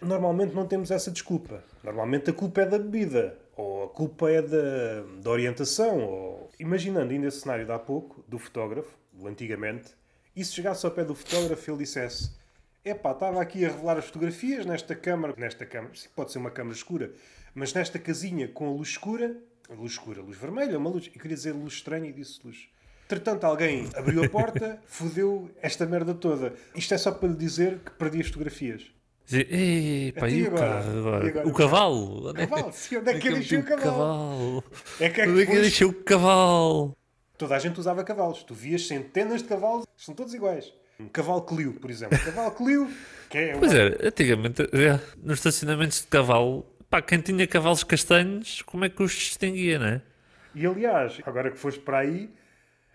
normalmente 0.00 0.54
não 0.54 0.66
temos 0.66 0.92
essa 0.92 1.10
desculpa. 1.10 1.64
Normalmente 1.82 2.30
a 2.30 2.32
culpa 2.32 2.62
é 2.62 2.66
da 2.66 2.78
bebida, 2.78 3.36
ou 3.60 3.84
a 3.84 3.88
culpa 3.88 4.30
é 4.30 4.40
da, 4.40 5.02
da 5.20 5.30
orientação. 5.30 6.00
Ou... 6.00 6.50
Imaginando 6.58 7.12
ainda 7.12 7.28
esse 7.28 7.40
cenário 7.40 7.66
de 7.66 7.72
há 7.72 7.78
pouco, 7.78 8.24
do 8.26 8.38
fotógrafo, 8.38 8.96
do 9.12 9.26
antigamente, 9.26 9.94
e 10.34 10.44
se 10.44 10.54
chegasse 10.54 10.86
ao 10.86 10.92
pé 10.92 11.04
do 11.04 11.14
fotógrafo 11.14 11.70
ele 11.70 11.78
dissesse: 11.78 12.32
Epá, 12.84 13.12
estava 13.12 13.40
aqui 13.40 13.64
a 13.64 13.68
revelar 13.68 13.98
as 13.98 14.06
fotografias 14.06 14.64
nesta 14.64 14.94
câmara, 14.94 15.34
nesta 15.36 15.66
câmara, 15.66 15.92
pode 16.16 16.32
ser 16.32 16.38
uma 16.38 16.50
câmara 16.50 16.74
escura, 16.74 17.12
mas 17.54 17.74
nesta 17.74 17.98
casinha 17.98 18.48
com 18.48 18.66
a 18.66 18.70
luz 18.70 18.88
escura, 18.88 19.36
luz 19.68 19.92
escura, 19.92 20.22
luz 20.22 20.38
vermelha, 20.38 20.78
uma 20.78 20.90
luz, 20.90 21.06
eu 21.06 21.20
queria 21.20 21.36
dizer 21.36 21.52
luz 21.52 21.74
estranha 21.74 22.08
e 22.08 22.12
disse 22.12 22.40
luz. 22.44 22.68
Entretanto, 23.04 23.44
alguém 23.44 23.90
abriu 23.94 24.22
a 24.22 24.28
porta, 24.28 24.80
fodeu 24.86 25.50
esta 25.60 25.84
merda 25.84 26.14
toda. 26.14 26.54
Isto 26.76 26.94
é 26.94 26.98
só 26.98 27.10
para 27.10 27.28
lhe 27.28 27.36
dizer 27.36 27.80
que 27.80 27.90
perdi 27.90 28.20
as 28.20 28.28
fotografias. 28.28 28.90
Dizer, 29.30 30.12
pá, 30.14 30.26
Até 30.26 30.34
e 30.34 30.42
o 30.48 30.50
carro 30.52 30.98
agora? 30.98 31.24
E 31.24 31.28
agora? 31.28 31.48
O 31.48 31.52
cavalo? 31.54 32.28
Onde 32.30 32.42
é 32.42 32.46
que- 32.46 32.52
Cavalo, 32.54 32.72
sim, 32.72 32.96
onde 32.96 33.10
é 33.10 33.18
que 33.18 33.28
eu 33.28 33.32
eu 33.32 33.36
deixei 33.38 33.58
o 33.58 33.62
meti 33.62 33.72
cavalo? 33.82 34.64
É 35.00 35.08
que 35.08 35.20
é 35.20 35.24
que 35.24 35.30
Onde 35.30 35.42
é 35.42 35.46
que 35.46 35.50
eu 35.52 35.54
depois- 35.54 35.60
deixei 35.62 35.86
o 35.86 35.92
cavalo? 35.92 36.96
Toda 37.38 37.56
a 37.56 37.58
gente 37.58 37.78
usava 37.80 38.04
cavalos. 38.04 38.42
Tu 38.42 38.54
vias 38.54 38.86
centenas 38.86 39.42
de 39.42 39.48
cavalos, 39.48 39.86
são 39.96 40.14
todos 40.14 40.34
iguais. 40.34 40.72
Um 40.98 41.08
cavalo 41.08 41.40
Clio, 41.42 41.72
por 41.74 41.90
exemplo. 41.90 42.18
Cavalo 42.18 42.50
Clio, 42.50 42.90
que 43.30 43.38
é 43.38 43.56
Pois 43.56 43.72
uma- 43.72 43.80
é, 43.80 44.06
antigamente, 44.08 44.62
é, 44.62 45.00
nos 45.22 45.38
estacionamentos 45.38 46.02
de 46.02 46.06
cavalo, 46.08 46.66
pá, 46.90 47.00
quem 47.00 47.18
tinha 47.20 47.46
cavalos 47.46 47.82
castanhos, 47.82 48.60
como 48.62 48.84
é 48.84 48.90
que 48.90 49.02
os 49.02 49.12
distinguia, 49.12 49.78
não 49.78 49.86
é? 49.86 50.02
E 50.54 50.66
aliás, 50.66 51.18
agora 51.24 51.50
que 51.50 51.56
foste 51.56 51.80
para 51.80 52.00
aí, 52.00 52.28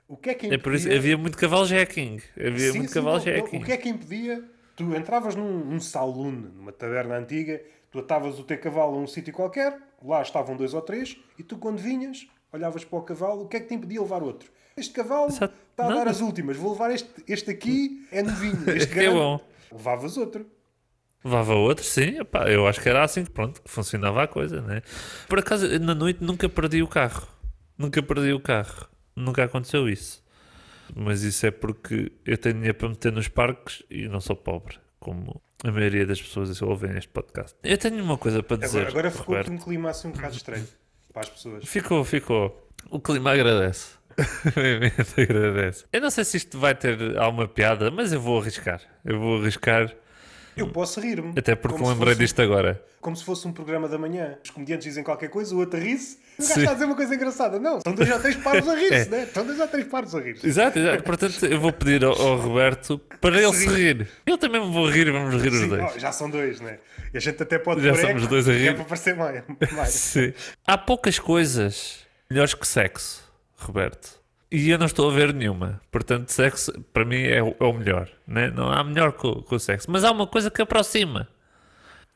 o 0.07 0.15
que 0.15 0.29
é 0.29 0.33
que 0.35 0.45
É 0.53 0.57
por 0.59 0.73
isso 0.75 0.83
impedia- 0.85 0.99
havia 0.99 1.17
muito 1.17 1.35
cavalo 1.37 1.65
jacking. 1.65 2.21
Havia 2.37 2.71
Sim, 2.71 2.77
muito 2.77 2.89
sim, 2.89 2.93
cavalo 2.93 3.17
não, 3.17 3.25
não, 3.25 3.33
jacking. 3.33 3.57
O 3.57 3.63
que 3.65 3.71
é 3.71 3.77
que 3.77 3.89
impedia? 3.89 4.43
Tu 4.75 4.95
entravas 4.95 5.35
num, 5.35 5.59
num 5.65 5.79
saloon, 5.79 6.31
numa 6.31 6.71
taberna 6.71 7.17
antiga, 7.17 7.61
tu 7.91 7.99
atavas 7.99 8.37
o 8.39 8.43
teu 8.43 8.59
cavalo 8.59 8.95
a 8.95 8.99
um 8.99 9.07
sítio 9.07 9.33
qualquer, 9.33 9.77
lá 10.03 10.21
estavam 10.21 10.55
dois 10.57 10.73
ou 10.73 10.81
três, 10.81 11.17
e 11.39 11.43
tu 11.43 11.57
quando 11.57 11.77
vinhas, 11.77 12.27
olhavas 12.51 12.83
para 12.83 12.99
o 12.99 13.01
cavalo, 13.01 13.43
o 13.43 13.47
que 13.47 13.57
é 13.57 13.59
que 13.61 13.67
te 13.67 13.73
impedia 13.73 14.01
levar 14.01 14.21
outro? 14.21 14.51
Este 14.75 14.93
cavalo 14.93 15.27
Exato. 15.27 15.53
está 15.71 15.85
a 15.85 15.87
dar 15.87 15.95
Nada. 15.95 16.09
as 16.09 16.19
últimas, 16.19 16.57
vou 16.57 16.73
levar 16.73 16.91
este, 16.91 17.09
este 17.27 17.51
aqui, 17.51 18.05
é 18.11 18.21
novinho, 18.21 18.57
este 18.75 18.91
Que 18.91 18.99
é 18.99 19.03
grande. 19.03 19.17
bom. 19.19 19.39
Levavas 19.71 20.17
outro. 20.17 20.45
Levava 21.23 21.55
outro, 21.55 21.83
sim, 21.85 22.19
epá, 22.19 22.49
eu 22.51 22.67
acho 22.67 22.81
que 22.81 22.89
era 22.89 23.03
assim, 23.03 23.23
pronto, 23.25 23.61
que 23.61 23.71
funcionava 23.71 24.23
a 24.23 24.27
coisa, 24.27 24.61
né? 24.61 24.81
Por 25.27 25.39
acaso, 25.39 25.67
na 25.79 25.95
noite 25.95 26.23
nunca 26.23 26.47
perdi 26.49 26.83
o 26.83 26.87
carro. 26.87 27.27
Nunca 27.77 28.03
perdi 28.03 28.31
o 28.33 28.39
carro. 28.39 28.87
Nunca 29.15 29.43
aconteceu 29.45 29.89
isso. 29.89 30.23
Mas 30.93 31.23
isso 31.23 31.45
é 31.45 31.51
porque 31.51 32.11
eu 32.25 32.37
tenho 32.37 32.55
dinheiro 32.55 32.75
para 32.75 32.89
meter 32.89 33.11
nos 33.11 33.27
parques 33.27 33.83
e 33.89 34.07
não 34.07 34.19
sou 34.19 34.35
pobre, 34.35 34.77
como 34.99 35.41
a 35.63 35.71
maioria 35.71 36.05
das 36.05 36.21
pessoas 36.21 36.57
que 36.57 36.63
ouvem 36.63 36.97
este 36.97 37.09
podcast. 37.09 37.55
Eu 37.63 37.77
tenho 37.77 38.03
uma 38.03 38.17
coisa 38.17 38.43
para 38.43 38.57
dizer. 38.57 38.79
Agora, 38.79 38.89
agora 38.91 39.11
ficou 39.11 39.35
Roberto. 39.35 39.51
um 39.51 39.57
clima 39.57 39.89
assim 39.89 40.09
um 40.09 40.11
bocado 40.11 40.35
estranho 40.35 40.67
para 41.11 41.21
as 41.21 41.29
pessoas. 41.29 41.65
Ficou, 41.65 42.03
ficou. 42.03 42.69
O 42.89 42.99
clima 42.99 43.31
agradece. 43.31 43.95
Obviamente 44.47 45.21
agradece. 45.21 45.85
Eu 45.91 46.01
não 46.01 46.09
sei 46.09 46.23
se 46.23 46.37
isto 46.37 46.59
vai 46.59 46.75
ter 46.75 47.17
alguma 47.17 47.47
piada, 47.47 47.89
mas 47.91 48.13
eu 48.13 48.21
vou 48.21 48.39
arriscar. 48.39 48.81
Eu 49.03 49.19
vou 49.19 49.41
arriscar, 49.41 49.93
Eu 50.57 50.67
posso 50.69 50.99
rir-me. 50.99 51.33
até 51.37 51.55
porque 51.55 51.77
me 51.81 51.87
lembrei 51.87 52.13
fosse- 52.13 52.19
disto 52.19 52.41
agora. 52.41 52.81
Como 53.01 53.15
se 53.15 53.23
fosse 53.23 53.47
um 53.47 53.51
programa 53.51 53.87
da 53.87 53.97
manhã. 53.97 54.37
Os 54.43 54.49
comediantes 54.49 54.85
dizem 54.85 55.03
qualquer 55.03 55.29
coisa, 55.29 55.53
o 55.53 55.59
outro 55.59 55.79
ri-se. 55.79 56.17
O 56.39 56.41
gajo 56.41 56.59
está 56.59 56.71
a 56.71 56.73
dizer 56.73 56.85
uma 56.85 56.95
coisa 56.95 57.13
engraçada. 57.15 57.59
Não, 57.59 57.77
estão 57.77 57.93
dois 57.93 58.09
ou 58.09 58.19
três 58.19 58.35
paros 58.37 58.67
a 58.67 58.73
rir-se, 58.75 58.93
É. 58.93 59.05
né? 59.05 59.23
Estão 59.23 59.45
dois 59.45 59.59
ou 59.59 59.67
três 59.67 59.87
paros 59.87 60.15
a 60.15 60.19
rir-se. 60.19 60.47
Exato, 60.47 60.79
exato. 60.79 61.03
Portanto, 61.03 61.45
eu 61.45 61.59
vou 61.59 61.71
pedir 61.71 62.03
ao, 62.03 62.13
ao 62.19 62.37
Roberto 62.37 62.97
para 63.21 63.41
ele 63.41 63.53
se 63.53 63.67
rir. 63.67 64.07
Eu 64.25 64.37
também 64.37 64.65
me 64.65 64.71
vou 64.73 64.89
rir 64.89 65.07
e 65.07 65.11
vamos 65.11 65.35
rir 65.41 65.51
os 65.51 65.59
Sim, 65.59 65.67
dois. 65.69 65.91
oh, 65.95 65.99
já 65.99 66.11
são 66.11 66.29
dois, 66.29 66.59
né? 66.61 66.79
E 67.13 67.17
a 67.17 67.21
gente 67.21 67.41
até 67.41 67.57
pode 67.59 67.81
Já 67.81 67.93
somos 67.95 68.21
eco, 68.23 68.27
dois 68.27 68.49
a 68.49 68.53
É 68.53 68.57
rir. 68.57 68.75
para 68.75 68.85
parecer 68.85 69.15
mais. 69.15 69.43
mais. 69.73 69.89
Sim. 69.89 70.33
Há 70.65 70.77
poucas 70.77 71.19
coisas 71.19 71.99
melhores 72.29 72.53
que 72.53 72.67
sexo, 72.67 73.23
Roberto. 73.55 74.19
E 74.51 74.69
eu 74.69 74.77
não 74.77 74.85
estou 74.85 75.09
a 75.09 75.13
ver 75.13 75.33
nenhuma. 75.33 75.81
Portanto, 75.91 76.29
sexo 76.29 76.71
para 76.93 77.03
mim 77.03 77.21
é, 77.23 77.41
o- 77.41 77.55
é 77.59 77.63
o 77.63 77.73
melhor. 77.73 78.09
Né? 78.27 78.49
Não 78.51 78.71
há 78.71 78.83
melhor 78.83 79.11
que 79.13 79.25
o, 79.27 79.41
que 79.41 79.55
o 79.55 79.59
sexo. 79.59 79.89
Mas 79.89 80.03
há 80.03 80.11
uma 80.11 80.27
coisa 80.27 80.49
que 80.51 80.61
aproxima. 80.61 81.27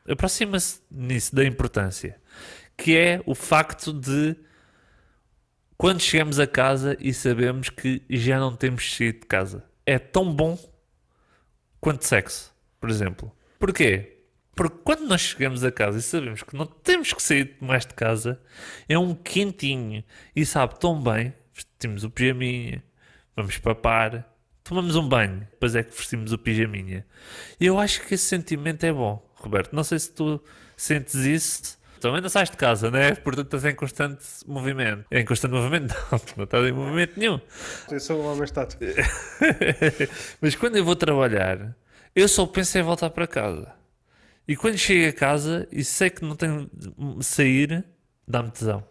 Aproxima-se 0.08 0.80
nisso 0.90 1.34
da 1.34 1.44
importância. 1.44 2.18
Que 2.76 2.96
é 2.96 3.20
o 3.26 3.34
facto 3.34 3.92
de 3.92 4.36
quando 5.76 6.00
chegamos 6.00 6.38
a 6.38 6.46
casa 6.46 6.96
e 7.00 7.12
sabemos 7.12 7.68
que 7.68 8.02
já 8.08 8.38
não 8.38 8.54
temos 8.54 8.94
saído 8.94 9.20
de 9.20 9.26
casa. 9.26 9.64
É 9.84 9.98
tão 9.98 10.32
bom 10.32 10.58
quanto 11.80 12.04
sexo, 12.06 12.54
por 12.80 12.88
exemplo. 12.90 13.32
Porquê? 13.58 14.18
Porque 14.54 14.78
quando 14.84 15.06
nós 15.08 15.20
chegamos 15.22 15.64
a 15.64 15.72
casa 15.72 15.98
e 15.98 16.02
sabemos 16.02 16.42
que 16.42 16.54
não 16.56 16.66
temos 16.66 17.12
que 17.12 17.22
sair 17.22 17.56
mais 17.60 17.86
de 17.86 17.94
casa, 17.94 18.40
é 18.88 18.98
um 18.98 19.14
quentinho 19.14 20.04
e 20.36 20.44
sabe 20.44 20.78
tão 20.78 21.02
bem. 21.02 21.32
Vestimos 21.60 22.04
o 22.04 22.10
pijaminha, 22.10 22.82
vamos 23.36 23.58
papar, 23.58 24.26
tomamos 24.64 24.96
um 24.96 25.06
banho, 25.06 25.46
depois 25.50 25.74
é 25.74 25.82
que 25.82 25.94
vestimos 25.94 26.32
o 26.32 26.38
pijaminha. 26.38 27.06
E 27.58 27.66
eu 27.66 27.78
acho 27.78 28.06
que 28.06 28.14
esse 28.14 28.24
sentimento 28.24 28.84
é 28.84 28.92
bom, 28.92 29.22
Roberto. 29.34 29.74
Não 29.74 29.84
sei 29.84 29.98
se 29.98 30.12
tu 30.12 30.42
sentes 30.76 31.14
isso. 31.14 31.78
Tu 32.00 32.08
ainda 32.08 32.30
sais 32.30 32.48
de 32.48 32.56
casa, 32.56 32.90
né? 32.90 33.14
Portanto, 33.14 33.46
estás 33.46 33.64
em 33.66 33.74
constante 33.74 34.24
movimento. 34.46 35.04
Em 35.10 35.22
constante 35.22 35.52
movimento? 35.52 35.94
Não, 36.10 36.20
não 36.36 36.44
estás 36.44 36.66
em 36.66 36.72
movimento 36.72 37.20
nenhum. 37.20 37.38
Eu 37.90 38.00
sou 38.00 38.22
um 38.22 38.26
homem 38.26 38.44
estático. 38.44 38.82
Mas 40.40 40.54
quando 40.54 40.76
eu 40.76 40.84
vou 40.84 40.96
trabalhar, 40.96 41.76
eu 42.16 42.26
só 42.26 42.46
penso 42.46 42.78
em 42.78 42.82
voltar 42.82 43.10
para 43.10 43.26
casa. 43.26 43.74
E 44.48 44.56
quando 44.56 44.78
chego 44.78 45.10
a 45.10 45.12
casa 45.12 45.68
e 45.70 45.84
sei 45.84 46.08
que 46.08 46.24
não 46.24 46.34
tenho 46.34 46.70
de 46.72 47.24
sair, 47.24 47.84
dá-me 48.26 48.50
tesão. 48.50 48.82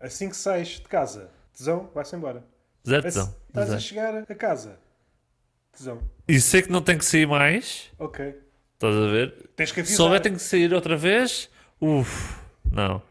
Assim 0.00 0.30
que 0.30 0.36
sais 0.36 0.68
de 0.68 0.88
casa, 0.88 1.30
tesão, 1.60 1.90
vai-se 1.94 2.16
embora. 2.16 2.42
Zero 2.86 3.06
Assim, 3.06 3.18
tesão. 3.20 3.36
Estás 3.48 3.66
a 3.66 3.70
Zero. 3.72 3.80
chegar 3.82 4.14
a 4.16 4.34
casa, 4.34 4.78
tesão. 5.72 6.00
E 6.26 6.40
sei 6.40 6.62
que 6.62 6.72
não 6.72 6.80
tenho 6.80 6.98
que 6.98 7.04
sair 7.04 7.26
mais, 7.26 7.90
Ok. 7.98 8.34
estás 8.74 8.96
a 8.96 9.06
ver? 9.08 9.34
Tens 9.54 9.70
que 9.70 9.74
Se 9.76 9.80
avisar. 9.80 9.96
souber 9.96 10.20
tenho 10.20 10.36
que 10.36 10.42
sair 10.42 10.72
outra 10.72 10.96
vez, 10.96 11.50
uff, 11.80 12.34
não. 12.72 13.02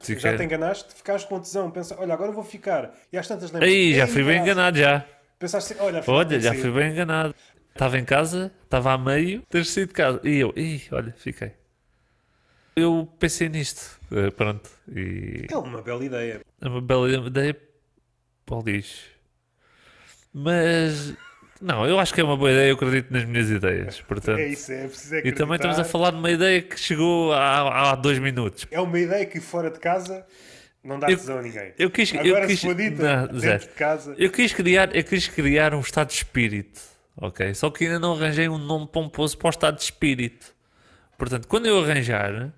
Já 0.00 0.06
Fiquei- 0.06 0.36
te 0.38 0.42
enganaste, 0.44 0.94
ficaste 0.94 1.28
com 1.28 1.38
tesão, 1.38 1.70
pensa, 1.70 1.94
olha, 2.00 2.14
agora 2.14 2.32
vou 2.32 2.42
ficar. 2.42 2.94
E 3.12 3.18
às 3.18 3.28
tantas 3.28 3.50
lembras 3.50 3.68
Aí, 3.70 3.94
já 3.94 4.06
"Ei, 4.06 4.10
fui 4.10 4.22
bem 4.24 4.38
caralho." 4.38 4.42
enganado 4.44 4.78
já. 4.78 5.06
Pensaste, 5.38 5.76
olha, 5.78 5.98
afinal 6.00 6.18
Olha, 6.20 6.28
que 6.28 6.40
já 6.40 6.54
fui 6.54 6.70
bem 6.72 6.90
enganado. 6.92 7.34
Estava 7.72 7.98
em 7.98 8.04
casa, 8.04 8.50
estava 8.64 8.92
a 8.92 8.98
meio, 8.98 9.42
tens 9.50 9.68
saído 9.70 9.88
de 9.88 9.94
casa. 9.94 10.20
E 10.24 10.38
eu, 10.38 10.52
ih, 10.56 10.82
olha, 10.90 11.12
fiquei. 11.18 11.52
Eu 12.76 13.08
pensei 13.18 13.48
nisto, 13.50 13.98
eh, 14.12 14.30
pronto. 14.30 14.70
E 14.88 15.46
É 15.50 15.56
uma 15.56 15.82
bela 15.82 16.02
ideia. 16.04 16.40
é 16.62 16.68
uma 16.68 16.80
bela 16.80 17.10
ideia 17.10 17.54
para 18.50 18.58
o 18.58 18.62
lixo. 18.62 19.04
Mas, 20.32 21.14
não, 21.60 21.86
eu 21.86 21.98
acho 21.98 22.12
que 22.14 22.20
é 22.20 22.24
uma 22.24 22.36
boa 22.36 22.50
ideia, 22.50 22.70
eu 22.70 22.74
acredito 22.74 23.12
nas 23.12 23.24
minhas 23.24 23.50
ideias. 23.50 24.00
Portanto, 24.02 24.38
É 24.38 24.48
isso, 24.48 24.72
é 24.72 24.86
preciso 24.88 25.16
e 25.16 25.32
também 25.32 25.56
estamos 25.56 25.78
a 25.78 25.80
acreditar. 25.82 25.84
falar 25.84 26.10
de 26.10 26.16
uma 26.18 26.30
ideia 26.30 26.62
que 26.62 26.78
chegou 26.78 27.32
há, 27.32 27.90
há 27.90 27.94
dois 27.94 28.18
minutos. 28.18 28.66
É 28.70 28.80
uma 28.80 28.98
ideia 28.98 29.24
que 29.26 29.40
fora 29.40 29.70
de 29.70 29.78
casa 29.78 30.24
não 30.82 30.98
dá 30.98 31.10
Eu- 31.10 31.16
tesão 31.16 31.38
a 31.38 31.42
ninguém. 31.42 31.72
Eu 31.78 31.90
quis, 31.90 32.12
Agora, 32.12 32.28
eu 32.28 32.46
quis, 32.46 32.60
se 32.60 32.74
dita 32.74 33.26
não, 33.32 33.38
Zé, 33.40 33.58
de 33.58 33.68
casa, 33.68 34.14
eu 34.18 34.30
quis 34.30 34.52
criar, 34.52 34.94
eu 34.96 35.04
quis 35.04 35.28
criar 35.28 35.74
um 35.74 35.80
estado 35.80 36.08
de 36.08 36.14
espírito, 36.14 36.80
ok? 37.16 37.52
Só 37.54 37.70
que 37.70 37.84
ainda 37.84 37.98
não 37.98 38.14
arranjei 38.14 38.48
um 38.48 38.58
nome 38.58 38.86
pomposo 38.88 39.36
para 39.38 39.46
o 39.46 39.50
estado 39.50 39.76
de 39.76 39.82
espírito. 39.82 40.46
Portanto, 41.18 41.46
quando 41.48 41.66
eu 41.66 41.82
arranjar, 41.84 42.52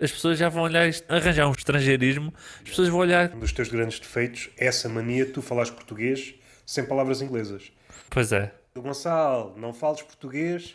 as 0.00 0.12
pessoas 0.12 0.38
já 0.38 0.48
vão 0.48 0.62
olhar 0.62 0.88
isto, 0.88 1.04
arranjar 1.12 1.48
um 1.48 1.52
estrangeirismo, 1.52 2.32
as 2.62 2.68
pessoas 2.68 2.88
vão 2.88 2.98
olhar, 3.00 3.34
um 3.34 3.40
dos 3.40 3.52
teus 3.52 3.68
grandes 3.68 3.98
defeitos 3.98 4.50
é 4.56 4.66
essa 4.66 4.88
mania 4.88 5.24
de 5.26 5.32
tu 5.32 5.42
falares 5.42 5.70
português 5.70 6.34
sem 6.66 6.84
palavras 6.84 7.20
inglesas. 7.22 7.72
pois 8.10 8.32
é, 8.32 8.52
Do 8.74 8.82
Gonçalo, 8.82 9.54
não 9.56 9.72
fales 9.72 10.02
português 10.02 10.74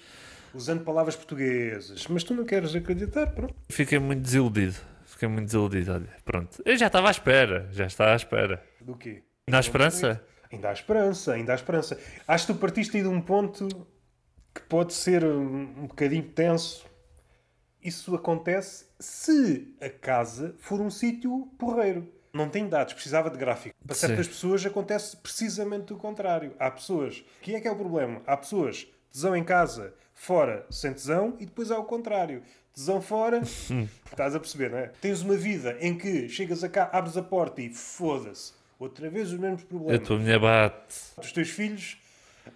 usando 0.53 0.83
palavras 0.83 1.15
portuguesas. 1.15 2.05
Mas 2.07 2.23
tu 2.23 2.33
não 2.33 2.45
queres 2.45 2.75
acreditar, 2.75 3.27
pronto. 3.27 3.55
fiquei 3.69 3.97
muito 3.99 4.21
desiludido. 4.21 4.75
Fiquei 5.05 5.27
muito 5.27 5.45
desiludido, 5.45 5.93
olha, 5.93 6.09
pronto. 6.25 6.61
Eu 6.65 6.75
já 6.75 6.87
estava 6.87 7.07
à 7.07 7.11
espera, 7.11 7.69
já 7.71 7.85
estava 7.85 8.13
à 8.13 8.15
espera. 8.15 8.63
Do 8.81 8.95
quê? 8.95 9.23
Na 9.49 9.59
esperança? 9.59 10.21
Ainda 10.51 10.69
há 10.69 10.73
esperança, 10.73 11.33
ainda 11.33 11.51
há 11.53 11.55
esperança. 11.55 11.99
Acho 12.27 12.47
que 12.47 12.53
tu 12.53 12.59
partiste 12.59 12.97
aí 12.97 13.03
de 13.03 13.09
um 13.09 13.21
ponto 13.21 13.67
que 14.53 14.61
pode 14.61 14.93
ser 14.93 15.23
um 15.23 15.87
bocadinho 15.87 16.23
tenso. 16.23 16.85
Isso 17.83 18.15
acontece 18.15 18.85
se 18.99 19.75
a 19.81 19.89
casa 19.89 20.55
for 20.59 20.79
um 20.79 20.89
sítio 20.89 21.47
porreiro. 21.57 22.07
Não 22.31 22.49
tem 22.49 22.67
dados, 22.67 22.93
precisava 22.93 23.29
de 23.29 23.37
gráfico. 23.37 23.75
Para 23.85 23.93
Sim. 23.95 24.07
certas 24.07 24.27
pessoas 24.27 24.65
acontece 24.65 25.17
precisamente 25.17 25.93
o 25.93 25.97
contrário. 25.97 26.53
Há 26.57 26.71
pessoas. 26.71 27.23
Que 27.41 27.55
é 27.55 27.59
que 27.61 27.67
é 27.67 27.71
o 27.71 27.75
problema? 27.75 28.21
Há 28.25 28.35
pessoas 28.37 28.87
tesão 29.11 29.35
em 29.35 29.43
casa, 29.43 29.93
fora 30.15 30.65
sem 30.71 30.91
tesão, 30.93 31.35
e 31.39 31.45
depois 31.45 31.69
há 31.69 31.77
o 31.77 31.83
contrário. 31.83 32.41
Tesão 32.73 32.99
fora, 32.99 33.41
estás 34.09 34.33
a 34.33 34.39
perceber, 34.39 34.71
não 34.71 34.79
é? 34.79 34.87
Tens 34.99 35.21
uma 35.21 35.35
vida 35.35 35.77
em 35.79 35.95
que 35.95 36.27
chegas 36.27 36.63
a 36.63 36.69
cá, 36.69 36.89
abres 36.91 37.15
a 37.17 37.21
porta 37.21 37.61
e 37.61 37.71
foda-se. 37.71 38.53
Outra 38.79 39.09
vez 39.11 39.31
os 39.31 39.37
mesmos 39.39 39.61
A 39.61 39.65
problemas 39.65 40.07
tua 40.07 40.17
mulher 40.17 40.39
bate. 40.39 40.95
dos 41.17 41.31
teus 41.31 41.49
filhos, 41.51 41.97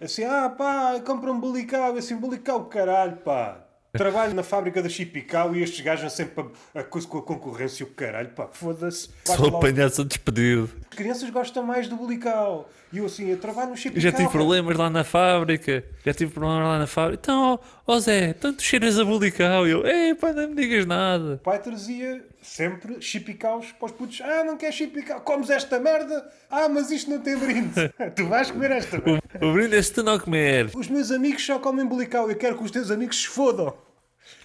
assim, 0.00 0.24
ah 0.24 0.48
pá, 0.50 1.00
compra 1.06 1.30
um 1.30 1.38
bulical, 1.38 1.96
assim, 1.96 2.16
bulical, 2.16 2.64
caralho, 2.64 3.18
pá. 3.18 3.64
Trabalho 3.92 4.34
na 4.34 4.42
fábrica 4.42 4.82
da 4.82 4.88
Chipical 4.88 5.56
e 5.56 5.62
estes 5.62 5.80
gajos 5.80 6.12
sempre 6.12 6.44
a, 6.74 6.80
a 6.80 6.84
com 6.84 6.98
a 6.98 7.22
concorrência, 7.22 7.86
o 7.86 7.88
caralho, 7.88 8.28
pá, 8.30 8.46
foda-se. 8.46 9.08
Sou 9.24 9.50
lá, 9.50 9.58
apanhado, 9.58 9.94
sou 9.94 10.04
despedido. 10.04 10.68
As 10.90 10.96
crianças 10.96 11.30
gostam 11.30 11.62
mais 11.62 11.88
do 11.88 11.96
bulical. 11.96 12.68
E 12.92 12.98
eu 12.98 13.06
assim, 13.06 13.28
eu 13.28 13.38
trabalho 13.38 13.70
no 13.70 13.76
Chipical. 13.76 14.02
Já 14.02 14.12
tive 14.12 14.28
problemas 14.28 14.76
lá 14.76 14.90
na 14.90 15.04
fábrica. 15.04 15.84
Já 16.04 16.12
tive 16.12 16.32
problemas 16.32 16.64
lá 16.64 16.78
na 16.78 16.86
fábrica. 16.86 17.20
Então, 17.22 17.54
ó 17.54 17.58
ó 17.86 17.98
Zé, 17.98 18.34
tanto 18.34 18.62
cheiras 18.62 18.98
a 18.98 19.04
bulical. 19.04 19.66
E 19.66 19.70
eu, 19.70 19.86
ei, 19.86 20.14
pá, 20.14 20.32
não 20.32 20.48
me 20.48 20.54
digas 20.54 20.84
nada. 20.84 21.34
O 21.34 21.38
pai 21.38 21.58
trazia 21.58 22.22
sempre 22.48 23.00
chipicaus 23.02 23.72
para 23.72 23.86
os 23.86 23.92
putos. 23.92 24.20
Ah, 24.22 24.42
não 24.42 24.56
quer 24.56 24.72
chipical? 24.72 25.20
Comes 25.20 25.50
esta 25.50 25.78
merda? 25.78 26.30
Ah, 26.50 26.68
mas 26.68 26.90
isto 26.90 27.10
não 27.10 27.20
tem 27.20 27.36
brinde. 27.36 27.92
tu 28.16 28.26
vais 28.26 28.50
comer 28.50 28.70
esta 28.72 28.98
merda. 28.98 29.46
O 29.46 29.52
brinde 29.52 29.76
é 29.76 29.82
se 29.82 29.92
tu 29.92 30.02
não 30.02 30.18
comer. 30.18 30.70
Os 30.74 30.88
meus 30.88 31.10
amigos 31.10 31.44
só 31.44 31.58
comem 31.58 31.86
bulical. 31.86 32.28
Eu 32.30 32.36
quero 32.36 32.56
que 32.56 32.64
os 32.64 32.70
teus 32.70 32.90
amigos 32.90 33.20
se 33.22 33.28
fodam. 33.28 33.76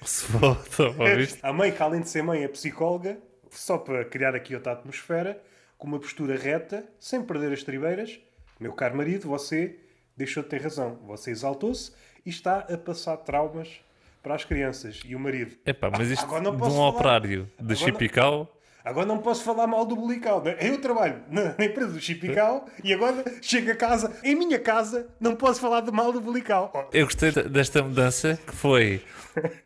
Se 0.04 0.26
foda, 0.26 0.60
ó, 1.00 1.16
viste? 1.16 1.40
A 1.42 1.52
mãe, 1.54 1.72
que 1.72 1.82
além 1.82 2.02
de 2.02 2.10
ser 2.10 2.22
mãe, 2.22 2.44
é 2.44 2.48
psicóloga, 2.48 3.18
só 3.50 3.78
para 3.78 4.04
criar 4.06 4.36
aqui 4.36 4.54
outra 4.54 4.74
atmosfera, 4.74 5.42
com 5.78 5.88
uma 5.88 6.00
postura 6.00 6.38
reta, 6.38 6.86
sem 7.00 7.22
perder 7.22 7.52
as 7.52 7.64
tribeiras. 7.64 8.20
Meu 8.60 8.74
caro 8.74 8.96
marido, 8.96 9.28
você 9.28 9.78
deixou 10.16 10.44
de 10.44 10.50
ter 10.50 10.62
razão. 10.62 11.00
Você 11.06 11.32
exaltou-se 11.32 11.92
e 12.26 12.30
está 12.30 12.60
a 12.60 12.78
passar 12.78 13.18
traumas 13.18 13.82
para 14.24 14.34
as 14.36 14.44
crianças. 14.46 15.02
E 15.06 15.16
o 15.16 15.20
marido. 15.20 15.56
Epá, 15.66 15.92
mas 15.96 16.10
isto 16.10 16.24
Agora 16.26 16.42
não 16.42 16.52
de 16.52 16.58
um 16.58 16.60
posso 16.62 16.76
falar. 16.76 16.88
operário 16.90 17.52
de 17.60 17.76
Chipical. 17.76 18.58
Agora 18.86 19.06
não 19.06 19.18
posso 19.20 19.44
falar 19.46 19.66
mal 19.68 19.86
do 19.86 19.96
bulical. 19.96 20.42
né? 20.44 20.58
Eu 20.60 20.80
trabalho 20.82 21.22
na 21.30 21.64
empresa 21.66 21.92
do 21.94 22.02
Chipical 22.02 22.66
e 22.84 22.94
agora 22.94 23.24
chego 23.42 23.72
a 23.72 23.76
casa. 23.76 24.12
Em 24.24 24.36
minha 24.36 24.60
casa, 24.60 25.08
não 25.22 25.36
posso 25.36 25.62
falar 25.62 25.82
de 25.82 25.92
mal 25.92 26.12
do 26.12 26.20
bulical. 26.20 26.72
Oh, 26.74 26.84
Eu 26.92 27.06
gostei 27.06 27.32
de- 27.32 27.44
desta 27.44 27.82
mudança 27.84 28.38
que 28.46 28.54
foi 28.54 29.02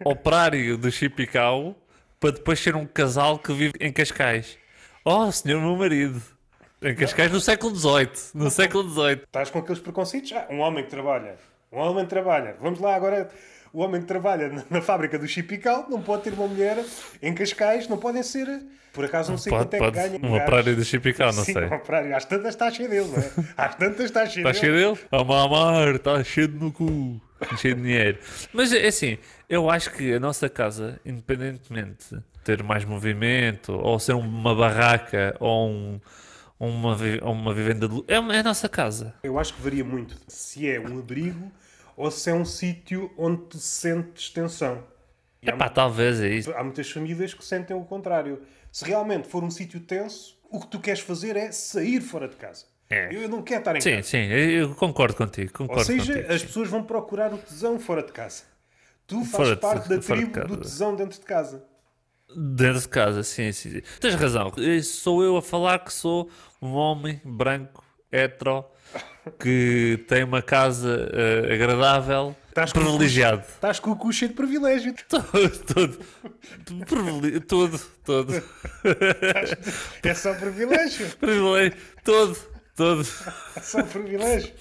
operário 0.05 0.77
do 0.77 0.91
Chipical 0.91 1.75
para 2.19 2.31
depois 2.31 2.59
ser 2.59 2.75
um 2.75 2.85
casal 2.85 3.37
que 3.39 3.53
vive 3.53 3.73
em 3.79 3.91
Cascais. 3.91 4.57
Oh, 5.05 5.31
senhor 5.31 5.61
meu 5.61 5.75
marido. 5.75 6.21
Em 6.81 6.93
Cascais 6.95 7.31
no 7.31 7.39
século 7.39 7.75
XVIII. 7.75 8.09
No 8.35 8.51
século 8.51 8.87
XVIII. 8.89 9.21
Estás 9.23 9.49
com 9.49 9.59
aqueles 9.59 9.79
preconceitos? 9.81 10.31
Ah, 10.33 10.45
um 10.49 10.59
homem 10.59 10.83
que 10.83 10.89
trabalha. 10.91 11.37
Um 11.71 11.79
homem 11.79 12.03
que 12.03 12.09
trabalha. 12.09 12.55
Vamos 12.61 12.79
lá 12.79 12.95
agora. 12.95 13.29
O 13.77 13.81
homem 13.81 14.01
que 14.01 14.07
trabalha 14.07 14.49
na, 14.49 14.63
na 14.71 14.81
fábrica 14.81 15.19
do 15.19 15.27
Chipical 15.27 15.85
não 15.87 16.01
pode 16.01 16.23
ter 16.23 16.33
uma 16.33 16.47
mulher 16.47 16.83
em 17.21 17.31
Cascais, 17.31 17.87
não 17.87 17.95
podem 17.99 18.23
ser. 18.23 18.47
Por 18.91 19.05
acaso 19.05 19.29
não 19.29 19.37
sei 19.37 19.51
Pode, 19.51 19.65
quanto 19.65 19.73
é 19.75 19.79
que 19.79 19.91
ganha. 19.91 20.19
Um 20.23 20.35
operário 20.35 20.75
do 20.75 20.83
Chipical, 20.83 21.31
não 21.31 21.43
Sim, 21.45 21.53
sei. 21.53 21.65
um 21.65 21.75
operário. 21.75 22.15
Às 22.15 22.25
tantas 22.25 22.55
está 22.55 22.71
cheio 22.71 22.89
dele, 22.89 23.07
não 23.07 23.19
é? 23.19 23.31
Às 23.55 23.75
tantas 23.75 24.05
está 24.05 24.25
cheio 24.25 24.47
Está 24.47 24.59
dele. 24.67 24.73
cheio 24.81 24.95
dele? 24.95 25.07
A 25.11 25.23
mamar, 25.23 25.89
está 25.93 26.23
cheio 26.23 26.47
no 26.47 26.71
cu. 26.71 27.21
Cheio 27.59 27.75
de 27.75 27.83
dinheiro. 27.83 28.17
Mas 28.51 28.73
é 28.73 28.87
assim, 28.87 29.19
eu 29.47 29.69
acho 29.69 29.91
que 29.93 30.11
a 30.11 30.19
nossa 30.19 30.49
casa, 30.49 30.99
independentemente 31.05 32.15
de 32.15 32.19
ter 32.43 32.63
mais 32.63 32.83
movimento, 32.83 33.73
ou 33.73 33.99
ser 33.99 34.13
uma 34.13 34.55
barraca, 34.55 35.35
ou 35.39 35.69
um- 35.69 36.01
uma, 36.59 36.97
uma 37.21 37.53
vivenda 37.53 37.87
de 37.87 38.03
é, 38.07 38.17
uma- 38.19 38.35
é 38.35 38.39
a 38.39 38.43
nossa 38.43 38.67
casa. 38.67 39.13
Eu 39.21 39.37
acho 39.37 39.53
que 39.53 39.61
varia 39.61 39.83
muito 39.85 40.17
se 40.27 40.67
é 40.67 40.79
um 40.79 40.97
abrigo 40.97 41.51
ou 41.97 42.09
se 42.11 42.29
é 42.29 42.33
um 42.33 42.45
sítio 42.45 43.11
onde 43.17 43.41
tu 43.47 43.57
sentes 43.57 44.29
tensão. 44.29 44.83
E 45.41 45.49
há, 45.49 45.53
Epá, 45.53 45.67
talvez 45.67 46.21
é 46.21 46.29
isso. 46.29 46.51
há 46.55 46.63
muitas 46.63 46.89
famílias 46.89 47.33
que 47.33 47.43
sentem 47.43 47.75
o 47.75 47.83
contrário. 47.83 48.41
Se 48.71 48.85
realmente 48.85 49.27
for 49.27 49.43
um 49.43 49.49
sítio 49.51 49.79
tenso, 49.81 50.37
o 50.49 50.59
que 50.61 50.67
tu 50.67 50.79
queres 50.79 51.01
fazer 51.01 51.35
é 51.35 51.51
sair 51.51 51.99
fora 51.99 52.27
de 52.27 52.35
casa. 52.37 52.65
É. 52.89 53.13
Eu 53.13 53.27
não 53.27 53.41
quero 53.41 53.59
estar 53.59 53.75
em 53.75 53.81
Sim, 53.81 53.95
casa. 53.97 54.03
sim, 54.03 54.17
eu 54.27 54.49
eu 54.69 54.75
concordo 54.75 55.15
contigo. 55.15 55.51
Concordo 55.51 55.81
Ou 55.81 55.85
seja, 55.85 56.13
contigo. 56.13 56.33
as 56.33 56.43
pessoas 56.43 56.69
vão 56.69 56.83
procurar 56.83 57.33
o 57.33 57.37
tesão 57.37 57.77
fora 57.79 58.01
de 58.03 58.13
casa. 58.13 58.43
Tu 59.05 59.23
fazes 59.25 59.55
parte 59.55 59.89
da 59.89 59.97
tribo 59.97 60.47
do 60.47 60.57
tesão 60.57 60.95
dentro 60.95 61.19
de 61.19 61.25
casa. 61.25 61.65
Dentro 62.35 62.81
de 62.81 62.87
casa, 62.89 63.23
sim, 63.23 63.51
sim, 63.53 63.71
sim. 63.71 63.81
Tens 63.99 64.15
razão. 64.15 64.51
Sou 64.83 65.23
eu 65.23 65.37
a 65.37 65.41
falar 65.41 65.79
que 65.79 65.93
sou 65.93 66.29
um 66.61 66.73
homem 66.73 67.21
branco, 67.23 67.83
hetero, 68.11 68.65
que 69.39 70.03
tem 70.07 70.23
uma 70.23 70.41
casa 70.41 71.09
eh, 71.13 71.53
agradável, 71.53 72.35
Estás 72.49 72.73
com- 72.73 72.79
privilegiado. 72.79 73.43
Estás 73.47 73.79
com 73.79 73.91
o 73.91 73.95
cu 73.95 74.11
cheio 74.11 74.29
de 74.29 74.35
privilégio. 74.35 74.93
todo, 75.07 75.49
todo, 75.73 77.41
todo, 77.47 77.79
todo, 78.03 78.43
É 80.03 80.13
só 80.13 80.33
privilégio. 80.33 81.07
privilégio, 81.17 81.77
todo, 82.03 82.37
todo. 82.75 83.01
É 83.55 83.59
só 83.59 83.83
privilégio. 83.83 84.53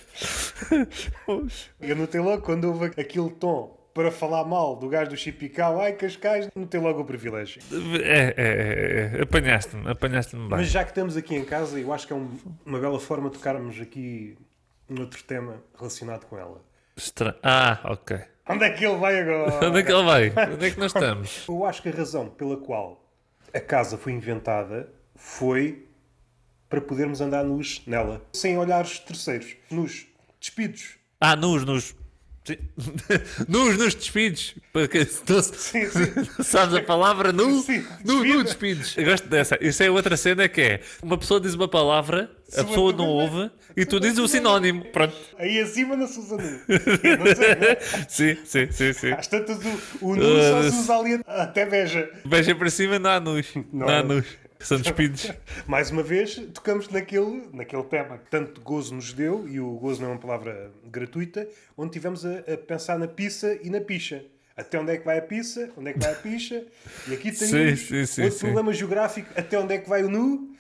Eu 1.81 1.97
notei 1.97 2.21
logo 2.21 2.43
quando 2.43 2.65
houve 2.65 2.87
aquele 3.01 3.31
tom 3.31 3.75
para 3.95 4.11
falar 4.11 4.45
mal 4.45 4.77
do 4.77 4.91
gajo 4.91 5.11
do 5.11 5.17
Chipical, 5.17 5.81
ai 5.81 5.95
Cascais, 5.95 6.49
notei 6.55 6.79
logo 6.79 7.01
o 7.01 7.05
privilégio. 7.07 7.63
É, 8.03 8.35
é, 8.37 9.17
é, 9.17 9.19
é. 9.19 9.23
apanhaste-me, 9.23 9.89
apanhaste-me 9.91 10.43
bem. 10.43 10.51
Mas 10.51 10.69
já 10.69 10.85
que 10.85 10.91
estamos 10.91 11.17
aqui 11.17 11.35
em 11.35 11.45
casa, 11.45 11.81
eu 11.81 11.91
acho 11.95 12.07
que 12.07 12.13
é 12.13 12.17
um- 12.17 12.29
uma 12.67 12.79
bela 12.79 13.01
forma 13.01 13.31
de 13.31 13.37
tocarmos 13.39 13.81
aqui 13.81 14.37
um 14.89 15.01
outro 15.01 15.23
tema 15.25 15.63
relacionado 15.77 16.27
com 16.27 16.39
ela. 16.39 16.63
Estra- 16.97 17.39
Ah, 17.43 17.81
ok. 17.85 18.19
Onde 18.49 18.65
é 18.65 18.71
que 18.71 18.85
ele 18.87 18.97
vai 18.97 19.21
agora? 19.21 19.61
Onde 19.67 19.81
é 19.81 19.83
que 19.83 19.93
ele 19.93 20.03
vai? 20.05 20.33
Onde 20.53 20.67
é 20.67 20.71
que 20.71 20.79
nós 20.79 20.95
estamos? 20.95 21.45
Eu 21.49 21.65
acho 21.65 21.83
que 21.83 21.89
a 21.89 21.93
razão 21.93 22.29
pela 22.29 22.57
qual 22.57 23.05
a 23.53 23.61
casa 23.61 23.99
foi 23.99 24.13
inventada 24.13 24.89
foi 25.15 25.87
para 26.69 26.81
podermos 26.81 27.21
andar 27.21 27.45
nus 27.45 27.83
nela, 27.87 28.23
sem 28.33 28.59
olhares 28.59 28.99
terceiros, 28.99 29.57
nus, 29.71 30.07
despidos. 30.41 30.97
Ah, 31.21 31.35
nus, 31.37 31.65
nus. 31.65 31.95
Nus 33.49 33.77
nos 33.79 33.95
despidos. 33.95 34.55
Para 34.73 34.89
que- 34.89 35.05
se 35.05 35.23
tu- 35.23 35.43
Sim, 35.43 35.87
sim. 35.91 36.27
Sabes 36.45 36.75
a 36.75 36.83
palavra 36.83 37.33
nu? 37.33 37.61
Sim, 37.63 37.85
Nu, 38.05 38.25
nu, 38.25 38.43
despido. 38.45 38.45
despidos. 38.45 38.97
Eu 38.99 39.05
gosto 39.05 39.29
dessa. 39.29 39.59
Isso 39.61 39.83
é 39.83 39.91
outra 39.91 40.17
cena 40.17 40.49
que 40.49 40.61
é: 40.61 40.81
uma 41.03 41.17
pessoa 41.19 41.41
diz 41.41 41.55
uma 41.55 41.69
palavra, 41.69 42.31
a 42.53 42.61
Sim, 42.61 42.65
pessoa 42.67 42.93
não 42.93 43.07
ouve 43.07 43.51
e 43.77 43.85
tu 43.85 43.99
dizes 44.01 44.19
o 44.19 44.29
sinónimo. 44.29 44.85
Pronto. 44.87 45.15
Aí 45.39 45.61
acima 45.61 45.97
não 45.97 46.07
se 46.07 46.19
usa 46.19 46.37
nu. 46.37 46.43
Não 46.43 47.25
né? 47.25 47.77
Sim, 48.09 48.37
sim, 48.45 48.71
sim, 48.71 48.93
sim. 48.93 49.13
Às 49.13 49.27
tantas 49.27 49.59
o, 49.59 50.07
o 50.07 50.17
nu 50.17 50.23
só 50.23 50.63
se 50.63 50.77
Uh, 50.77 50.81
usa 50.81 50.97
ali 50.97 51.21
até 51.27 51.67
veja. 51.67 52.09
Beija 52.25 52.55
para 52.55 52.71
cima, 52.71 52.99
não 52.99 53.11
há 53.11 53.21
nus. 53.21 53.47
Não, 53.73 53.89
há 53.89 53.99
há. 53.99 54.03
nus. 54.03 54.25
São 54.61 54.79
despidos. 54.81 55.31
Mais 55.67 55.91
uma 55.91 56.03
vez, 56.03 56.37
tocamos 56.55 56.89
naquele, 56.89 57.49
naquele 57.53 57.83
tema 57.85 58.19
que 58.19 58.31
tanto 58.31 58.61
gozo 58.61 58.95
nos 58.95 59.13
deu, 59.13 59.47
e 59.49 59.61
o 59.61 59.71
gozo 59.79 60.01
não 60.03 60.09
é 60.09 60.13
uma 60.13 60.19
palavra 60.21 60.73
gratuita, 60.85 61.47
onde 61.77 61.93
tivemos 61.93 62.25
a, 62.25 62.39
a 62.53 62.57
pensar 62.57 62.99
na 62.99 63.07
pizza 63.09 63.59
e 63.63 63.71
na 63.71 63.81
picha. 63.81 64.25
Até 64.57 64.81
onde 64.81 64.93
é 64.93 64.97
que 64.97 65.05
vai 65.05 65.19
a 65.19 65.23
pizza? 65.23 65.71
Onde 65.77 65.91
é 65.91 65.93
que 65.93 65.99
vai 65.99 66.13
a 66.13 66.17
picha? 66.17 66.65
E 67.07 67.13
aqui 67.15 67.31
temos 67.37 67.81
sim, 67.81 68.07
sim, 68.07 68.23
outro 68.23 68.39
sim. 68.39 68.47
problema 68.47 68.73
geográfico. 68.73 69.29
Até 69.37 69.59
onde 69.59 69.75
é 69.75 69.79
que 69.79 69.89
vai 69.89 70.03
o 70.03 70.09
nu? 70.09 70.57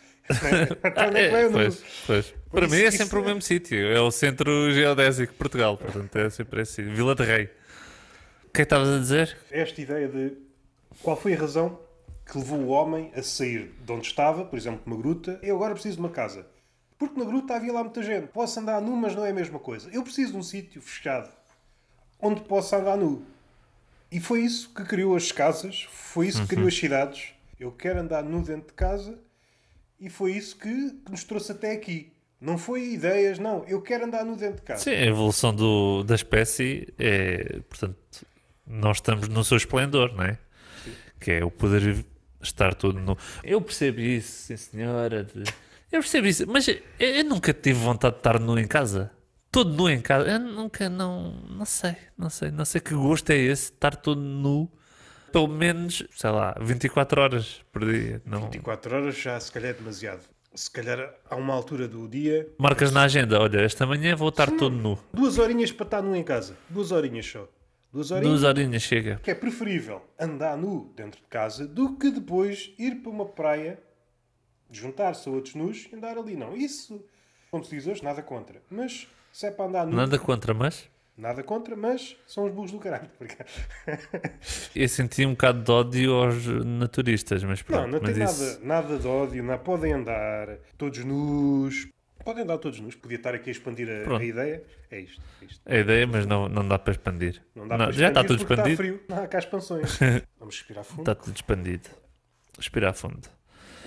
Até 0.82 1.07
onde 1.09 1.18
é 1.18 1.24
que 1.26 1.32
vai 1.32 1.47
o 1.47 1.51
nu? 1.51 1.53
pois, 1.59 1.82
pois. 2.07 2.34
Para 2.51 2.66
isso- 2.66 2.74
mim 2.74 2.82
é 2.82 2.88
isso 2.88 2.99
sempre 2.99 3.18
o 3.18 3.22
é- 3.22 3.24
mesmo 3.24 3.40
sítio. 3.42 3.78
É 3.78 3.99
o 4.01 4.11
centro 4.11 4.70
geodésico 4.70 5.32
de 5.32 5.38
Portugal. 5.38 5.78
Portanto, 5.78 6.14
é 6.16 6.28
sempre 6.28 6.61
assim. 6.61 6.82
Vila 6.92 7.14
de 7.14 7.22
Rei. 7.24 7.44
O 7.44 7.49
que 7.49 7.51
é 8.51 8.51
que 8.53 8.62
estavas 8.62 8.88
a 8.88 8.99
dizer? 8.99 9.34
Esta 9.51 9.80
ideia 9.80 10.09
de 10.09 10.32
qual 11.03 11.16
foi 11.18 11.32
a 11.32 11.38
razão 11.38 11.78
que 12.27 12.37
levou 12.37 12.59
o 12.59 12.68
homem 12.68 13.12
a 13.14 13.22
sair 13.22 13.72
de 13.85 13.93
onde 13.93 14.07
estava, 14.07 14.45
por 14.45 14.59
exemplo, 14.59 14.81
de 14.85 14.87
uma 14.87 14.97
gruta, 14.97 15.39
eu 15.43 15.57
agora 15.57 15.74
preciso 15.74 15.97
de 15.97 16.01
uma 16.01 16.11
casa. 16.11 16.47
Porque 16.99 17.18
na 17.18 17.24
gruta 17.24 17.55
havia 17.55 17.72
lá 17.72 17.85
muita 17.85 18.03
gente. 18.03 18.27
Posso 18.29 18.59
andar 18.59 18.81
nu, 18.81 18.97
mas 18.97 19.14
não 19.14 19.24
é 19.24 19.31
a 19.31 19.35
mesma 19.35 19.59
coisa. 19.59 19.89
Eu 19.93 20.03
preciso 20.03 20.33
de 20.33 20.39
um 20.39 20.43
sítio 20.43 20.83
fechado 20.83 21.31
onde 22.20 22.41
possa 22.43 22.79
andar 22.79 22.97
nu. 22.97 23.24
E 24.11 24.20
foi 24.20 24.41
isso 24.41 24.72
que 24.74 24.85
criou 24.85 25.14
as 25.14 25.31
casas, 25.31 25.87
foi 25.91 26.29
isso 26.29 26.43
que 26.43 26.49
criou 26.49 26.68
as 26.68 26.77
cidades. 26.77 27.35
Eu 27.59 27.70
quero 27.72 28.01
andar 28.01 28.22
nu 28.22 28.43
dentro 28.43 28.68
de 28.68 28.72
casa 28.72 29.18
e 30.01 30.09
foi 30.09 30.33
isso 30.33 30.57
que, 30.57 30.91
que 30.91 31.11
nos 31.11 31.24
trouxe 31.24 31.53
até 31.53 31.72
aqui. 31.72 32.12
Não 32.41 32.59
foi 32.59 32.93
ideias, 32.93 33.39
não. 33.39 33.64
Eu 33.66 33.81
quero 33.81 34.05
andar 34.05 34.24
nu 34.24 34.37
dentro 34.37 34.57
de 34.57 34.62
casa. 34.62 34.85
Sim, 34.85 34.91
a 34.91 35.07
evolução 35.07 35.55
do, 35.55 36.03
da 36.05 36.14
espécie 36.14 36.93
é. 36.99 37.61
Portanto, 37.68 37.97
nós 38.66 38.99
estamos 38.99 39.29
no 39.29 39.43
seu 39.43 39.57
esplendor, 39.57 40.14
não 40.14 40.24
é? 40.24 40.39
Que 41.18 41.33
é 41.33 41.45
o 41.45 41.51
poder 41.51 42.05
estar 42.47 42.74
todo 42.74 42.99
no. 42.99 43.16
Eu 43.42 43.61
percebo 43.61 44.01
isso, 44.01 44.47
sim 44.47 44.57
senhora. 44.57 45.26
Eu 45.90 46.01
percebo 46.01 46.26
isso, 46.26 46.44
mas 46.47 46.66
eu, 46.68 46.78
eu 46.99 47.24
nunca 47.24 47.53
tive 47.53 47.78
vontade 47.78 48.14
de 48.14 48.20
estar 48.20 48.40
nu 48.40 48.59
em 48.59 48.66
casa. 48.66 49.11
Todo 49.51 49.72
nu 49.72 49.88
em 49.88 50.01
casa. 50.01 50.28
Eu 50.28 50.38
nunca, 50.38 50.88
não. 50.88 51.32
Não 51.49 51.64
sei, 51.64 51.97
não 52.18 52.28
sei. 52.28 52.51
Não 52.51 52.64
sei 52.64 52.80
que 52.80 52.94
gosto 52.94 53.30
é 53.30 53.36
esse, 53.36 53.70
de 53.70 53.76
estar 53.76 53.97
todo 53.97 54.20
nu. 54.20 54.70
Pelo 55.32 55.49
menos, 55.49 56.03
sei 56.14 56.30
lá, 56.30 56.55
24 56.61 57.20
horas 57.20 57.61
por 57.72 57.84
dia. 57.84 58.20
Não... 58.24 58.42
24 58.42 58.97
horas 58.97 59.16
já 59.16 59.38
se 59.38 59.51
calhar 59.53 59.70
é 59.70 59.74
demasiado. 59.74 60.20
Se 60.55 60.70
calhar 60.70 61.12
há 61.28 61.36
uma 61.36 61.53
altura 61.53 61.86
do 61.86 62.09
dia 62.09 62.49
Marcas 62.59 62.90
na 62.90 63.03
agenda, 63.03 63.38
olha, 63.38 63.61
esta 63.61 63.84
manhã 63.84 64.16
vou 64.16 64.30
estar 64.30 64.51
todo 64.51 64.74
nu. 64.74 64.99
Duas 65.12 65.36
horinhas 65.36 65.70
para 65.70 65.84
estar 65.84 66.03
nu 66.03 66.16
em 66.16 66.24
casa. 66.24 66.57
Duas 66.70 66.92
horinhas 66.92 67.26
só. 67.26 67.47
Duas 67.97 68.11
horinhas. 68.11 68.40
Duas 68.40 68.42
horinhas 68.44 68.82
chega. 68.82 69.20
Que 69.22 69.30
é 69.30 69.34
preferível 69.34 70.03
andar 70.20 70.55
nu 70.57 70.92
dentro 70.94 71.18
de 71.18 71.26
casa 71.28 71.66
do 71.66 71.97
que 71.97 72.11
depois 72.11 72.74
ir 72.78 72.97
para 72.97 73.11
uma 73.11 73.24
praia, 73.24 73.78
juntar-se 74.70 75.26
a 75.28 75.32
outros 75.32 75.55
nus 75.55 75.88
e 75.90 75.97
andar 75.97 76.18
ali. 76.18 76.36
Não, 76.36 76.55
isso, 76.55 77.03
como 77.51 77.64
se 77.64 77.70
diz 77.74 77.86
hoje, 77.86 78.05
nada 78.05 78.22
contra. 78.22 78.61
Mas 78.70 79.09
se 79.32 79.47
é 79.47 79.51
para 79.51 79.64
andar 79.64 79.86
nu, 79.86 79.97
Nada 79.97 80.18
contra, 80.18 80.53
mas. 80.53 80.90
nada 81.16 81.42
contra, 81.42 81.74
mas 81.74 82.14
são 82.26 82.44
os 82.44 82.53
burros 82.53 82.72
do 82.72 82.78
caralho. 82.78 83.09
Porque- 83.16 83.38
Eu 84.74 84.88
senti 84.90 85.24
um 85.24 85.30
bocado 85.30 85.62
de 85.62 85.70
ódio 85.70 86.12
aos 86.12 86.44
naturistas, 86.47 87.42
mas 87.44 87.62
pronto. 87.62 87.80
Não, 87.82 87.88
não 87.92 88.01
tem 88.01 88.14
mas 88.14 88.18
nada, 88.18 88.51
isso... 88.53 88.61
nada 88.66 88.99
de 88.99 89.07
ódio. 89.09 89.42
Não, 89.42 89.59
podem 89.59 89.94
andar 89.94 90.59
todos 90.76 91.03
nus. 91.03 91.88
Podem 92.27 92.43
andar 92.43 92.59
todos 92.59 92.81
nus. 92.81 92.97
Podia 92.97 93.18
estar 93.18 93.37
aqui 93.37 93.51
a 93.51 93.53
expandir 93.53 93.89
a, 93.89 94.18
a 94.18 94.24
ideia. 94.24 94.61
É 94.91 94.99
isto. 94.99 95.22
É 95.41 95.45
isto. 95.45 95.61
A 95.64 95.77
ideia, 95.77 96.09
mas 96.09 96.27
não, 96.27 96.49
não 96.49 96.66
dá 96.66 96.77
para 96.77 96.91
expandir. 96.91 97.41
Não 97.55 97.68
dá 97.68 97.79
Não, 97.79 97.85
para 97.85 97.95
já 97.95 98.09
está 98.09 98.24
tudo 98.24 98.39
porque 98.45 98.53
expandido. 98.53 98.83
Está 98.83 98.83
frio. 98.83 99.05
Não 99.09 99.22
há 99.22 99.29
cá 99.29 99.39
expansões. 99.39 99.99
Vamos 100.37 100.57
respirar 100.57 100.83
fundo. 100.83 101.03
Está 101.03 101.14
tudo 101.14 101.37
expandido. 101.37 101.89
Respirar 102.59 102.95
fundo. 102.95 103.29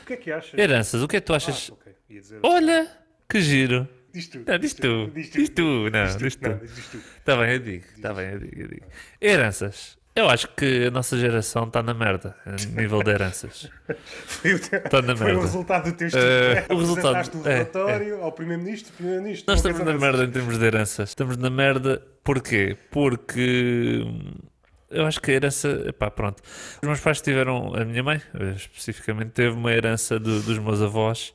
O 0.01 0.05
que 0.05 0.13
é 0.13 0.15
que 0.15 0.31
achas? 0.31 0.57
Heranças, 0.57 1.03
o 1.03 1.07
que 1.09 1.17
é 1.17 1.19
que 1.19 1.25
tu 1.25 1.33
achas? 1.33 1.69
Ah, 1.69 1.73
ok. 1.73 1.95
Ia 2.09 2.21
dizer. 2.21 2.39
Olha, 2.41 2.89
que 3.27 3.41
giro. 3.41 3.85
Diz 4.13 4.29
tu. 4.29 4.43
Não, 4.47 4.57
diz 4.57 4.73
tu. 4.73 5.11
Diz 5.13 5.49
tu. 5.49 5.89
Não, 5.91 6.17
diz 6.17 6.35
tu. 6.37 6.49
Não, 6.49 6.57
diz 6.59 6.87
tu. 6.87 6.97
Está 6.97 7.35
bem, 7.35 7.51
eu 7.51 7.59
digo. 7.59 7.85
Está 7.93 8.13
bem, 8.13 8.29
eu 8.29 8.39
digo, 8.39 8.61
eu 8.61 8.67
digo. 8.69 8.85
Heranças. 9.19 9.98
Eu 10.15 10.29
acho 10.29 10.47
que 10.49 10.87
a 10.87 10.91
nossa 10.91 11.17
geração 11.17 11.65
está 11.65 11.81
na 11.81 11.93
merda, 11.93 12.35
a 12.45 12.51
nível 12.79 13.01
de 13.01 13.11
heranças. 13.11 13.69
Foi, 14.25 14.53
o, 14.53 14.59
teu- 14.59 14.81
na 15.03 15.15
foi 15.15 15.25
o 15.27 15.29
merda. 15.35 15.41
resultado 15.41 15.91
do 15.91 15.97
teu 15.97 16.07
estudo. 16.07 16.23
Eh, 16.27 16.65
é? 16.69 16.73
o 16.73 16.77
resultado- 16.77 17.15
Apresentaste 17.15 17.37
o 17.37 17.47
é, 17.49 17.53
relatório 17.53 18.21
ao 18.23 18.31
Primeiro-Ministro. 18.31 18.91
Primeiro-Ministro. 18.93 19.45
Nós 19.47 19.59
estamos 19.59 19.79
na 19.79 19.93
merda 19.93 20.23
em 20.25 20.31
termos 20.31 20.57
de 20.57 20.65
heranças. 20.65 21.09
Estamos 21.09 21.37
na 21.37 21.49
merda 21.49 22.01
porquê? 22.23 22.75
Porque 22.91 24.01
hum, 24.05 24.31
eu 24.89 25.05
acho 25.05 25.21
que 25.21 25.31
a 25.31 25.35
herança. 25.35 25.93
Pá, 25.97 26.11
pronto. 26.11 26.41
Os 26.81 26.87
meus 26.87 26.99
pais 26.99 27.21
tiveram. 27.21 27.73
A 27.75 27.85
minha 27.85 28.03
mãe, 28.03 28.21
eh, 28.33 28.53
especificamente, 28.55 29.29
teve 29.31 29.51
uma 29.55 29.71
herança 29.71 30.19
do- 30.19 30.41
dos 30.41 30.57
meus 30.57 30.81
avós 30.81 31.33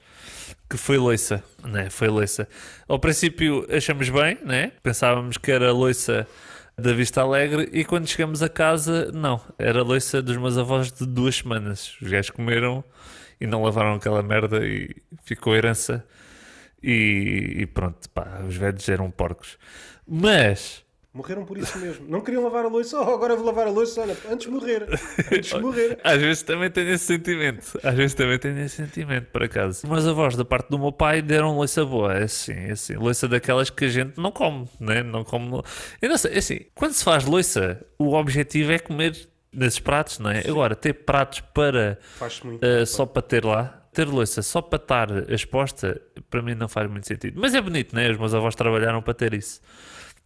que 0.68 0.76
foi 0.76 0.98
loiça. 0.98 1.42
Né? 1.64 1.88
Foi 1.90 2.08
loiça. 2.08 2.46
Ao 2.88 2.98
princípio 2.98 3.66
achamos 3.70 4.08
bem, 4.10 4.36
né? 4.44 4.72
pensávamos 4.82 5.38
que 5.38 5.50
era 5.50 5.72
loiça 5.72 6.26
da 6.76 6.92
Vista 6.92 7.22
Alegre 7.22 7.68
e 7.72 7.84
quando 7.84 8.06
chegamos 8.08 8.42
a 8.42 8.48
casa, 8.48 9.10
não. 9.12 9.40
Era 9.58 9.82
loiça 9.82 10.20
dos 10.20 10.36
meus 10.36 10.58
avós 10.58 10.92
de 10.92 11.06
duas 11.06 11.36
semanas. 11.36 11.96
Os 12.00 12.08
gajos 12.08 12.30
comeram 12.30 12.84
e 13.40 13.46
não 13.46 13.62
lavaram 13.62 13.94
aquela 13.94 14.22
merda 14.22 14.66
e 14.66 14.94
ficou 15.24 15.54
herança. 15.54 16.04
E, 16.82 17.56
e 17.60 17.66
pronto, 17.66 18.08
pá, 18.10 18.42
os 18.46 18.56
velhos 18.56 18.88
eram 18.88 19.10
porcos. 19.10 19.56
Mas, 20.06 20.83
Morreram 21.14 21.44
por 21.44 21.56
isso 21.56 21.78
mesmo. 21.78 22.06
Não 22.08 22.20
queriam 22.20 22.42
lavar 22.42 22.64
a 22.64 22.68
louça. 22.68 22.98
Oh, 22.98 23.14
agora 23.14 23.36
vou 23.36 23.46
lavar 23.46 23.68
a 23.68 23.70
louça. 23.70 24.00
Olha, 24.00 24.16
antes 24.28 24.48
de 24.48 24.52
morrer. 24.52 24.88
Antes 25.32 25.50
de 25.50 25.58
morrer. 25.62 25.98
às 26.02 26.20
vezes 26.20 26.42
também 26.42 26.68
tenho 26.68 26.90
esse 26.90 27.04
sentimento. 27.04 27.78
Às 27.84 27.94
vezes 27.94 28.14
também 28.14 28.36
tenho 28.36 28.58
esse 28.58 28.74
sentimento, 28.74 29.26
por 29.26 29.44
acaso. 29.44 29.86
Meus 29.86 30.04
avós, 30.08 30.34
da 30.34 30.44
parte 30.44 30.68
do 30.70 30.76
meu 30.76 30.90
pai, 30.90 31.22
deram 31.22 31.56
loiça 31.56 31.84
boa. 31.84 32.14
É 32.14 32.24
assim, 32.24 32.52
é 32.52 32.72
assim. 32.72 32.94
Loiça 32.96 33.28
daquelas 33.28 33.70
que 33.70 33.84
a 33.84 33.88
gente 33.88 34.18
não 34.20 34.32
come, 34.32 34.68
né? 34.80 35.04
Não 35.04 35.22
come. 35.22 35.62
Eu 36.02 36.08
não 36.08 36.18
sei, 36.18 36.32
é 36.34 36.38
assim. 36.38 36.60
Quando 36.74 36.94
se 36.94 37.04
faz 37.04 37.24
loiça, 37.24 37.80
o 37.96 38.14
objetivo 38.14 38.72
é 38.72 38.80
comer 38.80 39.16
nesses 39.52 39.78
pratos, 39.78 40.18
não 40.18 40.32
é? 40.32 40.40
Agora, 40.40 40.74
ter 40.74 40.94
pratos 40.94 41.38
para. 41.38 41.96
Faz-se 42.16 42.44
muito. 42.44 42.66
Uh, 42.66 42.84
só 42.84 43.06
para 43.06 43.22
ter 43.22 43.44
lá. 43.44 43.82
Ter 43.92 44.08
louça 44.08 44.42
só 44.42 44.60
para 44.60 44.82
estar 44.82 45.30
exposta, 45.30 46.02
para 46.28 46.42
mim 46.42 46.56
não 46.56 46.66
faz 46.68 46.90
muito 46.90 47.06
sentido. 47.06 47.40
Mas 47.40 47.54
é 47.54 47.60
bonito, 47.60 47.94
né? 47.94 48.10
Os 48.10 48.18
meus 48.18 48.34
avós 48.34 48.56
trabalharam 48.56 49.00
para 49.00 49.14
ter 49.14 49.32
isso. 49.32 49.60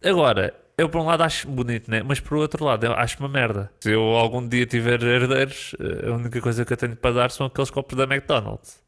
Agora, 0.03 0.51
eu 0.79 0.89
por 0.89 1.01
um 1.01 1.05
lado 1.05 1.23
acho 1.23 1.47
bonito, 1.47 1.91
né? 1.91 2.01
Mas 2.03 2.19
por 2.19 2.37
outro 2.37 2.63
lado, 2.63 2.85
eu 2.85 2.93
acho 2.93 3.19
uma 3.19 3.27
merda. 3.27 3.69
Se 3.81 3.91
eu 3.91 4.01
algum 4.01 4.47
dia 4.47 4.65
tiver 4.65 5.01
herdeiros, 5.03 5.73
uh, 5.73 6.11
a 6.11 6.15
única 6.15 6.39
coisa 6.39 6.63
que 6.63 6.71
eu 6.71 6.77
tenho 6.77 6.95
para 6.95 7.11
dar 7.13 7.31
são 7.31 7.47
aqueles 7.47 7.69
copos 7.69 7.97
da 7.97 8.05
McDonald's. 8.05 8.79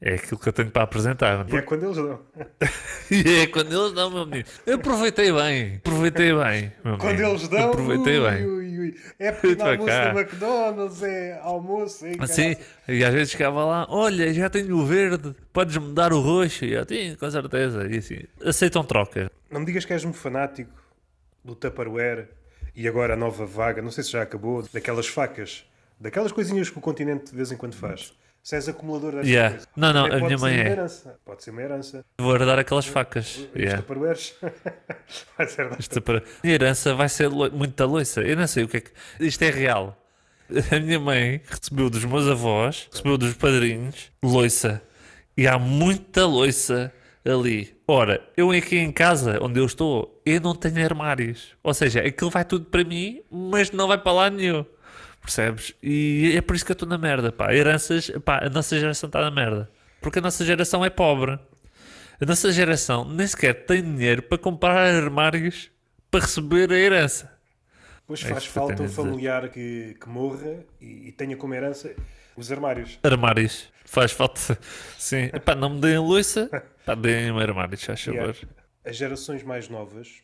É 0.00 0.14
aquilo 0.14 0.38
que 0.38 0.48
eu 0.48 0.52
tenho 0.52 0.70
para 0.70 0.84
apresentar. 0.84 1.44
E 1.48 1.56
é 1.56 1.60
quando 1.62 1.84
eles 1.84 1.96
dão. 1.96 2.20
E 3.10 3.40
é 3.40 3.46
quando 3.48 3.72
eles 3.72 3.92
dão, 3.92 4.10
meu 4.10 4.24
menino. 4.24 4.44
Eu 4.64 4.76
aproveitei 4.76 5.32
bem. 5.32 5.76
Aproveitei 5.76 6.32
bem. 6.32 6.72
meu 6.84 6.96
Quando 6.98 7.16
menino. 7.16 7.28
eles 7.30 7.48
dão. 7.48 7.68
Aproveitei 7.70 8.20
ui, 8.20 8.30
bem. 8.30 8.46
ui, 8.46 8.78
ui. 8.78 8.94
É 9.18 9.32
pequeno 9.32 9.70
almoço 9.70 9.86
cá. 9.86 10.12
da 10.12 10.20
McDonald's, 10.20 11.02
é 11.02 11.40
almoço. 11.42 12.06
É 12.06 12.26
Sim, 12.26 12.56
e 12.86 13.04
às 13.04 13.12
vezes 13.12 13.32
chegava 13.32 13.64
lá, 13.64 13.86
olha, 13.90 14.32
já 14.32 14.48
tenho 14.48 14.76
o 14.76 14.86
verde, 14.86 15.34
podes-me 15.52 15.92
dar 15.92 16.12
o 16.12 16.20
roxo? 16.20 16.64
E 16.64 16.74
eu, 16.74 16.86
sim, 16.86 17.16
com 17.16 17.28
certeza. 17.28 17.88
E 17.90 17.98
assim, 17.98 18.20
aceitam 18.44 18.84
troca. 18.84 19.28
Não 19.50 19.60
me 19.60 19.66
digas 19.66 19.84
que 19.84 19.92
és 19.92 20.04
um 20.04 20.12
fanático 20.12 20.70
do 21.44 21.54
Tupperware 21.54 22.28
e 22.74 22.86
agora 22.86 23.14
a 23.14 23.16
nova 23.16 23.44
vaga, 23.44 23.82
não 23.82 23.90
sei 23.90 24.04
se 24.04 24.12
já 24.12 24.22
acabou, 24.22 24.62
daquelas 24.72 25.08
facas, 25.08 25.64
daquelas 25.98 26.32
coisinhas 26.32 26.70
que 26.70 26.78
o 26.78 26.80
continente 26.80 27.30
de 27.30 27.36
vez 27.36 27.50
em 27.50 27.56
quando 27.56 27.74
faz. 27.74 28.12
Se 28.42 28.54
és 28.54 28.68
acumulador 28.68 29.12
destas 29.12 29.28
Yeah. 29.28 29.50
coisas. 29.50 29.68
Não, 29.76 29.92
não, 29.92 30.06
a 30.06 30.16
minha 30.20 30.38
mãe 30.38 30.54
uma 30.54 30.68
é. 30.68 30.70
herança. 30.70 31.18
Pode 31.24 31.42
ser 31.42 31.50
uma 31.50 31.60
herança. 31.60 32.04
Vou 32.18 32.34
herdar 32.34 32.58
aquelas 32.58 32.86
facas. 32.86 33.36
Os 33.36 33.48
Yeah. 33.54 33.82
Tupperwares. 33.82 34.34
Vai 35.36 35.46
ser 35.48 35.78
Isto 35.78 36.00
para... 36.00 36.22
A 36.42 36.46
herança 36.46 36.94
vai 36.94 37.08
ser 37.08 37.28
lo... 37.28 37.50
muita 37.50 37.84
loiça. 37.84 38.22
Eu 38.22 38.36
não 38.36 38.46
sei 38.46 38.64
o 38.64 38.68
que 38.68 38.78
é 38.78 38.80
que. 38.80 38.90
Isto 39.20 39.42
é 39.42 39.50
real. 39.50 40.00
A 40.70 40.80
minha 40.80 40.98
mãe 40.98 41.42
recebeu 41.46 41.90
dos 41.90 42.04
meus 42.04 42.26
avós, 42.26 42.88
recebeu 42.90 43.18
dos 43.18 43.34
padrinhos, 43.34 44.10
loiça. 44.22 44.80
E 45.36 45.46
há 45.46 45.58
muita 45.58 46.24
loiça 46.24 46.92
ali. 47.30 47.76
Ora, 47.86 48.20
eu 48.36 48.50
aqui 48.50 48.76
em 48.76 48.92
casa, 48.92 49.38
onde 49.42 49.58
eu 49.60 49.66
estou, 49.66 50.20
eu 50.24 50.40
não 50.40 50.54
tenho 50.54 50.84
armários. 50.84 51.54
Ou 51.62 51.74
seja, 51.74 52.00
aquilo 52.00 52.30
vai 52.30 52.44
tudo 52.44 52.66
para 52.66 52.84
mim, 52.84 53.22
mas 53.30 53.70
não 53.70 53.88
vai 53.88 53.98
para 53.98 54.12
lá 54.12 54.30
nenhum. 54.30 54.64
Percebes? 55.20 55.74
E 55.82 56.32
é 56.36 56.40
por 56.40 56.56
isso 56.56 56.64
que 56.64 56.72
eu 56.72 56.74
estou 56.74 56.88
na 56.88 56.96
merda, 56.96 57.30
pá. 57.30 57.54
Heranças, 57.54 58.10
pá, 58.24 58.40
a 58.44 58.48
nossa 58.48 58.78
geração 58.78 59.08
está 59.08 59.20
na 59.20 59.30
merda. 59.30 59.70
Porque 60.00 60.18
a 60.18 60.22
nossa 60.22 60.44
geração 60.44 60.84
é 60.84 60.90
pobre. 60.90 61.38
A 62.20 62.26
nossa 62.26 62.50
geração 62.50 63.04
nem 63.04 63.26
sequer 63.26 63.66
tem 63.66 63.82
dinheiro 63.82 64.22
para 64.22 64.38
comprar 64.38 64.94
armários 64.94 65.70
para 66.10 66.20
receber 66.20 66.72
a 66.72 66.76
herança. 66.76 67.30
Pois 68.06 68.24
É 68.24 68.28
faz 68.28 68.44
eu 68.46 68.50
falta 68.50 68.82
um 68.82 68.88
familiar 68.88 69.48
que, 69.50 69.94
que 70.00 70.08
morra 70.08 70.64
e, 70.80 71.08
e 71.08 71.12
tenha 71.12 71.36
como 71.36 71.54
herança 71.54 71.94
os 72.36 72.50
armários. 72.50 72.98
Armários. 73.02 73.68
Faz 73.84 74.12
falta. 74.12 74.58
Sim. 74.98 75.24
Epá, 75.32 75.54
não 75.54 75.70
me 75.70 75.80
deem 75.80 75.98
louça. 75.98 76.48
Pá, 76.88 76.94
deem-me 76.94 77.42
armários, 77.42 77.82
faz 77.84 78.00
E 78.00 78.04
favor. 78.04 78.36
as 78.84 78.96
gerações 78.96 79.42
mais 79.42 79.68
novas 79.68 80.22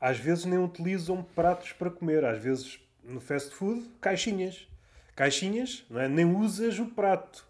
às 0.00 0.18
vezes 0.18 0.44
nem 0.46 0.58
utilizam 0.58 1.22
pratos 1.22 1.72
para 1.72 1.90
comer, 1.90 2.24
às 2.24 2.42
vezes 2.42 2.80
no 3.04 3.20
fast 3.20 3.54
food, 3.54 3.82
caixinhas. 4.00 4.66
Caixinhas, 5.14 5.84
não 5.90 6.00
é? 6.00 6.08
nem 6.08 6.24
usas 6.24 6.78
o 6.78 6.86
prato. 6.86 7.44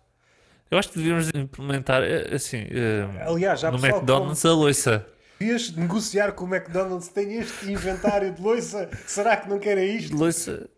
Eu 0.71 0.79
acho 0.79 0.89
que 0.91 0.99
devíamos 0.99 1.31
implementar, 1.35 2.03
eh, 2.03 2.35
assim, 2.35 2.67
eh, 2.71 3.07
Aliás, 3.25 3.61
já 3.61 3.71
no 3.71 3.79
McDonald's 3.79 4.45
a 4.45 4.53
louça. 4.53 5.07
Devias 5.39 5.71
negociar 5.73 6.33
com 6.33 6.45
o 6.45 6.55
McDonald's, 6.55 7.09
tem 7.09 7.35
este 7.39 7.71
inventário 7.71 8.33
de 8.33 8.43
louça, 8.43 8.91
será 9.07 9.37
que 9.37 9.49
não 9.49 9.59
querem 9.59 9.97
isto? 9.97 10.17
Louça. 10.17 10.69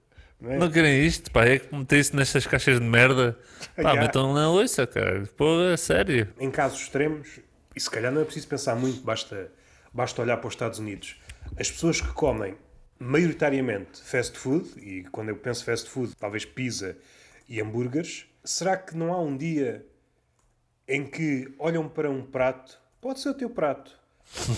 Não 0.43 0.51
é? 0.51 0.59
Não 0.59 0.71
querem 0.71 1.07
isto, 1.07 1.31
pá, 1.31 1.45
é 1.47 1.61
que 1.61 1.73
meter 1.75 2.01
isso 2.01 2.17
nestas 2.17 2.47
caixas 2.47 2.81
de 2.81 2.85
merda. 2.85 3.39
Pá, 3.77 3.83
Yeah. 3.83 4.03
metam 4.03 4.35
na 4.35 4.51
louça, 4.51 4.87
cara. 4.87 5.23
Pô, 5.37 5.63
é 5.63 5.77
sério. 5.77 6.29
Em 6.41 6.51
casos 6.51 6.81
extremos, 6.81 7.39
e 7.77 7.81
se 7.81 7.89
calhar 7.89 8.11
não 8.13 8.21
é 8.21 8.25
preciso 8.25 8.49
pensar 8.49 8.75
muito, 8.75 9.01
basta, 9.03 9.51
basta 9.95 10.21
olhar 10.21 10.37
para 10.39 10.49
os 10.49 10.55
Estados 10.55 10.79
Unidos. 10.81 11.17
As 11.59 11.71
pessoas 11.71 12.01
que 12.01 12.09
comem 12.13 12.57
maioritariamente 12.99 14.03
fast 14.03 14.37
food, 14.39 14.69
e 14.79 15.05
quando 15.05 15.29
eu 15.29 15.37
penso 15.37 15.65
fast 15.65 15.89
food, 15.89 16.15
talvez 16.19 16.45
pizza 16.45 16.97
e 17.49 17.61
hambúrgueres, 17.61 18.27
será 18.45 18.77
que 18.77 18.97
não 18.97 19.13
há 19.13 19.21
um 19.21 19.37
dia 19.37 19.87
em 20.89 21.05
que 21.05 21.55
olham 21.59 21.89
para 21.89 22.11
um 22.11 22.23
prato, 22.23 22.79
pode 23.01 23.21
ser 23.21 23.29
o 23.29 23.35
teu 23.35 23.49
prato, 23.49 23.97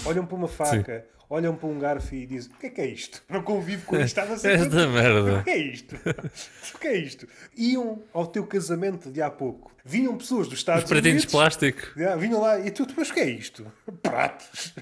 olham 0.07 0.25
para 0.25 0.37
uma 0.37 0.49
faca, 0.49 1.07
olham 1.29 1.55
para 1.57 1.69
um 1.69 1.79
garfo 1.79 2.15
e 2.15 2.27
dizem: 2.27 2.53
O 2.53 2.59
que 2.59 2.67
é 2.67 2.71
que 2.71 2.81
é 2.81 2.87
isto? 2.87 3.23
Não 3.29 3.43
convivo 3.43 3.85
com 3.87 3.97
isto, 3.97 4.07
estava 4.07 4.35
a 4.35 4.37
ser 4.39 4.59
Esta 4.61 4.87
O 4.87 4.91
merda. 4.91 5.43
que 5.43 5.51
é 5.51 5.57
isto? 5.59 5.97
O 6.75 6.79
que 6.79 6.87
é 6.89 6.97
isto? 6.97 7.29
Iam 7.57 8.03
ao 8.13 8.27
teu 8.27 8.47
casamento 8.47 9.11
de 9.11 9.21
há 9.23 9.31
pouco. 9.31 9.73
Vinham 9.85 10.17
pessoas 10.17 10.49
dos 10.49 10.59
Estados 10.59 10.85
Os 10.85 10.89
pratinhos 10.89 11.23
de 11.23 11.27
Unidos. 11.27 11.33
plástico. 11.33 11.81
Já, 11.99 12.17
vinham 12.17 12.41
lá 12.41 12.59
e 12.61 12.71
tu, 12.71 12.87
mas 12.97 13.11
o 13.11 13.15
que 13.15 13.21
é 13.21 13.29
isto? 13.31 13.71
Pratos, 14.03 14.75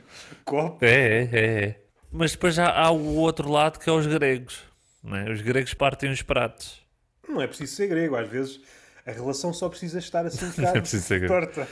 copo. 0.45 0.85
É, 0.85 1.23
é, 1.25 1.29
é. 1.33 1.81
Mas 2.11 2.33
depois 2.33 2.55
já 2.55 2.69
há 2.71 2.91
o 2.91 3.15
outro 3.17 3.51
lado 3.51 3.79
que 3.79 3.89
é 3.89 3.93
os 3.93 4.07
gregos. 4.07 4.61
Não 5.03 5.17
é? 5.17 5.31
Os 5.31 5.41
gregos 5.41 5.75
partem 5.75 6.11
os 6.13 6.23
pratos. 6.23 6.81
Não 7.29 7.41
é 7.41 7.47
preciso 7.47 7.75
ser 7.75 7.87
grego, 7.89 8.15
às 8.17 8.29
vezes 8.29 8.61
a 9.05 9.11
relação 9.11 9.53
só 9.53 9.69
precisa 9.69 9.99
estar 9.99 10.25
assim 10.25 10.45
um 10.45 10.49
é 10.49 10.53
bocado 10.53 10.81
preciso 10.83 11.05
ser 11.05 11.19
grego. 11.21 11.35
torta. 11.35 11.67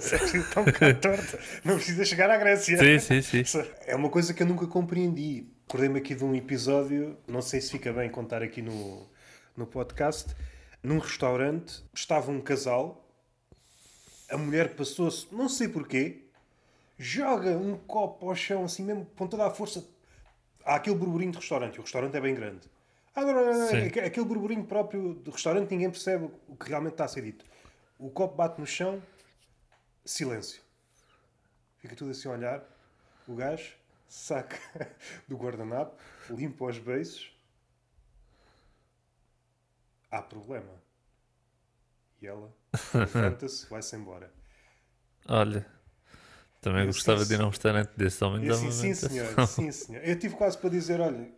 Torta. 1.00 1.38
Não 1.64 1.76
precisa 1.76 2.04
chegar 2.04 2.30
à 2.30 2.36
Grécia. 2.36 2.76
Sim, 2.98 3.22
sim, 3.22 3.44
sim. 3.44 3.62
É 3.86 3.94
uma 3.94 4.08
coisa 4.10 4.32
que 4.34 4.42
eu 4.42 4.46
nunca 4.46 4.66
compreendi. 4.66 5.46
Acordei-me 5.68 5.98
aqui 5.98 6.14
de 6.14 6.24
um 6.24 6.34
episódio, 6.34 7.16
não 7.26 7.40
sei 7.40 7.60
se 7.60 7.70
fica 7.70 7.92
bem 7.92 8.10
contar 8.10 8.42
aqui 8.42 8.60
no, 8.60 9.06
no 9.56 9.66
podcast. 9.66 10.34
Num 10.82 10.98
restaurante 10.98 11.82
estava 11.94 12.30
um 12.30 12.40
casal, 12.40 13.08
a 14.30 14.36
mulher 14.36 14.74
passou-se, 14.74 15.26
não 15.32 15.48
sei 15.48 15.68
porquê, 15.68 16.24
joga 16.98 17.50
um 17.56 17.76
copo 17.78 18.28
ao 18.28 18.34
chão 18.36 18.64
assim 18.64 18.84
mesmo, 18.84 19.06
com 19.16 19.26
toda 19.26 19.46
a 19.46 19.50
força. 19.50 19.82
Há 20.64 20.74
aquele 20.76 20.96
burburinho 20.96 21.32
de 21.32 21.38
restaurante, 21.38 21.78
o 21.78 21.82
restaurante 21.82 22.14
é 22.16 22.20
bem 22.20 22.34
grande. 22.34 22.60
Ah, 23.14 23.22
não, 23.22 23.32
não, 23.32 23.44
não, 23.46 23.58
não, 23.60 23.68
Sim. 23.68 23.86
aque- 23.86 24.00
aquele 24.00 24.26
burburinho 24.26 24.64
próprio 24.64 25.14
do 25.14 25.30
restaurante, 25.30 25.70
ninguém 25.70 25.88
percebe 25.90 26.28
o 26.48 26.56
que 26.56 26.68
realmente 26.68 26.92
está 26.94 27.04
a 27.04 27.08
ser 27.08 27.22
dito. 27.22 27.44
O 27.98 28.10
copo 28.10 28.34
bate 28.36 28.60
no 28.60 28.66
chão, 28.66 29.00
silêncio. 30.04 30.62
Fica 31.78 31.94
tudo 31.96 32.10
assim 32.10 32.28
a 32.28 32.32
olhar. 32.32 32.64
O 33.26 33.34
gajo 33.34 33.76
saca 34.08 34.58
do 35.28 35.36
guardanapo, 35.36 35.96
limpa 36.30 36.64
os 36.66 36.78
beiços. 36.78 37.32
Há 40.10 40.22
problema. 40.22 40.82
E 42.20 42.26
ela 42.26 42.52
levanta-se, 42.94 43.66
vai-se 43.70 43.94
embora. 43.96 44.32
Olha, 45.28 45.66
também 46.60 46.82
Eu 46.82 46.86
gostava 46.86 47.24
sim, 47.24 47.28
de 47.28 47.34
ir 47.34 47.40
a 47.40 47.46
um 47.46 47.50
restaurante 47.50 47.92
desse 47.96 48.22
homem 48.24 48.42
E 48.42 48.48
da 48.48 48.54
assim, 48.54 48.70
sim 48.70 48.94
senhor, 48.94 49.40
sim 49.40 49.72
senhor. 49.72 50.02
Eu 50.04 50.18
tive 50.18 50.36
quase 50.36 50.58
para 50.58 50.70
dizer, 50.70 51.00
olha, 51.00 51.33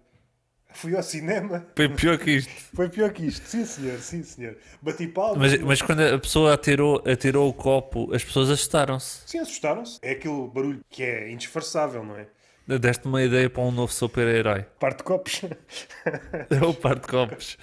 fui 0.76 0.94
ao 0.94 1.02
cinema, 1.02 1.66
Foi 1.74 1.88
pior 1.88 2.18
que 2.18 2.30
isto. 2.32 2.52
foi 2.74 2.88
pior 2.88 3.10
que 3.12 3.26
isto. 3.26 3.46
Sim 3.46 3.64
senhor, 3.64 3.98
sim 3.98 4.22
senhor. 4.22 4.56
Bati 4.80 5.08
palmas. 5.08 5.52
Mas, 5.52 5.62
mas 5.62 5.82
quando 5.82 6.00
a 6.00 6.18
pessoa 6.18 6.54
atirou, 6.54 7.02
atirou 7.06 7.48
o 7.48 7.52
copo, 7.52 8.14
as 8.14 8.22
pessoas 8.22 8.50
assustaram-se. 8.50 9.22
Sim, 9.26 9.38
assustaram-se. 9.38 9.98
É 10.02 10.12
aquele 10.12 10.46
barulho 10.48 10.80
que 10.90 11.02
é 11.02 11.30
indisfarçável, 11.30 12.04
não 12.04 12.16
é? 12.16 12.26
Deste 12.78 13.06
uma 13.06 13.22
ideia 13.22 13.48
para 13.48 13.62
um 13.62 13.70
novo 13.70 13.92
super-herói. 13.92 14.66
Parte 14.78 14.98
de 14.98 15.04
copos. 15.04 15.42
É 16.50 16.64
o 16.64 16.74
par 16.74 16.98
de 16.98 17.06
copos. 17.06 17.56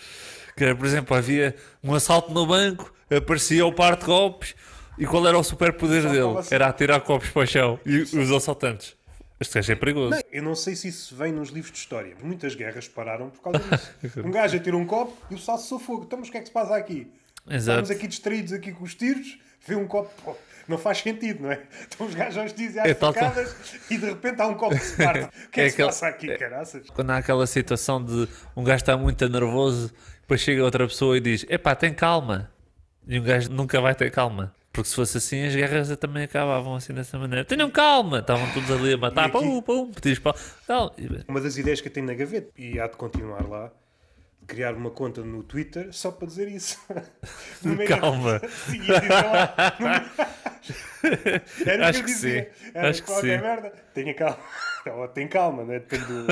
Que 0.55 0.65
era, 0.65 0.75
por 0.75 0.85
exemplo, 0.85 1.15
havia 1.15 1.55
um 1.83 1.93
assalto 1.93 2.31
no 2.33 2.45
banco, 2.45 2.93
aparecia 3.09 3.65
o 3.65 3.73
par 3.73 3.95
de 3.97 4.05
copos 4.05 4.55
e 4.97 5.05
qual 5.05 5.25
era 5.27 5.37
o 5.37 5.43
superpoder 5.43 6.03
Saltava 6.03 6.33
dele? 6.35 6.47
Era 6.51 6.67
atirar 6.67 7.01
copos 7.01 7.29
para 7.29 7.43
o 7.43 7.45
chão. 7.47 7.79
E 7.85 7.99
os 7.99 8.31
assaltantes. 8.31 8.95
Este 9.43 9.55
gajo 9.55 9.73
é 9.73 9.75
perigoso. 9.75 10.11
Não, 10.11 10.21
eu 10.31 10.41
não 10.41 10.55
sei 10.55 10.73
se 10.73 10.87
isso 10.87 11.13
vem 11.17 11.33
nos 11.33 11.49
livros 11.49 11.73
de 11.73 11.77
história. 11.77 12.15
Muitas 12.23 12.55
guerras 12.55 12.87
pararam 12.87 13.29
por 13.29 13.41
causa 13.41 13.59
disso. 13.59 14.21
um 14.25 14.31
gajo 14.31 14.55
atira 14.55 14.77
um 14.77 14.85
copo 14.85 15.17
e 15.29 15.33
o 15.33 15.37
pessoal 15.37 15.57
se 15.57 15.67
fogo. 15.79 16.05
Então, 16.05 16.17
mas 16.17 16.29
o 16.29 16.31
que 16.31 16.37
é 16.37 16.41
que 16.41 16.47
se 16.47 16.53
passa 16.53 16.77
aqui? 16.77 17.11
Exato. 17.49 17.81
Estamos 17.81 17.91
aqui 17.91 18.07
distraídos 18.07 18.53
aqui 18.53 18.71
com 18.71 18.85
os 18.85 18.95
tiros, 18.95 19.37
vê 19.67 19.75
um 19.75 19.85
copo. 19.85 20.09
Pô, 20.23 20.37
não 20.65 20.77
faz 20.77 20.99
sentido, 20.99 21.43
não 21.43 21.51
é? 21.51 21.61
Estão 21.81 22.07
os 22.07 22.15
gajos 22.15 22.53
e 22.57 22.79
às 22.79 22.85
É 22.85 22.93
facadas 22.93 23.53
e 23.89 23.97
de 23.97 24.05
repente 24.05 24.41
há 24.41 24.47
um 24.47 24.55
copo 24.55 24.77
que 24.77 24.85
se 24.85 24.95
parte. 24.95 25.25
O 25.47 25.49
que 25.49 25.59
é, 25.59 25.65
É 25.65 25.69
que 25.69 25.75
se 25.75 25.83
passa 25.83 26.07
aqui, 26.07 26.37
caraças? 26.37 26.87
Quando 26.89 27.09
há 27.09 27.17
aquela 27.17 27.45
situação 27.45 28.01
de 28.01 28.29
um 28.55 28.63
gajo 28.63 28.77
está 28.77 28.95
muito 28.95 29.27
nervoso, 29.27 29.93
depois 30.21 30.39
chega 30.39 30.63
outra 30.63 30.87
pessoa 30.87 31.17
e 31.17 31.19
diz: 31.19 31.45
Epá, 31.49 31.75
tem 31.75 31.93
calma. 31.93 32.49
E 33.05 33.19
um 33.19 33.23
gajo 33.23 33.51
nunca 33.51 33.81
vai 33.81 33.93
ter 33.93 34.09
calma. 34.09 34.55
Porque 34.73 34.89
se 34.89 34.95
fosse 34.95 35.17
assim, 35.19 35.45
as 35.45 35.55
guerras 35.55 35.95
também 35.97 36.23
acabavam 36.23 36.75
assim 36.75 36.93
dessa 36.93 37.17
maneira. 37.19 37.45
Tenham 37.45 37.69
calma! 37.69 38.19
Estavam 38.19 38.51
todos 38.53 38.71
ali 38.71 38.93
a 38.93 38.97
matar. 38.97 39.25
Aqui- 39.27 39.37
Pum, 39.37 39.61
pum. 39.61 39.91
Calma. 40.67 40.91
E- 40.97 41.23
Uma 41.29 41.39
das 41.39 41.55
ideias 41.57 41.79
que 41.79 41.87
eu 41.89 41.93
tenho 41.93 42.07
na 42.07 42.13
gaveta, 42.15 42.49
e 42.57 42.79
há 42.79 42.87
de 42.87 42.97
continuar 42.97 43.47
lá, 43.47 43.71
criar 44.47 44.73
uma 44.73 44.89
conta 44.89 45.21
no 45.21 45.43
Twitter 45.43 45.89
só 45.93 46.11
para 46.11 46.27
dizer 46.27 46.47
isso. 46.49 46.79
Calma. 47.87 48.41
Sim, 48.67 48.81
lá, 48.87 49.53
Era 51.65 51.83
o 51.83 51.85
Acho 51.89 51.99
eu 51.99 52.03
que 52.05 52.11
dizia. 52.11 52.51
sim. 52.53 52.71
Era 52.73 52.89
Acho 52.89 53.01
que 53.03 53.07
qualquer 53.07 53.39
sim. 53.39 53.45
merda. 53.45 53.73
Tenha 53.93 54.13
calma. 54.13 54.37
Ou 54.85 55.07
tem 55.07 55.27
calma, 55.27 55.63
né? 55.65 55.79
Depende 55.79 56.05
do... 56.05 56.25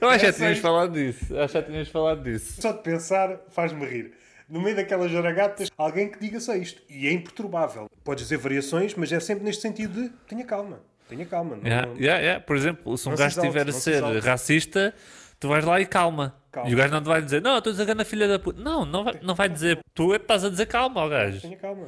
Eu 0.00 0.08
acho 0.08 0.20
que 0.20 0.26
já 0.26 0.32
tínhamos 0.32 0.58
falado 0.58 0.92
disso. 0.92 1.38
Acho 1.38 1.46
que 1.52 1.58
já 1.58 1.62
tínhamos 1.62 1.88
falado 1.90 2.22
disso. 2.22 2.60
Só 2.60 2.72
de 2.72 2.82
pensar 2.82 3.38
faz-me 3.50 3.84
rir. 3.86 4.12
No 4.48 4.60
meio 4.60 4.76
daquelas 4.76 5.10
jaragatas, 5.10 5.70
alguém 5.76 6.10
que 6.10 6.18
diga 6.20 6.38
só 6.40 6.54
isto. 6.54 6.82
E 6.88 7.06
é 7.08 7.12
imperturbável. 7.12 7.88
Podes 8.02 8.24
dizer 8.24 8.36
variações, 8.36 8.94
mas 8.94 9.10
é 9.12 9.18
sempre 9.20 9.44
neste 9.44 9.62
sentido 9.62 10.02
de 10.02 10.08
tenha 10.28 10.44
calma. 10.44 10.80
Tenha 11.08 11.24
calma. 11.26 11.56
Não, 11.56 11.66
Yeah, 11.66 11.92
yeah, 11.98 12.20
yeah. 12.20 12.40
Por 12.44 12.56
exemplo, 12.56 12.96
se 12.98 13.06
um 13.08 13.10
Não 13.10 13.16
se 13.16 13.22
gajo 13.22 13.40
estiver 13.40 13.68
a 13.68 13.72
se 13.72 13.80
ser 13.80 13.94
exalte. 13.96 14.18
racista, 14.20 14.94
tu 15.40 15.48
vais 15.48 15.64
lá 15.64 15.80
e 15.80 15.86
calma. 15.86 16.34
Calma. 16.52 16.70
E 16.70 16.74
o 16.74 16.76
gajo 16.76 16.92
não 16.92 17.02
te 17.02 17.06
vai 17.06 17.20
dizer, 17.22 17.42
não, 17.42 17.58
estou 17.58 17.72
a 17.72 17.76
dizer 17.76 17.94
na 17.94 18.04
filha 18.04 18.28
da 18.28 18.38
puta. 18.38 18.60
Não, 18.62 18.84
não 18.84 19.04
vai, 19.04 19.18
não 19.22 19.34
vai 19.34 19.48
dizer, 19.48 19.78
tu 19.94 20.14
é 20.14 20.18
que 20.18 20.24
estás 20.24 20.44
a 20.44 20.50
dizer 20.50 20.66
calma 20.66 21.00
ao 21.00 21.08
gajo. 21.08 21.40
Tenha 21.40 21.56
calma. 21.56 21.86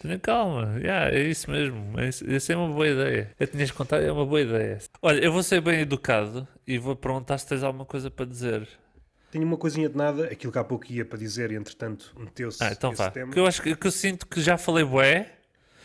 Tenha 0.00 0.18
calma, 0.18 0.78
yeah, 0.80 1.10
é 1.10 1.20
isso 1.22 1.50
mesmo. 1.50 1.98
É 1.98 2.08
isso, 2.08 2.52
é 2.52 2.56
uma 2.56 2.68
boa 2.68 2.86
ideia. 2.86 3.30
Eu 3.40 3.46
tinhas 3.46 3.70
contado, 3.70 4.02
é 4.02 4.12
uma 4.12 4.26
boa 4.26 4.40
ideia. 4.42 4.78
Olha, 5.00 5.24
eu 5.24 5.32
vou 5.32 5.42
ser 5.42 5.60
bem 5.62 5.80
educado 5.80 6.46
e 6.66 6.76
vou 6.78 6.94
perguntar 6.94 7.38
se 7.38 7.46
tens 7.48 7.62
alguma 7.62 7.86
coisa 7.86 8.10
para 8.10 8.26
dizer. 8.26 8.68
Tenho 9.34 9.44
uma 9.48 9.56
coisinha 9.56 9.88
de 9.88 9.96
nada, 9.96 10.26
aquilo 10.26 10.52
que 10.52 10.58
há 10.60 10.62
pouco 10.62 10.86
ia 10.92 11.04
para 11.04 11.18
dizer 11.18 11.50
e 11.50 11.56
entretanto 11.56 12.14
meteu-se 12.16 12.62
Ah, 12.62 12.70
então 12.70 12.92
vá. 12.92 13.10
tema. 13.10 13.26
Porque 13.26 13.40
eu 13.40 13.46
acho 13.46 13.60
que, 13.60 13.74
que 13.74 13.84
eu 13.88 13.90
sinto 13.90 14.28
que 14.28 14.40
já 14.40 14.56
falei 14.56 14.84
bué. 14.84 15.32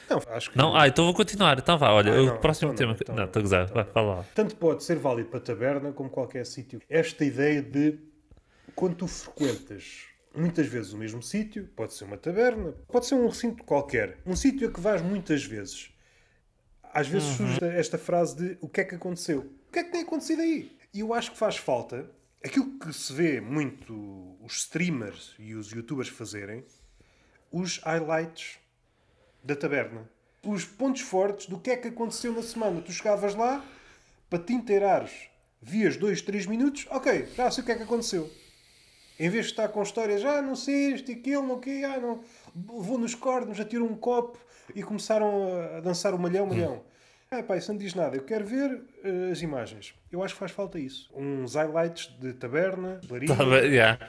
Não, 0.07 0.21
acho 0.27 0.51
que 0.51 0.57
Não, 0.57 0.75
ah, 0.77 0.87
então 0.87 1.03
vou 1.05 1.15
continuar. 1.15 1.57
Então 1.57 1.75
vá, 1.75 1.89
olha, 1.91 2.13
Ah, 2.13 2.21
o 2.21 2.25
não, 2.27 2.37
próximo 2.37 2.71
então 2.73 2.85
não, 2.85 2.93
tema. 2.93 2.95
que- 2.95 3.01
então 3.03 3.15
não, 3.15 3.21
não, 3.23 3.27
estou 3.27 3.39
a 3.39 3.43
gozar. 3.43 3.63
então 3.63 3.73
Vai, 3.73 3.83
não. 3.85 3.91
fala 3.91 4.15
lá. 4.17 4.25
tanto 4.35 4.55
pode 4.55 4.83
ser 4.83 4.97
válido 4.97 5.29
para 5.29 5.39
taberna 5.39 5.91
como 5.91 6.11
qualquer 6.11 6.45
sítio. 6.45 6.79
Esta 6.87 7.25
ideia 7.25 7.59
de 7.63 7.97
quando 8.75 8.93
tu 8.97 9.07
frequentas 9.07 10.01
muitas 10.35 10.67
vezes 10.67 10.93
o 10.93 10.97
mesmo 10.99 11.23
sítio, 11.23 11.67
pode 11.75 11.95
ser 11.95 12.03
uma 12.03 12.17
taberna, 12.17 12.75
pode 12.91 13.07
ser 13.07 13.15
um 13.15 13.25
recinto 13.27 13.63
qualquer, 13.63 14.19
um 14.27 14.35
sítio 14.35 14.69
a 14.69 14.71
que 14.71 14.79
vais 14.79 15.01
muitas 15.01 15.43
vezes. 15.43 15.89
Às 16.93 17.07
vezes 17.07 17.29
surge 17.29 17.57
esta 17.63 17.97
frase 17.97 18.35
de 18.37 18.57
o 18.61 18.69
que 18.69 18.81
é 18.81 18.83
que 18.83 18.93
aconteceu? 18.93 19.39
O 19.67 19.71
que 19.71 19.79
é 19.79 19.83
que 19.85 19.91
tem 19.91 20.01
acontecido 20.03 20.43
aí? 20.43 20.77
E 20.93 20.99
eu 20.99 21.15
acho 21.15 21.31
que 21.31 21.37
faz 21.39 21.57
falta 21.57 22.07
aquilo 22.43 22.77
que 22.79 22.91
se 22.93 23.11
vê 23.13 23.41
muito 23.41 24.35
os 24.41 24.57
streamers 24.57 25.35
e 25.39 25.53
os 25.55 25.71
youtubers 25.71 26.09
fazerem, 26.09 26.63
os 27.51 27.77
highlights 27.79 28.59
da 29.43 29.55
taberna. 29.55 30.09
os 30.43 30.63
pontos 30.63 31.01
fortes 31.01 31.47
do 31.47 31.59
que 31.59 31.69
é 31.69 31.75
que 31.77 31.89
aconteceu 31.89 32.31
na 32.33 32.41
semana. 32.41 32.81
Tu 32.81 32.91
chegavas 32.93 33.35
lá, 33.35 33.63
para 34.29 34.39
te 34.39 34.53
inteirares, 34.53 35.11
vias 35.61 35.97
2, 35.97 36.21
3 36.21 36.45
minutos, 36.45 36.87
ok, 36.89 37.27
já 37.35 37.51
sei 37.51 37.61
o 37.61 37.65
que 37.65 37.71
é 37.73 37.75
que 37.75 37.83
aconteceu. 37.83 38.31
Em 39.19 39.29
vez 39.29 39.45
de 39.47 39.51
estar 39.51 39.67
com 39.67 39.83
histórias, 39.83 40.23
ah, 40.23 40.41
não 40.41 40.55
sei 40.55 40.93
este, 40.93 41.11
aquilo, 41.11 41.45
não 41.45 41.59
que, 41.59 41.83
ah, 41.83 41.99
não, 41.99 42.23
vou 42.55 42.97
nos 42.97 43.13
cornos, 43.15 43.59
atiro 43.59 43.83
um 43.83 43.97
copo 43.97 44.37
e 44.73 44.81
começaram 44.81 45.75
a- 45.75 45.81
dançar 45.81 46.13
o 46.13 46.19
malhão, 46.19 46.45
malhão. 46.45 46.83
Ah, 47.31 47.43
pá, 47.43 47.57
isso 47.57 47.71
não 47.71 47.77
diz 47.77 47.93
nada. 47.93 48.15
Eu 48.17 48.23
quero 48.23 48.45
ver 48.45 48.81
eh, 49.03 49.29
as 49.31 49.41
imagens. 49.41 49.93
Eu 50.11 50.23
acho 50.23 50.33
que 50.33 50.39
faz 50.39 50.51
falta 50.51 50.79
isso. 50.79 51.09
Uns 51.13 51.53
highlights 51.55 52.07
de 52.19 52.33
taberna, 52.33 52.99
larinha, 53.09 53.35
Tá 53.35 53.45
bem, 53.45 53.65
yeah. 53.71 53.99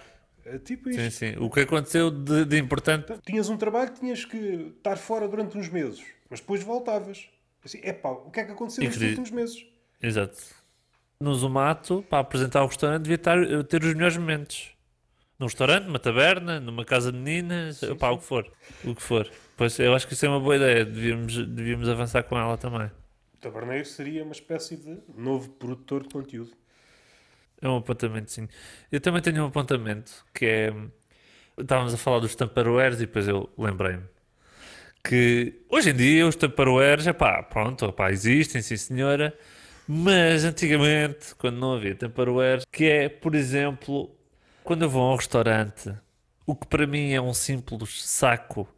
eh, 0.47 0.59
tipo 0.59 0.89
isto. 0.89 1.03
Sim, 1.03 1.11
sim. 1.11 1.35
O 1.39 1.51
que 1.51 1.61
aconteceu 1.61 2.11
de, 2.11 2.47
de 2.47 2.59
importante. 2.59 3.12
Tinhas 3.27 3.51
um 3.51 3.59
trabalho, 3.59 3.91
tinhas 3.93 4.25
que 4.25 4.73
estar 4.77 4.97
fora 4.97 5.29
durante 5.29 5.59
uns 5.59 5.68
meses, 5.68 6.03
mas 6.31 6.41
depois 6.41 6.62
voltavas. 6.62 7.29
Assim, 7.62 7.79
é 7.83 7.93
pá, 7.93 8.09
o 8.09 8.31
que 8.31 8.41
é 8.41 8.45
que 8.45 8.53
aconteceu 8.53 8.89
que- 8.91 9.05
últimos 9.09 9.31
meses? 9.31 9.66
Exato. 10.03 10.39
No 11.21 11.35
Zumato, 11.35 12.03
para 12.09 12.21
apresentar 12.21 12.62
o 12.62 12.66
restaurante, 12.68 13.03
devia 13.03 13.16
estar, 13.16 13.37
ter 13.64 13.85
os 13.85 13.93
melhores 13.93 14.16
momentos. 14.16 14.71
Num 15.39 15.45
restaurante, 15.45 15.85
numa 15.85 15.99
taberna, 15.99 16.59
numa 16.59 16.87
casa 16.87 17.12
de 17.12 17.18
meninas, 17.18 17.83
pá, 17.99 18.09
o 18.11 18.18
que 18.18 18.25
for. 18.25 18.51
O 18.83 18.95
que 18.95 19.03
for. 19.03 19.31
Pois 19.59 19.79
eu 19.79 19.95
acho 19.95 20.07
que 20.09 20.14
isso 20.14 20.25
é 20.25 20.29
uma 20.31 20.41
boa 20.41 20.57
ideia. 20.57 20.87
Devíamos, 20.87 21.37
devíamos 21.47 21.87
avançar 21.87 22.23
com 22.23 22.39
ela 22.39 22.57
também. 22.57 22.91
Taberneiro 23.41 23.84
seria 23.84 24.22
uma 24.22 24.32
espécie 24.32 24.76
de 24.76 24.99
novo 25.16 25.51
produtor 25.51 26.03
de 26.03 26.11
conteúdo. 26.11 26.53
É 27.61 27.68
um 27.68 27.76
apontamento, 27.76 28.30
sim. 28.30 28.49
Eu 28.91 29.01
também 29.01 29.20
tenho 29.20 29.43
um 29.43 29.47
apontamento 29.47 30.24
que 30.32 30.47
é. 30.47 30.74
Estávamos 31.59 31.93
a 31.93 31.97
falar 31.97 32.20
dos 32.20 32.34
Tupperwares 32.34 32.99
e 32.99 33.07
depois 33.07 33.28
eu 33.28 33.51
lembrei-me 33.59 34.05
que 35.03 35.61
hoje 35.68 35.91
em 35.91 35.95
dia 35.95 36.26
os 36.26 36.36
Tupperwares, 36.36 37.07
pá, 37.12 37.43
pronto, 37.43 37.93
pá, 37.93 38.11
existem, 38.11 38.62
sim 38.62 38.76
senhora, 38.76 39.36
mas 39.86 40.45
antigamente, 40.45 41.34
quando 41.36 41.57
não 41.59 41.74
havia 41.74 41.95
Tupperwares, 41.95 42.64
que 42.70 42.84
é, 42.84 43.09
por 43.09 43.34
exemplo, 43.34 44.14
quando 44.62 44.82
eu 44.82 44.91
vou 44.91 45.03
a 45.03 45.12
um 45.14 45.16
restaurante, 45.16 45.93
o 46.47 46.55
que 46.55 46.66
para 46.66 46.86
mim 46.86 47.12
é 47.12 47.20
um 47.20 47.34
simples 47.34 48.05
saco 48.05 48.68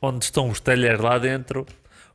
onde 0.00 0.24
estão 0.24 0.48
os 0.50 0.60
talheres 0.60 1.00
lá 1.00 1.18
dentro, 1.18 1.64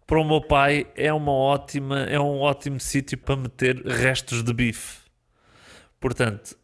para 0.09 0.19
o 0.19 0.25
meu 0.25 0.41
pai 0.41 0.87
é 0.95 1.13
uma 1.13 1.31
ótima, 1.31 1.99
é 2.05 2.19
um 2.19 2.39
ótimo 2.39 2.79
sítio 2.79 3.15
para 3.15 3.35
meter 3.35 3.85
restos 3.85 4.41
de 4.41 4.51
bife. 4.51 5.01
Portanto, 5.99 6.57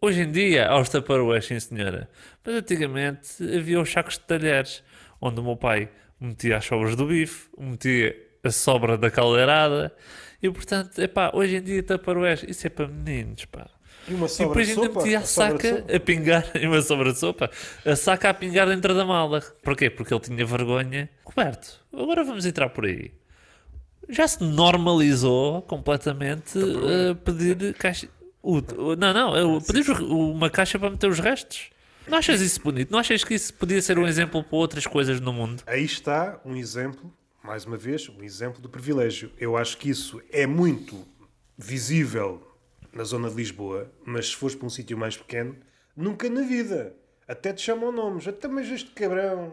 hoje 0.00 0.22
em 0.22 0.32
dia 0.32 0.66
há 0.66 0.80
os 0.80 0.88
Tupperwares, 0.88 1.44
sim 1.44 1.60
senhora, 1.60 2.08
mas 2.42 2.54
antigamente 2.54 3.28
havia 3.54 3.78
os 3.78 3.92
sacos 3.92 4.14
de 4.14 4.20
talheres, 4.20 4.82
onde 5.20 5.40
o 5.40 5.42
meu 5.42 5.58
pai 5.58 5.90
metia 6.18 6.56
as 6.56 6.64
sobras 6.64 6.96
do 6.96 7.04
bife, 7.06 7.50
metia 7.58 8.16
a 8.42 8.50
sobra 8.50 8.96
da 8.96 9.10
caldeirada, 9.10 9.94
e 10.42 10.50
portanto, 10.50 10.98
epá, 11.02 11.32
hoje 11.34 11.56
em 11.56 11.62
dia 11.62 11.82
Tupperwares, 11.82 12.44
isso 12.48 12.66
é 12.66 12.70
para 12.70 12.88
meninos, 12.88 13.44
pá. 13.44 13.68
E 14.10 14.14
uma 14.14 14.26
E 14.26 14.36
depois 14.38 14.66
de 14.66 14.72
ainda 14.72 14.88
metia 14.92 15.18
a 15.18 15.22
de 15.22 15.28
saca 15.28 15.84
a 15.96 16.00
pingar, 16.00 16.50
e 16.60 16.66
uma 16.66 16.82
sobra 16.82 17.12
de 17.12 17.18
sopa, 17.18 17.50
a 17.84 17.94
saca 17.96 18.30
a 18.30 18.34
pingar 18.34 18.66
dentro 18.66 18.94
da 18.94 19.04
mala. 19.04 19.40
Porquê? 19.62 19.88
Porque 19.88 20.12
ele 20.12 20.20
tinha 20.20 20.44
vergonha. 20.44 21.08
Roberto, 21.24 21.80
agora 21.92 22.24
vamos 22.24 22.44
entrar 22.44 22.68
por 22.70 22.84
aí. 22.86 23.12
Já 24.08 24.26
se 24.26 24.42
normalizou 24.42 25.62
completamente 25.62 26.58
uh, 26.58 27.14
pedir 27.24 27.74
caixa. 27.74 28.08
o- 28.42 28.60
não, 28.98 29.12
não, 29.14 29.36
eu 29.36 29.60
pedir 29.60 29.88
os- 29.88 30.00
uma 30.00 30.50
caixa 30.50 30.76
para 30.78 30.90
meter 30.90 31.08
os 31.08 31.20
restos. 31.20 31.70
Não 32.08 32.18
achas 32.18 32.40
isso 32.40 32.60
bonito? 32.60 32.90
Não 32.90 32.98
achas 32.98 33.22
que 33.22 33.34
isso 33.34 33.54
podia 33.54 33.80
ser 33.80 33.96
um 33.96 34.08
exemplo 34.08 34.42
para 34.42 34.56
outras 34.58 34.84
coisas 34.86 35.20
no 35.20 35.32
mundo? 35.32 35.62
Aí 35.68 35.84
está 35.84 36.40
um 36.44 36.56
exemplo, 36.56 37.12
mais 37.44 37.64
uma 37.64 37.76
vez, 37.76 38.08
um 38.08 38.24
exemplo 38.24 38.60
do 38.60 38.68
privilégio. 38.68 39.30
Eu 39.38 39.56
acho 39.56 39.76
que 39.76 39.88
isso 39.90 40.20
é 40.32 40.44
muito 40.44 41.06
visível 41.56 42.42
na 42.92 43.04
zona 43.04 43.28
de 43.30 43.36
Lisboa, 43.36 43.90
mas 44.04 44.28
se 44.28 44.36
fores 44.36 44.54
para 44.56 44.66
um 44.66 44.70
sítio 44.70 44.96
mais 44.98 45.16
pequeno, 45.16 45.56
nunca 45.96 46.28
na 46.28 46.42
vida. 46.42 46.94
Até 47.26 47.52
te 47.52 47.62
chamam 47.62 47.92
nomes. 47.92 48.26
Até 48.26 48.48
mas 48.48 48.68
este 48.68 48.90
cabrão, 48.90 49.52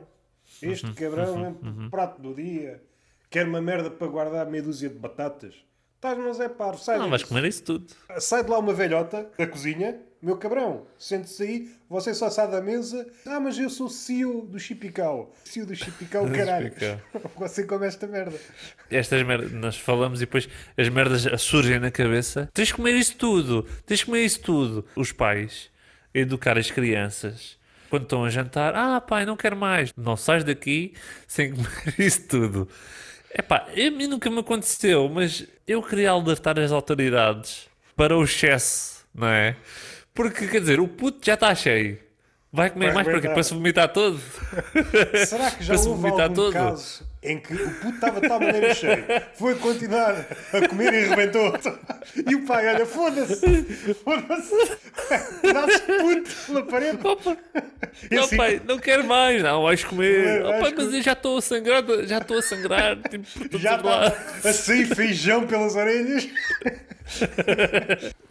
Uhum, 0.63 0.71
este 0.71 0.93
cabrão 0.93 1.45
é 1.45 1.49
o 1.85 1.89
prato 1.89 2.21
do 2.21 2.33
dia, 2.33 2.81
quer 3.29 3.45
uma 3.45 3.61
merda 3.61 3.91
para 3.91 4.07
guardar 4.07 4.45
meia 4.49 4.63
dúzia 4.63 4.89
de 4.89 4.95
batatas. 4.95 5.53
Estás, 5.95 6.17
mas 6.17 6.39
é 6.39 6.47
paro, 6.47 6.77
sai 6.77 6.97
Não, 6.99 7.09
vais 7.09 7.23
comer 7.23 7.43
isso 7.45 7.63
tudo. 7.63 7.85
Sai 8.19 8.43
de 8.43 8.49
lá 8.49 8.57
uma 8.59 8.73
velhota 8.73 9.29
da 9.38 9.45
cozinha, 9.47 9.99
meu 10.22 10.38
cabrão, 10.38 10.88
sente-se 10.97 11.43
aí, 11.43 11.72
você 11.89 12.13
só 12.13 12.30
sai 12.30 12.49
da 12.49 12.61
mesa. 12.61 13.07
Ah, 13.26 13.39
mas 13.39 13.57
eu 13.57 13.70
sou 13.70 13.89
CEO 13.89 14.45
do 14.45 14.59
Chipical. 14.59 15.34
CEO 15.45 15.65
do 15.65 15.76
Chipical, 15.76 16.30
caralho. 16.32 16.74
Você 17.38 17.63
come 17.63 17.86
esta 17.86 18.07
merda. 18.07 18.38
Estas 18.89 19.24
merdas, 19.24 19.51
nós 19.51 19.78
falamos 19.78 20.20
e 20.20 20.26
depois 20.26 20.49
as 20.76 20.89
merdas 20.89 21.41
surgem 21.41 21.80
na 21.80 21.91
cabeça. 21.91 22.49
Tens 22.53 22.70
de 22.70 22.74
comer 22.74 22.95
isso 22.95 23.15
tudo, 23.15 23.65
tens 23.86 23.99
de 23.99 24.05
comer 24.05 24.26
isso 24.26 24.41
tudo. 24.41 24.86
Os 24.95 25.11
pais 25.11 25.70
educar 26.13 26.57
as 26.57 26.72
crianças 26.72 27.57
quando 27.89 28.03
estão 28.03 28.26
a 28.26 28.30
jantar, 28.30 28.76
ah 28.76 28.99
pai, 28.99 29.26
não 29.26 29.38
quero 29.38 29.55
mais. 29.55 29.93
Não 29.95 30.18
sais 30.18 30.43
daqui 30.43 30.93
sem 31.28 31.51
comer 31.53 31.95
isso 31.99 32.28
tudo. 32.28 32.68
Epá, 33.34 33.68
a 33.70 33.91
mim 33.91 34.07
nunca 34.07 34.30
me 34.30 34.39
aconteceu, 34.39 35.07
mas 35.09 35.45
eu 35.68 35.82
queria 35.82 36.11
alertar 36.11 36.57
as 36.59 36.72
autoridades 36.72 37.68
para 37.95 38.18
o 38.18 38.24
excesso, 38.24 39.05
não 39.13 39.28
é? 39.28 39.55
Porque, 40.18 40.47
quer 40.47 40.59
dizer, 40.61 40.80
o 40.80 40.88
puto 40.88 41.20
já 41.24 41.36
está 41.36 41.53
cheio. 41.53 41.99
Vai 42.51 42.72
comer 42.72 42.88
Vai 42.88 42.95
mais 42.95 43.07
para 43.07 43.22
quê? 43.22 43.30
Para 43.30 43.43
se 43.43 43.53
vomitar 43.53 43.88
todo? 43.93 44.20
Será 45.28 45.51
que 45.51 45.63
já 45.63 45.74
Para 45.76 45.78
se 45.84 45.88
houve 45.88 46.01
vomitar 46.01 46.24
algum 46.24 46.36
todo. 46.36 46.53
caso 46.53 47.07
em 47.24 47.39
que 47.39 47.53
o 47.53 47.70
puto 47.76 47.95
estava 47.95 48.22
de 48.22 48.28
tal 48.28 48.39
maneira 48.39 48.74
cheio, 48.74 49.03
foi 49.36 49.55
continuar 49.55 50.26
a 50.53 50.68
comer 50.68 50.93
e 50.93 51.05
arrebentou 51.05 51.53
E 52.30 52.36
o 52.36 52.45
pai, 52.45 52.68
olha, 52.68 52.86
foda-se, 52.86 53.63
foda-se, 53.95 54.78
dá-se 55.53 55.80
puto 55.82 56.53
na 56.53 56.61
parede. 56.63 56.99
Opa, 57.03 57.38
E 58.09 58.15
Não, 58.15 58.24
assim, 58.24 58.38
pai, 58.38 58.61
não 58.65 58.78
quero 58.80 59.03
mais, 59.03 59.41
não, 59.41 59.63
vais 59.63 59.84
comer. 59.84 60.45
Oh, 60.45 60.61
pai, 60.61 60.74
mas 60.78 60.93
eu 60.93 61.01
já 61.01 61.13
estou 61.13 61.38
a 61.38 61.41
sangrar, 61.41 61.84
já 62.05 62.20
estou 62.20 62.38
a 62.38 62.41
sangrar, 62.41 62.97
tipo, 63.09 63.57
já 63.57 63.76
está 63.76 64.07
a 64.43 64.53
sair 64.53 64.86
feijão 64.86 65.47
pelas 65.47 65.76
orelhas. 65.76 66.28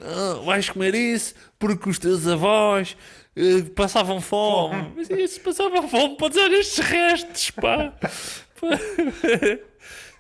Ah, 0.01 0.41
vais 0.45 0.69
comer 0.69 0.95
isso 0.95 1.35
porque 1.59 1.89
os 1.89 1.99
teus 1.99 2.27
avós 2.27 2.97
eh, 3.35 3.63
passavam 3.75 4.21
fome. 4.21 4.93
Mas 4.95 5.11
isso, 5.11 5.41
passavam 5.41 5.89
fome, 5.89 6.17
podes 6.17 6.37
olhar 6.39 6.59
estes 6.59 6.79
restos, 6.79 7.51
pá. 7.51 7.93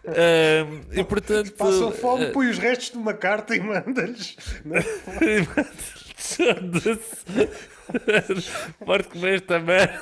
Ah, 0.08 0.64
e 0.92 1.02
portanto. 1.04 1.52
Passam 1.54 1.90
fome, 1.90 2.26
eh, 2.26 2.30
põe 2.30 2.48
os 2.48 2.58
restos 2.58 2.92
numa 2.92 3.12
carta 3.12 3.56
e 3.56 3.60
manda-lhes. 3.60 4.36
É? 4.70 4.82
Foda-se. 6.16 7.24
Pode 8.84 9.04
comer 9.04 9.34
esta 9.36 9.58
merda. 9.58 10.00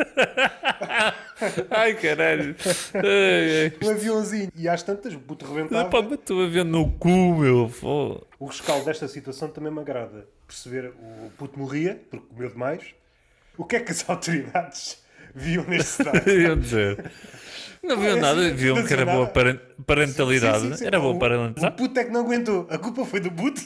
Ai 1.70 1.94
caralho. 1.94 2.54
Ai, 2.94 3.62
ai. 3.64 3.72
Um 3.82 3.90
aviãozinho. 3.90 4.50
E 4.54 4.68
às 4.68 4.82
tantas, 4.82 5.14
o 5.14 5.18
puto 5.18 5.46
rebentava. 5.46 5.88
Pá, 5.88 6.02
mas 6.02 6.12
estou 6.12 6.42
a 6.42 6.46
ver 6.46 6.64
no 6.64 6.90
cu, 6.92 7.34
meu. 7.34 7.68
Fô. 7.68 8.26
O 8.38 8.46
rescaldo 8.46 8.84
desta 8.84 9.08
situação 9.08 9.48
também 9.48 9.72
me 9.72 9.80
agrada. 9.80 10.26
Perceber 10.46 10.92
o 10.98 11.30
puto 11.36 11.58
morria, 11.58 12.02
porque 12.10 12.26
comeu 12.26 12.50
demais. 12.50 12.94
O 13.56 13.64
que 13.64 13.76
é 13.76 13.80
que 13.80 13.90
as 13.90 14.08
autoridades 14.08 15.02
viam 15.34 15.64
neste 15.64 16.02
dizer. 16.60 17.10
Não 17.82 17.96
viam 17.96 18.18
é 18.18 18.20
nada, 18.20 18.50
viam 18.52 18.76
não 18.76 18.84
que 18.86 18.92
era 18.92 19.06
boa 19.06 19.26
parentalidade. 19.86 20.60
Sim, 20.60 20.68
sim, 20.72 20.76
sim. 20.76 20.86
Era 20.86 21.00
boa 21.00 21.14
O- 21.14 21.16
O 21.16 21.18
parentalidade. 21.18 21.76
puto 21.78 21.98
é 21.98 22.04
que 22.04 22.10
não 22.10 22.20
aguentou. 22.20 22.66
A 22.68 22.76
culpa 22.76 23.06
foi 23.06 23.20
do 23.20 23.32
puto. 23.32 23.62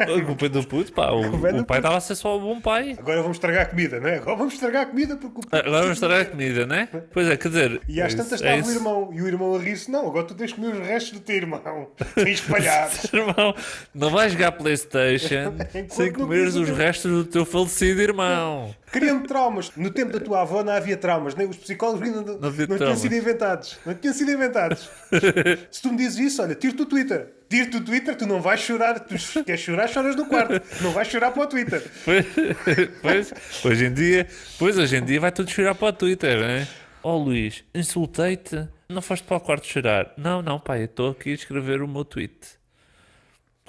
A 0.00 0.20
culpa 0.26 0.46
é 0.46 0.48
do 0.48 0.64
puto, 0.64 0.92
pá. 0.92 1.12
O, 1.12 1.46
é 1.46 1.52
o 1.60 1.64
pai 1.64 1.78
estava 1.78 1.96
a 1.96 2.00
ser 2.00 2.16
só 2.16 2.36
um 2.36 2.40
bom 2.40 2.60
pai. 2.60 2.96
Agora 2.98 3.22
vamos 3.22 3.36
estragar 3.36 3.62
a 3.62 3.66
comida, 3.66 4.00
não 4.00 4.08
é? 4.08 4.16
Agora 4.16 4.36
vamos 4.36 4.54
estragar 4.54 4.82
a 4.82 4.86
comida 4.86 5.14
porque 5.16 5.38
o 5.38 5.42
puto... 5.42 5.56
Agora 5.56 5.82
vamos 5.82 5.92
estragar 5.98 6.22
a 6.22 6.24
comida, 6.24 6.66
né? 6.66 6.88
Pois 7.12 7.28
é, 7.28 7.36
quer 7.36 7.48
dizer. 7.48 7.80
E 7.88 8.02
às 8.02 8.14
é 8.14 8.16
tantas 8.16 8.32
isso- 8.40 8.44
é 8.44 8.56
estava 8.58 8.72
o 8.72 8.74
irmão. 8.74 9.10
E 9.12 9.22
o 9.22 9.28
irmão 9.28 9.54
a 9.54 9.58
rir-se. 9.60 9.88
Não, 9.92 10.08
agora 10.08 10.26
tu 10.26 10.34
tens 10.34 10.48
de 10.50 10.56
comer 10.56 10.74
os 10.74 10.84
restos 10.84 11.12
do 11.12 11.20
teu 11.20 11.36
irmão. 11.36 11.88
Tens 12.16 12.40
espalhados. 12.40 13.04
Irmão, 13.14 13.54
não 13.94 14.10
vais 14.10 14.32
jogar 14.32 14.50
Playstation 14.52 15.54
sem 15.88 16.10
não 16.10 16.20
comeres 16.20 16.56
os 16.56 16.68
restos 16.68 17.08
do 17.12 17.24
teu 17.24 17.44
falecido 17.46 18.02
irmão. 18.02 18.74
Criando 18.90 19.26
traumas. 19.26 19.70
No 19.76 19.90
tempo 19.90 20.12
da 20.12 20.20
tua 20.20 20.42
avó 20.42 20.64
não 20.64 20.72
havia 20.72 20.96
traumas. 20.96 21.34
Nem 21.34 21.48
os 21.48 21.56
psicólogos 21.56 22.02
ainda 22.02 22.22
não, 22.22 22.38
Não 22.38 22.50
não 22.50 22.78
tinham 22.78 22.96
sido 22.96 23.14
inventados. 23.14 23.78
Não 23.86 23.94
tinham 23.94 24.14
sido 24.14 24.30
inventados. 24.30 24.90
Se 25.70 25.82
tu 25.82 25.90
me 25.90 25.96
dizes 25.98 26.18
isso, 26.18 26.42
olha, 26.42 26.54
tiro-te 26.54 26.82
o 26.82 26.86
Twitter. 26.86 27.28
Tiro-te 27.48 27.76
o 27.76 27.84
Twitter, 27.84 28.16
tu 28.16 28.26
não 28.26 28.40
vais 28.40 28.60
chorar. 28.60 29.00
Tu 29.00 29.44
queres 29.44 29.60
chorar, 29.60 29.88
choras 29.88 30.16
no 30.16 30.26
quarto. 30.26 30.60
Não 30.82 30.90
vais 30.92 31.08
chorar 31.08 31.30
para 31.30 31.42
o 31.42 31.46
Twitter. 31.46 31.82
Pois, 32.04 32.26
pois, 33.02 33.32
hoje 33.64 33.86
em 33.86 33.94
dia, 33.94 34.26
pois 34.58 34.78
hoje 34.78 34.96
em 34.96 35.04
dia 35.04 35.20
vai 35.20 35.32
tudo 35.32 35.50
chorar 35.50 35.74
para 35.74 35.88
o 35.88 35.92
Twitter, 35.92 36.38
né? 36.40 36.68
Oh 37.02 37.16
Luís, 37.16 37.64
insultei-te, 37.74 38.68
não 38.88 39.00
foste 39.00 39.24
para 39.24 39.38
o 39.38 39.40
quarto 39.40 39.66
chorar. 39.66 40.12
Não, 40.18 40.42
não, 40.42 40.60
pai, 40.60 40.82
eu 40.82 40.84
estou 40.84 41.10
aqui 41.10 41.30
a 41.30 41.34
escrever 41.34 41.80
o 41.80 41.88
meu 41.88 42.04
tweet. 42.04 42.59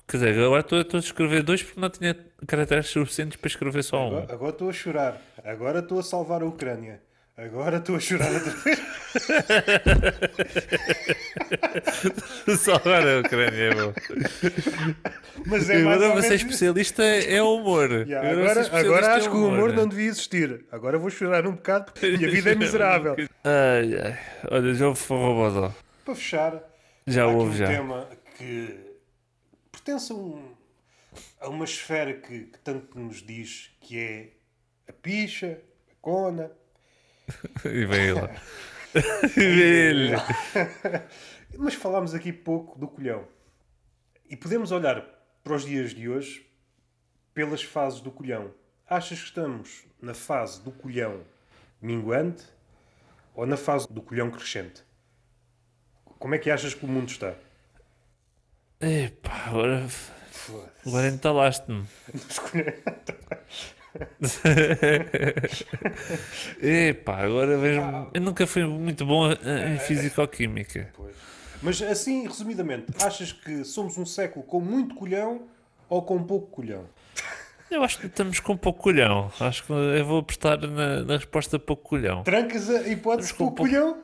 Quer 0.08 0.18
dizer, 0.18 0.40
agora 0.44 0.62
estou 0.62 0.82
estou 0.82 0.98
a 0.98 1.02
escrever 1.02 1.44
dois 1.44 1.64
porque 1.64 1.80
não 1.80 1.90
tinha 1.90 2.16
caracteres 2.46 2.88
suficientes 2.88 3.38
para 3.38 3.48
escrever 3.48 3.84
só 3.84 4.04
um. 4.04 4.08
Agora 4.18 4.34
agora 4.34 4.52
estou 4.52 4.70
a 4.70 4.74
chorar. 4.74 5.22
Agora 5.44 5.80
estou 5.80 6.00
a 6.00 6.04
salvar 6.04 6.42
a 6.42 6.46
Ucrânia. 6.46 7.02
Agora 7.38 7.78
estou 7.78 7.96
a 7.96 8.00
chorar 8.00 8.30
outra 8.32 8.52
vez. 8.52 8.82
Só 12.60 12.76
agora 12.76 13.18
a 13.18 13.20
Ucrânia 13.22 13.64
é 13.64 13.74
bom. 13.74 13.94
Mas 15.46 15.70
é 15.70 15.78
mais 15.80 15.98
Agora 16.02 16.10
ou 16.10 16.16
você 16.22 16.28
é 16.28 16.30
menos... 16.30 16.42
especialista 16.44 17.04
é 17.04 17.42
humor. 17.42 17.90
Yeah, 18.08 18.32
Agora 18.32 18.32
agora, 18.32 18.62
é 18.62 18.62
agora 18.62 18.62
especialista 18.62 19.12
acho 19.16 19.28
é 19.28 19.32
que 19.32 19.36
o 19.38 19.48
humor 19.48 19.74
não 19.74 19.88
devia 19.88 20.08
existir. 20.10 20.66
Agora 20.72 20.98
vou 21.00 21.10
chorar 21.10 21.48
um 21.48 21.54
bocado 21.54 21.86
porque 21.86 22.06
a 22.06 22.10
minha 22.10 22.30
vida 22.30 22.52
é 22.52 22.56
miserável. 22.60 23.16
Ai, 23.44 23.96
ai. 24.04 24.20
Olha, 24.52 24.74
já 24.74 24.88
houve 24.88 25.00
forrobodó. 25.00 25.72
Para 26.06 26.16
fechar, 26.16 26.62
Já 27.08 27.28
houve, 27.28 27.52
um 27.52 27.58
já. 27.58 27.68
tema 27.68 28.08
que 28.38 28.76
pertence 29.84 30.12
a, 30.12 30.16
um- 30.16 30.56
a 31.40 31.50
uma 31.50 31.66
esfera 31.66 32.14
que, 32.14 32.46
que 32.46 32.60
tanto 32.60 32.98
nos 33.00 33.22
diz 33.22 33.72
que 33.82 34.00
é 34.00 34.32
a 34.88 34.94
picha, 34.94 35.62
a 35.92 35.96
cona. 36.02 36.52
E 37.66 37.86
vem. 37.86 38.12
E 39.38 39.40
vem 39.40 39.64
ele. 39.64 40.12
Mas 41.58 41.74
falámos 41.76 42.14
aqui 42.14 42.32
pouco 42.34 42.78
do 42.78 42.88
colhão. 42.88 43.26
E 44.30 44.36
podemos 44.36 44.72
olhar 44.72 45.02
para 45.44 45.54
os 45.54 45.64
dias 45.66 45.92
de 45.94 46.10
hoje 46.10 46.46
pelas 47.34 47.64
fases 47.64 48.02
do 48.02 48.12
colhão. 48.12 48.54
Achas 48.88 49.20
que 49.20 49.26
estamos 49.26 49.86
na 50.02 50.14
fase 50.14 50.62
do 50.62 50.72
colhão 50.72 51.24
minguante 51.82 52.44
ou 53.34 53.46
na 53.46 53.56
fase 53.58 53.88
do 53.92 54.02
colhão 54.02 54.30
crescente? 54.30 54.84
Como 56.04 56.36
é 56.36 56.38
que 56.38 56.52
achas 56.52 56.74
que 56.74 56.86
o 56.86 56.90
mundo 56.90 57.10
está? 57.10 57.34
Epá, 58.82 59.44
agora. 59.48 59.88
Agora 60.86 61.08
entalaste-me. 61.08 61.86
Epá, 66.62 67.18
agora 67.24 67.58
vejo. 67.58 67.82
Eu 68.14 68.22
nunca 68.22 68.46
fui 68.48 68.66
muito 68.66 69.06
bom 69.06 69.32
em 69.32 69.80
fisicoquímica. 69.80 70.92
Mas 71.62 71.82
assim, 71.82 72.28
resumidamente, 72.28 72.88
achas 73.04 73.32
que 73.32 73.64
somos 73.64 73.98
um 73.98 74.06
século 74.06 74.44
com 74.46 74.60
muito 74.60 74.96
colhão 74.96 75.48
ou 75.88 76.02
com 76.02 76.22
pouco 76.24 76.48
colhão? 76.48 76.86
Eu 77.70 77.84
acho 77.84 78.00
que 78.00 78.08
estamos 78.08 78.40
com 78.40 78.58
pouco 78.58 78.82
colhão. 78.82 79.32
Acho 79.40 79.64
que 79.64 79.72
eu 79.72 80.06
vou 80.06 80.20
apostar 80.20 80.60
na, 80.60 81.04
na 81.04 81.18
resposta 81.18 81.58
pouco 81.60 81.84
colhão. 81.88 82.24
Trancas 82.24 82.70
a 82.70 82.88
hipótese 82.88 83.34
com 83.34 83.46
pouco 83.52 83.56
pouco- 83.58 83.72
colhão? 83.72 84.04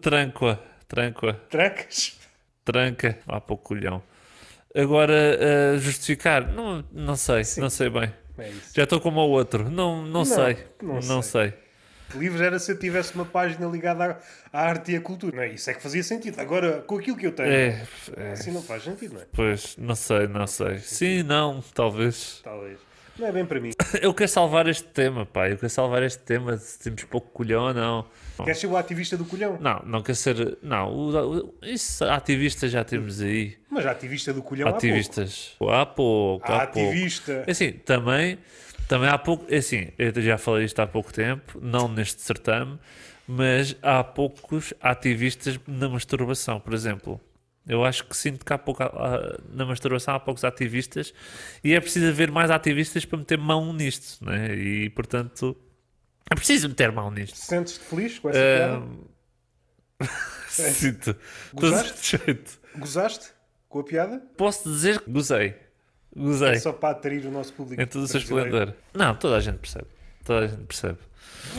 Tranqua, 0.00 0.62
tranqua, 0.86 1.34
Trancas? 1.48 2.18
Tranca. 2.66 3.18
Há 3.26 3.40
pouco 3.40 3.62
colhão. 3.64 4.02
Agora, 4.74 5.14
eh, 5.14 5.78
justificar, 5.78 6.52
não, 6.52 6.84
não 6.92 7.16
sei, 7.16 7.42
não 7.56 7.70
sei 7.70 7.88
bem. 7.88 8.12
É. 8.38 8.50
Já 8.74 8.82
estou 8.82 9.00
como 9.00 9.20
o 9.20 9.30
outro. 9.30 9.70
Não, 9.70 10.04
não, 10.04 10.24
sei. 10.26 10.58
não 10.82 11.00
Não, 11.00 11.22
sei. 11.22 11.54
Livros 12.14 12.40
era 12.42 12.58
se 12.58 12.70
eu 12.70 12.78
tivesse 12.78 13.14
uma 13.14 13.24
página 13.24 13.66
ligada 13.66 14.20
à, 14.52 14.60
à 14.60 14.68
arte 14.68 14.92
e 14.92 14.96
à 14.96 15.00
cultura. 15.00 15.36
Não 15.36 15.42
é? 15.42 15.48
Isso 15.48 15.70
é 15.70 15.74
que 15.74 15.82
fazia 15.82 16.02
sentido. 16.02 16.38
Agora, 16.38 16.82
com 16.82 16.98
aquilo 16.98 17.16
que 17.16 17.26
eu 17.26 17.32
tenho, 17.32 17.48
É, 17.48 17.82
é, 18.16 18.32
assim 18.32 18.52
não 18.52 18.62
faz 18.62 18.84
sentido, 18.84 19.14
não 19.14 19.22
é? 19.22 19.24
pois, 19.32 19.76
não 19.78 19.94
sei, 19.94 20.28
não 20.28 20.46
sei. 20.46 20.78
Sim, 20.80 21.22
não, 21.22 21.64
talvez. 21.74 22.40
Talvez. 22.44 22.78
Não 23.18 23.26
é 23.26 23.32
bem 23.32 23.46
para 23.46 23.58
mim. 23.60 23.70
Eu 24.02 24.12
quero 24.12 24.28
salvar 24.28 24.66
este 24.68 24.84
tema, 24.84 25.24
pá. 25.24 25.48
Eu 25.48 25.56
quero 25.56 25.70
salvar 25.70 26.02
este 26.02 26.18
tema 26.22 26.56
de 26.56 26.62
se 26.62 26.78
temos 26.78 27.04
pouco 27.04 27.30
colhão 27.30 27.62
ou 27.64 27.74
não. 27.74 28.04
Queres 28.44 28.58
ser 28.58 28.66
o 28.66 28.76
ativista 28.76 29.16
do 29.16 29.24
colhão? 29.24 29.56
Não, 29.60 29.82
não 29.86 30.02
quer 30.02 30.14
ser. 30.14 30.58
Não, 30.62 30.92
o, 30.92 31.36
o- 31.38 31.54
isso, 31.62 32.04
ativista 32.04 32.68
já 32.68 32.84
temos 32.84 33.20
aí. 33.22 33.56
Mas 33.70 33.86
ativista 33.86 34.32
do 34.34 34.42
colhão 34.42 34.68
há 34.68 34.72
pouco. 34.72 34.86
Ativistas. 34.86 35.56
Há 35.60 35.86
pouco. 35.86 36.52
Há 36.52 36.62
Há 36.62 36.66
pouco. 36.66 36.88
ativista. 36.90 37.44
É 37.46 37.50
Assim, 37.50 37.72
também, 37.72 38.38
também 38.86 39.08
há 39.08 39.16
pouco. 39.16 39.46
É 39.48 39.56
assim, 39.56 39.88
eu 39.98 40.12
já 40.20 40.36
falei 40.36 40.66
isto 40.66 40.78
há 40.80 40.86
pouco 40.86 41.10
tempo, 41.12 41.58
não 41.62 41.88
neste 41.88 42.20
certame, 42.20 42.78
mas 43.26 43.74
há 43.82 44.04
poucos 44.04 44.74
ativistas 44.82 45.58
na 45.66 45.88
masturbação, 45.88 46.60
por 46.60 46.74
exemplo. 46.74 47.18
Eu 47.66 47.84
acho 47.84 48.04
que 48.04 48.16
sinto 48.16 48.44
que 48.44 48.52
há 48.52 48.58
pouco, 48.58 48.82
na 49.52 49.66
masturbação 49.66 50.14
há 50.14 50.20
poucos 50.20 50.44
ativistas 50.44 51.12
e 51.64 51.74
é 51.74 51.80
preciso 51.80 52.06
haver 52.08 52.30
mais 52.30 52.50
ativistas 52.50 53.04
para 53.04 53.18
meter 53.18 53.38
mão 53.38 53.72
nisto, 53.72 54.24
né? 54.24 54.54
E 54.54 54.88
portanto 54.90 55.56
é 56.30 56.34
preciso 56.34 56.68
meter 56.68 56.92
mão 56.92 57.10
nisto. 57.10 57.36
Sentes-te 57.36 57.80
feliz 57.80 58.18
com 58.18 58.28
essa 58.30 58.38
Ah, 58.38 58.80
piada? 60.00 60.10
Sinto. 60.48 61.10
Estou 61.10 61.70
Gozaste? 61.70 62.20
Gozaste 62.78 63.26
com 63.68 63.80
a 63.80 63.84
piada? 63.84 64.22
Posso 64.36 64.68
dizer 64.70 65.00
que 65.00 65.10
gozei. 65.10 65.54
Gozei. 66.14 66.52
É 66.52 66.58
só 66.58 66.72
para 66.72 66.90
atrair 66.90 67.26
o 67.26 67.30
nosso 67.30 67.52
público. 67.52 67.80
Em 67.82 67.86
todo 67.86 68.04
o 68.04 68.08
seu 68.08 68.20
esplendor. 68.20 68.74
Não, 68.94 69.14
toda 69.14 69.36
a 69.36 69.40
gente 69.40 69.58
percebe. 69.58 69.86
Gente 70.26 70.64
percebe. 70.66 70.98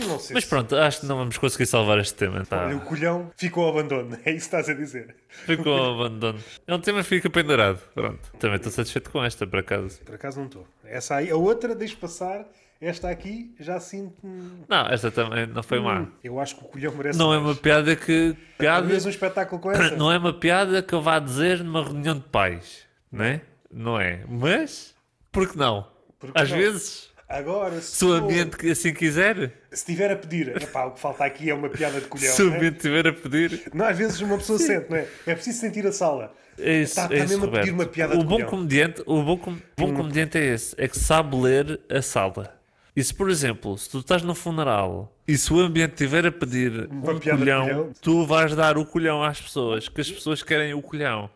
Não 0.05 0.19
sei 0.19 0.33
Mas 0.35 0.43
se- 0.43 0.49
pronto, 0.49 0.75
acho 0.75 0.99
que 1.01 1.05
não 1.05 1.17
vamos 1.17 1.37
conseguir 1.37 1.65
salvar 1.65 1.97
este 1.99 2.13
tema. 2.13 2.45
Tá? 2.45 2.65
Olha, 2.65 2.75
o 2.77 2.81
colhão 2.81 3.31
ficou 3.37 3.63
ao 3.65 3.71
abandono. 3.71 4.17
É 4.25 4.31
isso 4.31 4.49
que 4.49 4.55
estás 4.57 4.69
a 4.69 4.73
dizer. 4.73 5.15
Ficou 5.29 5.73
ao 5.73 5.93
abandono. 5.95 6.39
É 6.67 6.75
um 6.75 6.79
tema 6.79 7.01
que 7.01 7.09
fica 7.09 7.29
pendurado. 7.29 7.79
Pronto. 7.93 8.19
Também 8.39 8.57
estou 8.57 8.71
satisfeito 8.71 9.09
com 9.09 9.23
esta, 9.23 9.47
por 9.47 9.59
acaso. 9.59 9.99
Por 10.01 10.15
acaso 10.15 10.39
não 10.39 10.47
estou. 10.47 10.67
Essa 10.83 11.15
aí, 11.15 11.31
a 11.31 11.35
outra, 11.35 11.73
deixo 11.73 11.97
passar. 11.97 12.45
Esta 12.79 13.09
aqui, 13.09 13.55
já 13.59 13.79
sinto. 13.79 14.15
Não, 14.69 14.85
esta 14.87 15.09
também 15.09 15.47
não 15.47 15.63
foi 15.63 15.79
má. 15.79 16.05
Eu 16.23 16.39
acho 16.39 16.57
que 16.57 16.63
o 16.63 16.67
colhão 16.67 16.93
merece. 16.95 17.17
Não 17.17 17.33
é 17.33 17.37
mais. 17.39 17.49
uma 17.49 17.55
piada 17.55 17.95
que. 17.95 18.35
Piada, 18.55 18.87
um 18.93 19.09
espetáculo 19.09 19.59
com 19.59 19.71
essa. 19.71 19.95
não 19.97 20.11
é 20.11 20.17
uma 20.19 20.31
piada 20.31 20.83
que 20.83 20.93
eu 20.93 21.01
vá 21.01 21.17
dizer 21.17 21.63
numa 21.63 21.83
reunião 21.83 22.13
de 22.15 22.25
pais. 22.25 22.85
Não 23.11 23.25
é? 23.25 23.41
Não 23.71 23.99
é. 23.99 24.23
Mas. 24.29 24.93
Por 25.31 25.49
que 25.49 25.57
não? 25.57 25.87
Por 26.19 26.31
que 26.31 26.39
Às 26.39 26.51
não? 26.51 26.57
vezes, 26.57 27.09
Agora, 27.29 27.81
se, 27.81 27.95
se 27.97 28.05
o 28.05 28.07
for- 28.09 28.23
ambiente 28.23 28.55
que 28.55 28.71
assim 28.71 28.93
quiser, 28.93 29.51
se 29.71 29.85
tiver 29.85 30.09
a 30.11 30.15
pedir, 30.15 30.55
epá, 30.61 30.85
o 30.85 30.91
que 30.91 30.99
falta 30.99 31.25
aqui 31.25 31.49
é 31.49 31.53
uma 31.53 31.67
piada 31.69 31.99
de 31.99 32.07
colhão. 32.07 32.31
se 32.33 32.41
o 32.41 32.53
é? 32.53 32.55
ambiente 32.55 32.77
estiver 32.77 33.05
a 33.07 33.13
pedir, 33.13 33.63
Não, 33.73 33.85
às 33.85 33.97
vezes 33.97 34.21
uma 34.21 34.37
pessoa 34.37 34.57
sente, 34.57 34.89
não 34.89 34.95
é? 34.97 35.07
É 35.25 35.35
preciso 35.35 35.59
sentir 35.59 35.85
a 35.85 35.91
sala. 35.91 36.33
É 36.57 36.81
isso, 36.81 36.95
Tá- 36.95 37.05
é 37.05 37.07
tá 37.09 37.15
isso, 37.15 37.27
mesmo 37.27 37.45
a 37.45 37.47
pedir 37.49 37.69
Roberto. 37.71 37.73
uma 37.73 37.85
piada 37.85 38.15
o 38.15 38.19
de 38.19 38.23
bom 38.23 38.35
colhão. 38.35 38.49
comediante, 38.49 39.03
o 39.05 39.21
bom, 39.23 39.37
com- 39.37 39.57
bom 39.77 39.93
comediante 39.93 40.37
é 40.37 40.45
esse, 40.53 40.73
é 40.77 40.87
que 40.87 40.97
sabe 40.97 41.35
ler 41.35 41.79
a 41.89 42.01
sala. 42.01 42.55
E 42.95 43.03
se, 43.03 43.13
por 43.13 43.29
exemplo, 43.29 43.77
se 43.77 43.89
tu 43.89 43.99
estás 43.99 44.23
num 44.23 44.33
funeral 44.33 45.13
e 45.27 45.37
se 45.37 45.53
o 45.53 45.59
ambiente 45.59 45.91
estiver 45.91 46.25
a 46.25 46.31
pedir 46.31 46.87
Uma 46.89 47.11
um 47.11 47.19
colhão, 47.19 47.65
colhão. 47.67 47.91
tu 48.01 48.25
vais 48.25 48.55
dar 48.55 48.75
o 48.77 48.85
colhão 48.85 49.21
às 49.21 49.39
pessoas, 49.39 49.87
que 49.89 50.01
as 50.01 50.09
pessoas 50.09 50.41
querem 50.41 50.73
o 50.73 50.81
colhão. 50.81 51.29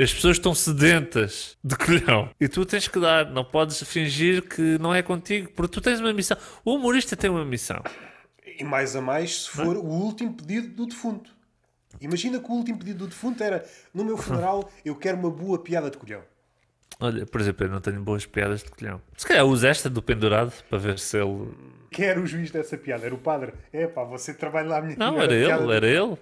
As 0.00 0.14
pessoas 0.14 0.36
estão 0.36 0.54
sedentas 0.54 1.56
de 1.62 1.76
colhão. 1.76 2.30
E 2.40 2.46
tu 2.46 2.64
tens 2.64 2.86
que 2.86 3.00
dar, 3.00 3.28
não 3.32 3.44
podes 3.44 3.82
fingir 3.82 4.42
que 4.42 4.78
não 4.78 4.94
é 4.94 5.02
contigo, 5.02 5.50
porque 5.56 5.74
tu 5.74 5.80
tens 5.80 5.98
uma 5.98 6.12
missão. 6.12 6.36
O 6.64 6.76
humorista 6.76 7.16
tem 7.16 7.28
uma 7.28 7.44
missão. 7.44 7.82
E 8.46 8.62
mais 8.62 8.94
a 8.94 9.00
mais 9.00 9.42
se 9.42 9.50
for 9.50 9.76
o 9.76 9.84
último 9.84 10.32
pedido 10.34 10.68
do 10.68 10.86
defunto. 10.86 11.36
Imagina 12.00 12.38
que 12.38 12.48
o 12.48 12.54
último 12.54 12.78
pedido 12.78 13.00
do 13.00 13.06
defunto 13.08 13.42
era: 13.42 13.64
no 13.92 14.04
meu 14.04 14.16
funeral, 14.16 14.70
eu 14.84 14.94
quero 14.94 15.18
uma 15.18 15.30
boa 15.30 15.58
piada 15.58 15.90
de 15.90 15.98
colhão. 15.98 16.22
Olha, 17.00 17.26
por 17.26 17.40
exemplo, 17.40 17.66
eu 17.66 17.70
não 17.70 17.80
tenho 17.80 18.00
boas 18.00 18.24
piadas 18.24 18.62
de 18.62 18.70
colhão. 18.70 19.00
Se 19.16 19.26
calhar 19.26 19.44
usa 19.44 19.68
esta 19.68 19.90
do 19.90 20.00
pendurado 20.00 20.52
para 20.68 20.78
ver 20.78 20.98
se 21.00 21.16
ele. 21.16 21.48
Quem 21.90 22.06
era 22.06 22.20
o 22.20 22.26
juiz 22.26 22.50
dessa 22.52 22.76
piada? 22.76 23.06
Era 23.06 23.14
o 23.14 23.18
padre? 23.18 23.52
É 23.72 23.86
pá, 23.86 24.04
você 24.04 24.34
trabalha 24.34 24.68
lá 24.68 24.78
a 24.78 24.82
minha 24.82 24.96
Não, 24.96 25.20
era 25.20 25.34
ele, 25.34 25.72
era 25.72 25.86
ele. 25.86 26.16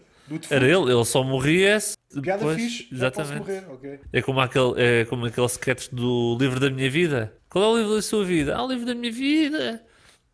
Era 0.51 0.65
ele, 0.65 0.93
ele 0.93 1.05
só 1.05 1.23
morria 1.23 1.79
se 1.81 1.97
Piada 2.21 2.39
depois, 2.39 2.57
fixe, 2.63 2.89
exatamente. 2.93 3.39
morrer, 3.39 3.65
ok. 3.71 4.01
É 4.13 4.23
como 4.23 4.41
aquele, 4.41 4.73
é 4.77 5.05
como 5.05 5.27
aquele 5.27 5.47
sketch 5.47 5.89
do 5.93 6.37
livro 6.41 6.59
da 6.59 6.71
minha 6.71 6.91
vida. 6.91 7.33
Qual 7.49 7.65
é 7.65 7.69
o 7.69 7.79
livro 7.79 7.95
da 7.95 8.03
sua 8.03 8.25
vida? 8.25 8.57
Ah, 8.57 8.65
o 8.65 8.69
livro 8.69 8.87
da 8.87 8.95
minha 8.95 9.13
vida 9.13 9.83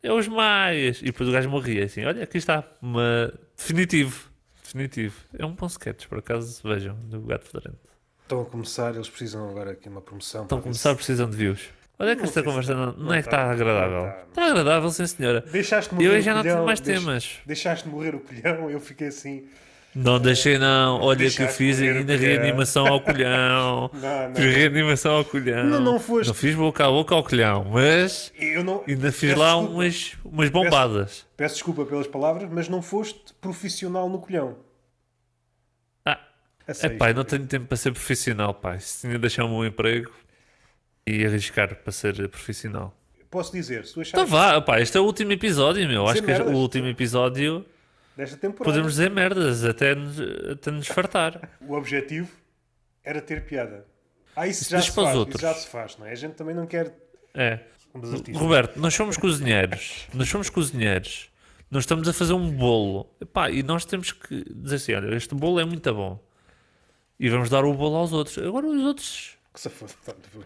é 0.03 0.13
os 0.13 0.27
Maias. 0.29 1.01
E 1.03 1.07
depois 1.07 1.29
o 1.29 1.33
gajo 1.33 1.49
morria 1.51 1.85
assim. 1.85 2.05
Olha, 2.05 2.23
aqui 2.23 2.39
está. 2.39 2.65
Uma... 2.81 3.33
Definitivo. 3.57 4.31
Definitivo. 4.63 5.17
É 5.39 5.45
um 5.45 5.53
bom 5.53 5.67
sketch, 5.67 6.07
por 6.07 6.19
acaso 6.19 6.61
vejam, 6.67 6.95
do 7.05 7.21
Gato 7.23 7.45
Fedorento. 7.47 7.79
Estão 8.23 8.41
a 8.41 8.45
começar, 8.47 8.95
eles 8.95 9.09
precisam 9.11 9.49
agora 9.51 9.73
aqui 9.73 9.89
uma 9.89 10.01
promoção. 10.01 10.45
Estão 10.45 10.59
a 10.59 10.63
começar, 10.63 10.95
precisam 10.95 11.29
de 11.29 11.37
views. 11.37 11.69
Olha 11.99 12.17
que 12.17 12.23
esta 12.23 12.41
se 12.41 12.45
conversa 12.47 12.75
não, 12.75 12.93
não 12.95 13.13
é 13.13 13.21
que 13.21 13.29
está, 13.29 13.43
está 13.43 13.51
agradável. 13.53 14.07
está. 14.09 14.23
Está 14.29 14.47
agradável, 14.47 14.91
sim 14.91 15.07
senhora. 15.07 15.45
se- 15.47 15.53
Deixaste 15.53 15.95
morrer 15.95 16.07
Eu 16.07 16.19
o 16.19 16.21
já 16.23 16.35
não 16.35 16.41
colhão, 16.41 16.55
tenho 16.57 16.67
mais 16.67 16.81
temas. 16.81 17.39
Deixaste 17.45 17.89
morrer 17.89 18.15
o 18.15 18.21
colhão, 18.21 18.71
eu 18.71 18.81
fiquei 18.81 19.09
assim. 19.09 19.47
Não 19.95 20.19
deixei 20.19 20.57
não. 20.59 21.01
Olha 21.01 21.31
que 21.31 21.43
eu 21.43 21.49
fiz 21.49 21.79
ainda 21.81 22.17
colhão. 22.17 22.19
reanimação 22.19 22.87
ao 22.87 23.01
colhão. 23.01 23.91
Não, 23.95 24.29
não. 24.29 24.35
Fiz 24.35 24.55
reanimação 24.57 25.17
ao 25.17 25.25
colhão. 25.25 25.65
Não, 25.67 25.81
não 25.81 26.01
foste. 26.01 26.29
Não 26.29 26.35
fiz 26.35 26.55
boca 26.55 26.87
a 26.87 26.89
boca 26.91 27.15
ao 27.15 27.23
colhão, 27.23 27.65
mas 27.71 28.33
Eu 28.39 28.65
não, 28.65 28.83
ainda 28.89 29.13
fiz 29.13 29.31
peço 29.31 29.41
lá 29.41 29.53
desculpa. 29.53 29.75
umas, 29.75 30.13
umas 30.25 30.49
bombadas. 30.49 31.27
Peço 31.37 31.55
desculpa 31.57 31.85
pelas 31.85 32.07
palavras, 32.07 32.49
mas 32.51 32.69
não 32.71 32.81
foste 32.81 33.35
profissional 33.41 34.09
no 34.09 34.19
colhão. 34.19 34.57
Ah, 36.07 36.19
é 36.67 36.89
pai, 36.89 37.13
não 37.13 37.25
tenho 37.25 37.47
tempo 37.47 37.67
para 37.67 37.77
ser 37.77 37.93
profissional, 37.93 38.55
pai. 38.55 38.81
Se 38.81 39.03
tinha 39.03 39.13
de 39.15 39.19
deixar 39.19 39.45
o 39.45 39.49
meu 39.49 39.67
emprego 39.67 40.11
e 41.07 41.25
arriscar 41.27 41.75
para 41.77 41.93
ser 41.93 42.29
profissional. 42.29 42.97
Posso 43.31 43.53
dizer, 43.53 43.85
se 43.87 43.95
tu 43.95 44.01
Então 44.03 44.23
achares 44.25 44.31
vá, 44.31 44.61
pá, 44.61 44.81
este 44.81 44.97
é 44.97 45.01
o 45.01 45.05
último 45.05 45.33
episódio, 45.33 45.87
meu. 45.89 46.07
Acho 46.07 46.21
que 46.21 46.27
merdas. 46.27 46.53
o 46.55 46.57
último 46.57 46.87
episódio 46.87 47.65
desta 48.17 48.37
temporada, 48.37 48.65
podemos 48.65 48.93
dizer 48.93 49.11
merdas 49.11 49.65
até 49.65 49.95
nos, 49.95 50.19
até 50.51 50.71
nos 50.71 50.87
fartar. 50.87 51.51
o 51.61 51.75
objetivo 51.75 52.31
era 53.05 53.21
ter 53.21 53.45
piada. 53.45 53.87
Ah, 54.35 54.47
isso, 54.47 54.63
Isso 54.63 54.71
já 54.71 54.81
se 54.81 54.91
faz, 54.91 55.29
isso 55.29 55.39
já 55.39 55.55
se 55.55 55.69
faz, 55.69 55.99
não 55.99 56.07
é? 56.07 56.13
A 56.13 56.15
gente 56.15 56.35
também 56.35 56.55
não 56.55 56.67
quer 56.67 56.95
É. 57.35 57.61
Roberto, 58.35 58.79
nós 58.81 58.95
somos 58.95 59.19
cozinheiros. 59.19 60.07
Nós 60.15 60.29
somos 60.29 60.49
cozinheiros. 60.49 61.31
Nós 61.71 61.83
estamos 61.83 62.09
a 62.09 62.13
fazer 62.13 62.33
um 62.33 62.51
bolo. 62.51 63.15
Epá, 63.21 63.51
e 63.51 63.63
nós 63.63 63.85
temos 63.85 64.13
que 64.13 64.45
dizer 64.55 64.77
assim: 64.77 64.95
olha, 64.95 65.15
este 65.15 65.35
bolo 65.35 65.61
é 65.61 65.65
muito 65.65 65.93
bom. 65.95 66.19
E 67.21 67.29
vamos 67.29 67.51
dar 67.51 67.65
o 67.65 67.75
bolo 67.75 67.97
aos 67.97 68.13
outros. 68.13 68.39
Agora 68.39 68.67
os 68.67 68.83
outros 68.83 69.37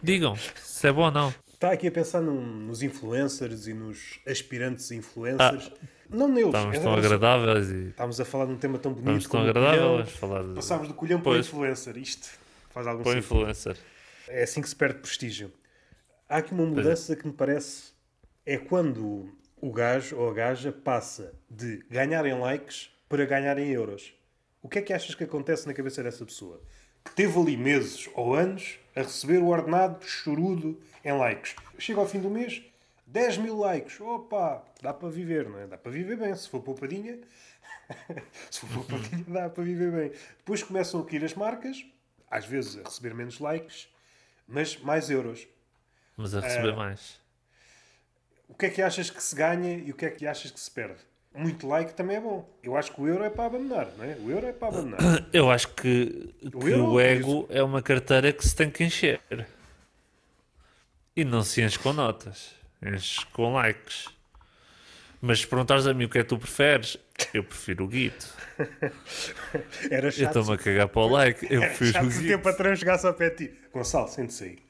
digam 0.03 0.35
se 0.35 0.87
é 0.87 0.91
bom 0.91 1.03
ou 1.03 1.11
não. 1.11 1.33
Está 1.57 1.71
aqui 1.71 1.87
a 1.87 1.91
pensar 1.91 2.21
num- 2.21 2.39
nos 2.67 2.83
influencers 2.83 3.65
e 3.65 3.73
nos 3.73 4.19
aspirantes 4.27 4.91
influencers. 4.91 5.71
não 6.07 6.27
neles. 6.27 6.49
Estamos 6.53 6.75
é- 6.77 6.79
tão 6.79 6.91
só- 6.93 6.97
agradáveis 6.99 7.71
e 7.71 7.87
Estamos 7.89 8.21
a 8.21 8.25
falar 8.25 8.45
de 8.45 8.51
um 8.51 8.57
tema 8.57 8.77
tão 8.77 8.93
bonito 8.93 9.17
estamos 9.23 9.27
tão 9.27 9.41
agradáveis. 9.41 10.11
falar 10.11 10.43
de. 10.43 10.53
Passámos 10.53 10.87
do 10.87 10.93
colhão 10.93 11.19
para 11.19 11.31
o 11.31 11.33
Pois. 11.33 11.47
influencer. 11.47 11.97
Isto 11.97 12.29
faz 12.69 12.85
algum 12.85 13.01
Para 13.01 13.13
sentido. 13.13 13.25
influencer. 13.39 13.75
É 14.27 14.43
assim 14.43 14.61
que 14.61 14.69
se 14.69 14.75
perde 14.75 14.99
prestígio. 14.99 15.51
Há 16.29 16.37
aqui 16.37 16.53
uma 16.53 16.63
mudança 16.65 17.15
que 17.15 17.25
me 17.25 17.33
parece 17.33 17.91
é 18.45 18.57
quando 18.57 19.27
o 19.59 19.71
gajo 19.71 20.15
ou 20.15 20.29
a 20.29 20.33
gaja 20.35 20.71
passa 20.71 21.33
de 21.49 21.83
ganhar 21.89 22.23
em 22.27 22.37
likes 22.39 22.91
para 23.09 23.25
ganhar 23.25 23.57
em 23.57 23.71
euros. 23.71 24.13
O 24.61 24.69
que 24.69 24.77
é 24.77 24.81
que 24.83 24.93
achas 24.93 25.15
que 25.15 25.23
acontece 25.23 25.65
na 25.65 25.73
cabeça 25.73 26.03
dessa 26.03 26.23
pessoa? 26.23 26.61
Que 27.03 27.15
teve 27.15 27.39
ali 27.39 27.57
meses 27.57 28.07
ou 28.13 28.35
anos 28.35 28.77
a 28.97 29.03
receber 29.03 29.37
o 29.37 29.47
ordenado 29.47 30.03
chorudo 30.03 30.81
em 31.05 31.11
likes. 31.11 31.55
Chega 31.77 31.99
ao 31.99 32.07
fim 32.07 32.19
do 32.19 32.31
mês, 32.31 32.63
10 33.05 33.37
mil 33.37 33.55
likes. 33.55 34.01
Opa, 34.01 34.65
dá 34.81 34.91
para 34.91 35.09
viver, 35.09 35.47
não 35.47 35.59
é? 35.59 35.67
Dá 35.67 35.77
para 35.77 35.91
viver 35.91 36.17
bem. 36.17 36.35
Se 36.35 36.49
for 36.49 36.61
poupadinha, 36.63 37.19
se 38.49 38.61
for 38.61 38.69
poupadinha, 38.69 39.23
dá 39.27 39.49
para 39.49 39.63
viver 39.63 39.91
bem. 39.91 40.19
Depois 40.39 40.63
começam 40.63 40.99
a 40.99 41.05
cair 41.05 41.23
as 41.23 41.35
marcas, 41.35 41.85
às 42.29 42.45
vezes 42.45 42.79
a 42.79 42.83
receber 42.89 43.13
menos 43.13 43.39
likes, 43.39 43.87
mas 44.47 44.77
mais 44.77 45.11
euros. 45.11 45.47
Mas 46.15 46.33
a 46.33 46.39
receber 46.39 46.75
mais. 46.75 47.21
O 48.47 48.55
que 48.55 48.65
é 48.65 48.69
que 48.71 48.81
achas 48.81 49.11
que 49.11 49.21
se 49.21 49.35
ganha 49.35 49.77
e 49.77 49.91
o 49.91 49.93
que 49.93 50.05
é 50.07 50.09
que 50.09 50.25
achas 50.25 50.49
que 50.49 50.59
se 50.59 50.71
perde? 50.71 51.01
Muito 51.37 51.67
like 51.67 51.93
também 51.93 52.17
é 52.17 52.19
bom. 52.19 52.49
Eu 52.63 52.75
acho 52.75 52.91
que 52.91 52.99
o 52.99 53.07
euro 53.07 53.23
é 53.23 53.29
para 53.29 53.45
abandonar, 53.45 53.87
não 53.97 54.03
é? 54.03 54.17
O 54.19 54.31
euro 54.31 54.47
é 54.47 54.51
para 54.51 54.67
abandonar. 54.69 54.99
Eu 55.31 55.51
acho 55.51 55.67
que, 55.69 56.33
que 56.41 56.67
euro, 56.69 56.91
o 56.93 56.99
ego 56.99 57.45
é 57.49 57.61
uma 57.61 57.81
carteira 57.81 58.33
que 58.33 58.43
se 58.47 58.55
tem 58.55 58.69
que 58.71 58.83
encher. 58.83 59.21
E 61.15 61.23
não 61.23 61.43
se 61.43 61.61
enche 61.61 61.77
com 61.77 61.93
notas. 61.93 62.51
Enche 62.83 63.25
com 63.33 63.53
likes. 63.53 64.07
Mas 65.21 65.39
se 65.41 65.47
perguntares 65.47 65.85
a 65.87 65.93
mim 65.93 66.05
o 66.05 66.09
que 66.09 66.19
é 66.19 66.23
que 66.23 66.29
tu 66.29 66.37
preferes, 66.37 66.97
eu 67.33 67.43
prefiro 67.43 67.85
o 67.85 67.87
guito. 67.87 68.27
Era 69.89 70.07
Eu 70.07 70.11
chato. 70.11 70.27
estou-me 70.39 70.53
a 70.53 70.57
cagar 70.57 70.87
para 70.87 71.01
o 71.01 71.07
like. 71.07 71.47
Eu 71.51 71.61
prefiro 71.75 71.99
o 72.03 72.05
o 72.05 72.09
guito. 72.09 72.27
tempo 72.27 72.49
atrás 72.49 72.79
chegasse 72.79 73.05
ao 73.07 73.13
pé 73.13 73.29
de 73.31 73.47
ti. 73.47 73.53
Gonçalo, 73.73 74.07
sente-se 74.07 74.43
aí. 74.43 74.66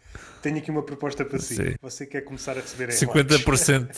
Tenho 0.47 0.59
aqui 0.59 0.71
uma 0.71 0.81
proposta 0.81 1.25
para 1.25 1.39
si. 1.39 1.55
Sim. 1.55 1.75
Você 1.81 2.05
quer 2.05 2.21
começar 2.21 2.53
a 2.53 2.61
receber 2.61 2.87
em 2.87 2.93
50% 2.93 3.89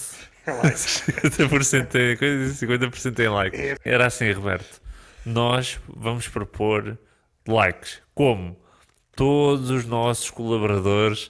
likes. 0.64 1.04
50% 1.08 1.94
em 1.94 2.18
coisa 2.18 2.66
e 2.66 2.68
50% 2.68 3.20
em 3.20 3.30
likes. 3.30 3.60
É. 3.60 3.76
Era 3.86 4.08
assim, 4.08 4.32
Roberto. 4.32 4.82
Nós 5.24 5.80
vamos 5.88 6.28
propor 6.28 6.98
likes. 7.48 8.02
Como? 8.16 8.60
Todos 9.16 9.70
os 9.70 9.86
nossos 9.86 10.32
colaboradores, 10.32 11.30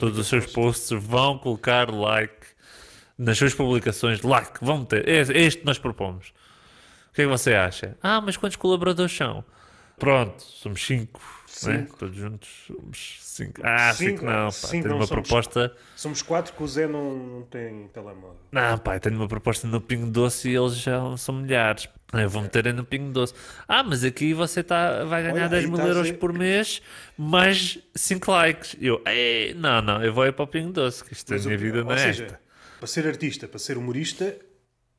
todos 0.00 0.18
os 0.18 0.26
seus 0.26 0.46
posts 0.46 0.90
vão 1.00 1.38
colocar 1.38 1.88
like 1.88 2.48
nas 3.16 3.38
suas 3.38 3.54
publicações. 3.54 4.20
Like, 4.22 4.58
vão 4.60 4.84
ter. 4.84 5.08
É, 5.08 5.18
é 5.18 5.42
este 5.42 5.60
que 5.60 5.66
nós 5.66 5.78
propomos. 5.78 6.30
O 7.10 7.14
que 7.14 7.22
é 7.22 7.24
que 7.24 7.30
você 7.30 7.54
acha? 7.54 7.96
Ah, 8.02 8.20
mas 8.20 8.36
quantos 8.36 8.56
colaboradores 8.56 9.16
são? 9.16 9.44
Pronto, 9.96 10.42
somos 10.42 10.84
5. 10.84 11.35
Né? 11.64 11.78
Cinco. 11.78 11.96
Todos 11.96 12.16
juntos 12.16 12.48
somos 12.66 13.18
5. 13.20 13.60
Ah, 13.64 13.92
5 13.94 14.10
Cinco, 14.10 14.24
não. 14.26 14.32
Pá, 14.46 14.50
cinco 14.50 14.70
tenho 14.72 14.88
não 14.88 14.96
uma 14.96 15.06
somos. 15.06 15.28
proposta. 15.28 15.76
Somos 15.96 16.22
quatro 16.22 16.52
que 16.52 16.62
o 16.62 16.66
Zé 16.68 16.86
não, 16.86 17.16
não 17.16 17.42
tem 17.42 17.88
telemóvel. 17.88 18.36
Não, 18.52 18.78
pai, 18.78 19.00
tenho 19.00 19.16
uma 19.16 19.28
proposta 19.28 19.66
no 19.66 19.80
Pingo 19.80 20.06
Doce 20.10 20.48
e 20.50 20.56
eles 20.56 20.76
já 20.76 21.16
são 21.16 21.34
milhares. 21.36 21.88
Eu 22.12 22.28
vou 22.30 22.42
meter 22.42 22.72
no 22.74 22.84
Pingo 22.84 23.10
Doce. 23.12 23.34
Ah, 23.66 23.82
mas 23.82 24.04
aqui 24.04 24.32
você 24.34 24.62
tá, 24.62 25.04
vai 25.04 25.22
ganhar 25.22 25.34
Olha, 25.34 25.48
10 25.48 25.64
aí 25.64 25.70
mil 25.70 25.78
estás 25.78 25.96
euros 25.96 26.12
por 26.12 26.32
mês, 26.32 26.80
mais 27.16 27.78
5 27.94 28.30
likes. 28.30 28.76
Eu, 28.80 29.02
"Ei, 29.06 29.54
não, 29.54 29.80
não, 29.82 30.02
eu 30.04 30.12
vou 30.12 30.26
ir 30.26 30.32
para 30.32 30.44
o 30.44 30.46
Pingo 30.46 30.72
Doce, 30.72 31.04
que 31.04 31.12
isto 31.12 31.30
é 31.32 31.34
a 31.34 31.38
Mas 31.38 31.46
minha 31.46 31.58
vida 31.58 31.82
não 31.84 31.92
é 31.92 31.98
seja, 31.98 32.24
esta. 32.24 32.40
para 32.78 32.86
ser 32.86 33.06
artista, 33.06 33.48
para 33.48 33.58
ser 33.58 33.76
humorista, 33.76 34.36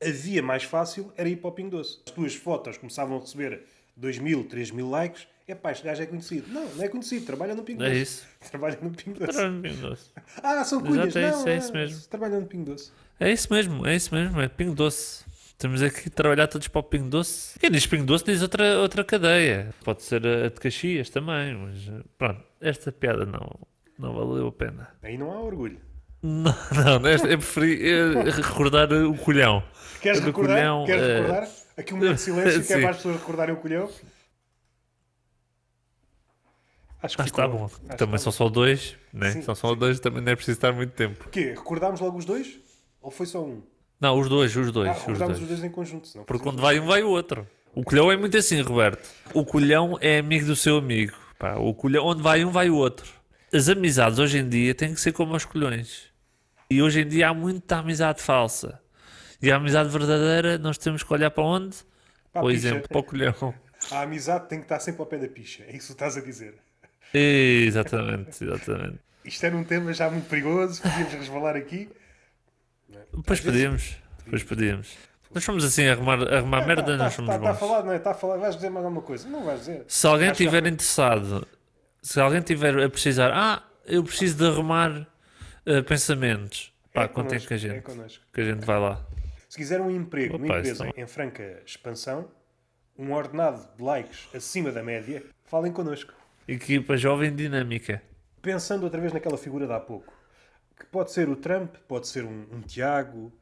a 0.03 0.09
via 0.11 0.43
mais 0.43 0.63
fácil 0.63 1.11
era 1.17 1.27
ir 1.29 1.37
para 1.37 1.47
o 1.49 1.51
Pingo 1.51 1.71
Doce. 1.71 1.99
As 2.05 2.11
tuas 2.11 2.35
fotos 2.35 2.77
começavam 2.77 3.17
a 3.17 3.21
receber 3.21 3.61
2 3.95 4.19
mil, 4.19 4.43
3 4.43 4.71
mil 4.71 4.89
likes. 4.89 5.27
É 5.47 5.55
pá, 5.55 5.71
este 5.71 5.85
gajo 5.85 6.03
é 6.03 6.05
conhecido. 6.05 6.51
Não, 6.51 6.65
não 6.75 6.83
é 6.83 6.89
conhecido. 6.89 7.25
Trabalha 7.25 7.55
no 7.55 7.63
Pingo 7.63 7.81
É 7.83 7.87
Doce. 7.89 8.01
isso. 8.01 8.27
Trabalha 8.51 8.77
no 8.81 8.91
Pingo 8.91 9.17
Doce. 9.19 9.39
Era 9.39 9.49
no 9.49 9.61
Pingo 9.61 9.77
Doce. 9.77 10.09
Ah, 10.43 10.63
são 10.65 10.81
cunhas. 10.81 11.15
Exato, 11.15 11.17
é 11.19 11.31
não, 11.31 11.39
isso, 11.39 11.47
é 11.49 11.57
isso 11.57 11.73
mesmo. 11.73 12.01
Trabalha 12.09 12.39
no 12.39 12.45
Pingo 12.45 12.65
Doce. 12.65 12.91
É 13.19 13.31
isso 13.31 13.51
mesmo, 13.53 13.87
é 13.87 13.95
isso 13.95 14.13
mesmo, 14.13 14.41
é 14.41 14.47
Pingo 14.49 14.75
Doce. 14.75 15.25
Temos 15.57 15.81
aqui 15.81 16.03
que 16.03 16.09
trabalhar 16.09 16.47
todos 16.47 16.67
para 16.67 16.79
o 16.79 16.83
Pingo 16.83 17.07
Doce. 17.09 17.57
Quem 17.59 17.71
diz 17.71 17.87
Pingo 17.87 18.05
Doce 18.05 18.25
diz 18.25 18.41
outra, 18.41 18.77
outra 18.79 19.03
cadeia. 19.05 19.73
Pode 19.85 20.03
ser 20.03 20.25
a 20.27 20.49
de 20.49 20.59
Caxias 20.59 21.09
também, 21.09 21.55
mas 21.55 21.77
eh, 21.87 22.03
pronto, 22.17 22.43
esta 22.61 22.91
piada 22.91 23.25
não, 23.25 23.49
não 23.97 24.13
valeu 24.13 24.47
a 24.47 24.51
pena. 24.51 24.89
Aí 25.01 25.17
não 25.17 25.31
há 25.31 25.39
orgulho. 25.41 25.79
Não, 26.21 26.53
não, 26.99 27.07
esta- 27.07 27.27
eu 27.27 27.37
preferi 27.37 27.89
eh, 27.89 28.29
recordar 28.31 28.91
o 28.91 29.15
colhão. 29.19 29.63
Queres 30.01 30.19
do 30.19 30.25
recordar? 30.27 30.57
colhão, 30.57 30.83
Queres 30.85 31.03
eh, 31.03 31.15
recordar? 31.21 31.49
Aqui 31.77 31.93
um 31.93 31.97
momento 31.97 32.15
de 32.15 32.21
silêncio 32.21 32.63
que 32.65 32.73
é 32.73 32.77
para 32.81 32.89
as 32.89 32.95
pessoas 32.97 33.15
recordarem 33.17 33.53
o 33.53 33.57
colhão. 33.59 33.89
Acho 37.01 37.15
que 37.15 37.21
Ah, 37.21 37.25
está 37.25 37.43
ficou- 37.43 37.59
bom. 37.59 37.65
acho 37.65 37.79
Também 37.97 38.15
está 38.15 38.17
são 38.17 38.31
só 38.31 38.49
dois, 38.49 38.95
né? 39.13 39.31
Sim, 39.31 39.41
São 39.43 39.53
só 39.55 39.75
dois, 39.75 39.99
também 39.99 40.21
não 40.21 40.31
é 40.31 40.35
preciso 40.35 40.57
estar 40.57 40.71
muito 40.73 40.93
tempo. 40.93 41.25
O 41.27 41.29
quê? 41.29 41.53
Recordámos 41.55 41.99
logo 41.99 42.17
os 42.17 42.25
dois? 42.25 42.59
Ou 43.01 43.11
foi 43.11 43.25
só 43.25 43.43
um? 43.43 43.61
Não, 43.99 44.19
os 44.19 44.27
dois, 44.27 44.55
os 44.55 44.71
dois, 44.71 44.89
Ah, 44.89 44.91
os 44.93 44.97
recordámos 44.99 45.37
dois. 45.39 45.41
os 45.51 45.57
dois 45.59 45.63
em 45.63 45.73
conjunto. 45.73 46.07
Senão 46.07 46.25
Porque 46.25 46.43
quando 46.43 46.61
vai 46.61 46.79
um, 46.79 46.85
vai 46.85 47.03
o 47.03 47.09
outro. 47.09 47.47
O 47.75 47.83
colhão 47.83 48.11
é 48.11 48.17
muito 48.17 48.35
assim, 48.37 48.59
Roberto. 48.61 49.07
O 49.33 49.45
colhão 49.45 49.97
é 50.01 50.17
amigo 50.19 50.45
do 50.47 50.55
seu 50.55 50.77
amigo. 50.77 51.13
Pá, 51.37 51.55
o 51.55 51.73
colhão, 51.73 52.05
onde 52.05 52.21
vai 52.23 52.43
um, 52.43 52.49
vai 52.51 52.69
o 52.69 52.75
outro. 52.75 53.07
As 53.53 53.69
amizades 53.69 54.17
hoje 54.17 54.39
em 54.39 54.49
dia 54.49 54.73
têm 54.73 54.93
que 54.93 54.99
ser 54.99 55.11
como 55.13 55.35
os 55.35 55.45
colhões. 55.45 56.05
E 56.69 56.81
hoje 56.81 57.01
em 57.01 57.07
dia 57.07 57.29
há 57.29 57.33
muita 57.33 57.77
amizade 57.77 58.21
falsa. 58.21 58.81
E 59.41 59.51
a 59.51 59.55
amizade 59.57 59.89
verdadeira, 59.89 60.57
nós 60.57 60.77
temos 60.79 61.03
que 61.03 61.13
olhar 61.13 61.29
para 61.29 61.43
onde? 61.43 61.77
Para 62.33 62.41
Por 62.41 62.51
exemplo, 62.51 62.89
para 62.89 62.97
o 62.97 63.03
colhão. 63.03 63.53
A 63.91 64.01
amizade 64.01 64.49
tem 64.49 64.57
que 64.59 64.65
estar 64.65 64.79
sempre 64.79 65.01
ao 65.01 65.05
pé 65.05 65.17
da 65.19 65.27
picha. 65.27 65.63
É 65.67 65.75
isso 65.75 65.87
que 65.87 65.93
estás 65.93 66.17
a 66.17 66.21
dizer. 66.21 66.55
Exatamente, 67.13 68.43
exatamente. 68.43 68.99
Isto 69.25 69.45
era 69.45 69.55
um 69.55 69.63
tema 69.63 69.93
já 69.93 70.09
muito 70.09 70.27
perigoso. 70.29 70.81
Podíamos 70.81 71.13
resvalar 71.13 71.55
aqui. 71.55 71.89
Depois 73.13 73.39
pedimos. 73.41 73.97
Depois 74.23 74.43
pedimos. 74.43 74.95
Nós 75.33 75.43
somos 75.43 75.63
assim 75.65 75.85
a 75.87 75.91
arrumar, 75.93 76.21
a 76.23 76.37
arrumar 76.37 76.65
merda, 76.65 76.95
nós 76.95 77.13
somos 77.13 77.29
Está 77.33 77.43
tá 77.43 77.49
a 77.49 77.53
bons. 77.53 77.59
falar, 77.59 77.83
não 77.83 77.91
é? 77.91 77.97
Está 77.97 78.11
a 78.11 78.13
falar. 78.13 78.37
Vais 78.37 78.55
dizer 78.55 78.69
mais 78.69 78.85
alguma 78.85 79.01
coisa? 79.03 79.27
Não 79.27 79.43
vais 79.43 79.59
dizer. 79.59 79.83
Se 79.87 80.07
alguém 80.07 80.31
estiver 80.31 80.65
interessado, 80.65 81.45
se 82.01 82.19
alguém 82.19 82.39
estiver 82.39 82.77
a 82.81 82.89
precisar, 82.89 83.31
ah, 83.33 83.63
eu 83.85 84.03
preciso 84.03 84.37
de 84.37 84.45
arrumar 84.47 85.05
eh, 85.65 85.81
pensamentos, 85.81 86.73
pá, 86.93 87.03
É 87.03 87.07
contem 87.09 87.39
com 87.39 87.53
a 87.53 87.55
é 87.55 87.59
gente, 87.59 87.81
connosco. 87.81 88.23
que 88.33 88.39
a 88.41 88.43
gente 88.45 88.65
vai 88.65 88.79
lá. 88.79 89.05
Se 89.49 89.57
quiser 89.57 89.81
um 89.81 89.91
emprego 89.91 90.35
Opa, 90.35 90.43
numa 90.45 90.57
empresa 90.59 90.85
não- 90.85 90.93
em 90.95 91.07
franca 91.07 91.61
expansão, 91.65 92.29
um 92.97 93.11
ordenado 93.13 93.67
de 93.77 93.83
likes 93.83 94.27
acima 94.33 94.71
da 94.71 94.81
média, 94.81 95.23
falem 95.45 95.71
connosco. 95.73 96.13
Equipa 96.47 96.95
jovem 96.95 97.35
dinâmica. 97.35 98.01
Pensando 98.41 98.83
outra 98.83 99.01
vez 99.01 99.11
naquela 99.11 99.37
figura 99.37 99.67
de 99.67 99.73
há 99.73 99.79
pouco, 99.81 100.13
que 100.79 100.85
pode 100.85 101.11
ser 101.11 101.27
o 101.27 101.35
Trump, 101.35 101.75
pode 101.89 102.07
ser 102.07 102.23
um, 102.23 102.45
um 102.49 102.61
Tiago, 102.61 103.33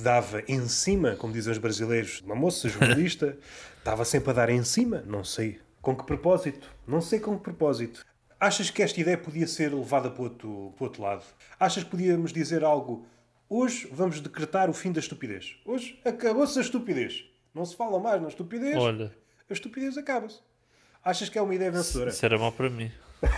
dava 0.00 0.40
em 0.46 0.68
cima, 0.68 1.16
como 1.16 1.32
dizem 1.32 1.50
os 1.50 1.58
brasileiros, 1.58 2.20
uma 2.20 2.36
moça 2.36 2.68
jornalista, 2.68 3.36
estava 3.78 4.04
sempre 4.04 4.30
a 4.30 4.34
dar 4.34 4.50
em 4.50 4.62
cima, 4.62 5.02
não 5.04 5.24
sei 5.24 5.60
com 5.82 5.96
que 5.96 6.06
propósito, 6.06 6.70
não 6.86 7.00
sei 7.00 7.18
com 7.18 7.36
que 7.36 7.42
propósito. 7.42 8.06
Achas 8.38 8.70
que 8.70 8.84
esta 8.84 9.00
ideia 9.00 9.18
podia 9.18 9.48
ser 9.48 9.74
levada 9.74 10.08
para 10.08 10.22
outro, 10.22 10.72
para 10.76 10.84
outro 10.84 11.02
lado? 11.02 11.24
Achas 11.58 11.82
que 11.82 11.90
podíamos 11.90 12.32
dizer 12.32 12.62
algo? 12.62 13.04
Hoje 13.48 13.88
vamos 13.90 14.20
decretar 14.20 14.70
o 14.70 14.72
fim 14.72 14.92
da 14.92 15.00
estupidez. 15.00 15.56
Hoje 15.64 16.00
acabou-se 16.04 16.56
a 16.56 16.62
estupidez. 16.62 17.24
Não 17.52 17.64
se 17.64 17.74
fala 17.74 17.98
mais 17.98 18.22
na 18.22 18.28
estupidez. 18.28 18.76
Olha, 18.76 19.12
A 19.50 19.52
estupidez 19.52 19.98
acaba-se. 19.98 20.40
Achas 21.04 21.28
que 21.28 21.38
é 21.38 21.42
uma 21.42 21.54
ideia 21.54 21.70
vencedora? 21.70 22.10
isso 22.10 22.24
era 22.24 22.38
mau 22.38 22.50
para 22.52 22.70
mim. 22.70 22.90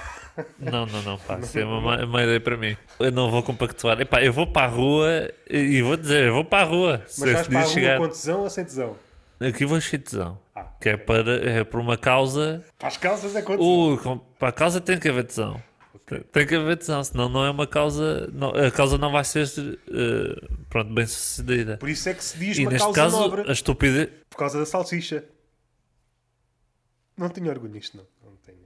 Não, 0.59 0.85
não, 0.85 1.01
não, 1.01 1.19
pá, 1.19 1.39
isso 1.39 1.59
é 1.59 1.65
uma, 1.65 2.05
uma 2.05 2.23
ideia 2.23 2.39
para 2.39 2.59
mim. 2.59 2.77
Eu 3.01 3.11
não 3.11 3.31
vou 3.31 3.43
compactuar. 3.43 3.99
Epá, 4.03 4.23
eu 4.23 4.31
vou 4.35 4.47
para 4.47 4.67
a 4.67 4.71
rua 4.71 5.31
e 5.49 5.81
vou 5.81 5.97
dizer, 5.97 6.25
eu 6.27 6.35
vou 6.35 6.45
para 6.45 6.63
a 6.63 6.67
rua. 6.69 7.03
Se 7.07 7.21
Mas 7.23 7.31
vais 7.33 7.41
esse 7.41 7.49
para 7.51 7.59
a 7.59 7.63
rua 7.63 7.73
chegar- 7.73 7.99
com 7.99 8.09
tesão 8.09 8.41
ou 8.41 8.51
sem 8.51 8.63
tesão? 8.67 8.97
Aqui 9.41 9.65
vou 9.65 9.79
de 9.79 9.99
tesão. 9.99 10.39
Ah. 10.55 10.67
Que 10.79 10.91
é, 10.91 10.97
para, 10.99 11.33
é 11.49 11.65
por 11.65 11.81
uma 11.81 11.97
causa 11.97 12.63
Para 12.79 12.89
as 12.89 12.99
calças 12.99 13.35
é 13.35 13.41
com 13.41 13.57
tesão. 13.57 13.97
Com- 14.03 14.19
para 14.39 14.49
a 14.49 14.53
causa 14.53 14.79
tem 14.79 14.99
que 14.99 15.09
haver 15.09 15.25
tesão. 15.25 15.59
Tem- 16.05 16.21
Tem 16.21 16.47
que 16.47 16.55
haver 16.55 16.77
tesão, 16.77 17.03
senão 17.03 17.31
não 17.31 17.43
é 17.47 17.51
uma 17.51 17.67
causa. 17.67 18.29
não- 18.35 18.51
a 18.51 18.71
causa 18.71 18.99
não 18.99 19.11
vai 19.11 19.25
ser 19.25 19.47
eh, 19.91 20.49
pronto, 20.69 20.93
bem 20.93 21.07
sucedida. 21.07 21.79
Por 21.79 21.89
isso 21.89 22.11
é 22.11 22.13
que 22.15 22.23
se 22.23 22.37
diz 22.37 22.59
E 22.59 22.63
uma 22.63 22.73
neste 22.73 22.85
causa 22.93 23.01
caso, 23.01 23.19
nobre. 23.19 23.49
a 23.49 23.53
estupidez. 23.53 24.11
Por 24.29 24.37
causa 24.37 24.59
da 24.59 24.67
salsicha. 24.67 25.25
Não 27.17 27.29
tenho 27.29 27.49
orgulho 27.51 27.73
nisto, 27.73 27.97
não. 27.97 28.07
Não 28.31 28.37
tenho. 28.39 28.57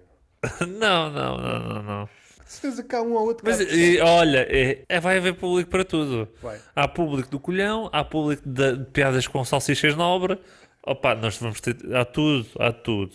Não, 0.78 1.10
não, 1.10 1.36
não, 1.38 1.58
não, 1.68 1.82
não. 1.82 2.08
certeza 2.46 2.82
que 2.82 2.96
há 2.96 3.02
um 3.02 3.12
ou 3.12 3.26
outro 3.26 3.44
Mas, 3.46 3.60
e, 3.60 4.00
olha, 4.00 4.46
é, 4.50 4.84
é- 4.88 4.98
vai 5.00 5.18
haver 5.18 5.34
público 5.34 5.68
para 5.70 5.84
tudo. 5.84 6.26
Vai. 6.42 6.58
Há 6.74 6.88
público 6.88 7.28
do 7.28 7.38
colhão, 7.38 7.90
há 7.92 8.02
público 8.02 8.42
de, 8.48 8.78
de 8.78 8.84
piadas 8.86 9.26
com 9.28 9.44
salsichas 9.44 9.94
nobre. 9.94 10.40
Opa, 10.82 11.14
nós 11.14 11.36
vamos 11.36 11.60
ter. 11.60 11.76
Há 11.94 12.06
tudo, 12.06 12.46
há 12.58 12.72
tudo. 12.72 13.12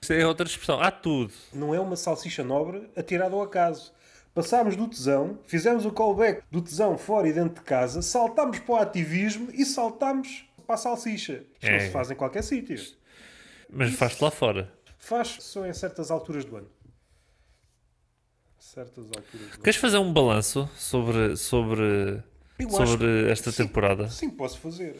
Isto 0.00 0.12
é 0.12 0.24
outra 0.26 0.46
expressão, 0.46 0.80
há 0.80 0.90
tudo. 0.92 1.32
Não 1.52 1.74
é 1.74 1.80
uma 1.80 1.96
salsicha 1.96 2.44
nobre 2.44 2.88
atirada 2.96 3.34
ao 3.34 3.42
acaso. 3.42 3.92
Passámos 4.32 4.76
do 4.76 4.86
tesão, 4.86 5.40
fizemos 5.46 5.84
o 5.84 5.90
callback 5.90 6.42
do 6.52 6.62
tesão 6.62 6.96
fora 6.96 7.28
e 7.28 7.32
dentro 7.32 7.56
de 7.56 7.62
casa, 7.62 8.00
saltámos 8.00 8.60
para 8.60 8.72
o 8.74 8.76
ativismo 8.78 9.48
e 9.52 9.64
saltámos 9.66 10.44
para 10.64 10.76
a 10.76 10.78
salsicha. 10.78 11.42
Isto 11.54 11.66
não 11.66 11.74
É. 11.74 11.80
se 11.80 11.90
faz 11.90 12.10
em 12.12 12.14
qualquer 12.14 12.42
sítio. 12.44 12.76
Mas 13.72 13.94
faz-te 13.94 14.22
lá 14.22 14.30
fora. 14.30 14.72
Faz 14.98 15.36
só 15.40 15.66
em 15.66 15.72
certas 15.72 16.10
alturas 16.10 16.44
do 16.44 16.56
ano. 16.56 16.68
Certas 18.58 19.04
alturas 19.06 19.30
do 19.48 19.52
ano. 19.54 19.62
Queres 19.62 19.76
fazer 19.80 19.98
um 19.98 20.12
balanço 20.12 20.68
sobre, 20.76 21.36
sobre, 21.36 22.22
Eu 22.58 22.68
acho 22.68 22.76
sobre 22.86 23.30
esta 23.30 23.50
sim, 23.50 23.64
temporada? 23.66 24.08
Sim, 24.08 24.30
posso 24.30 24.58
fazer. 24.58 24.96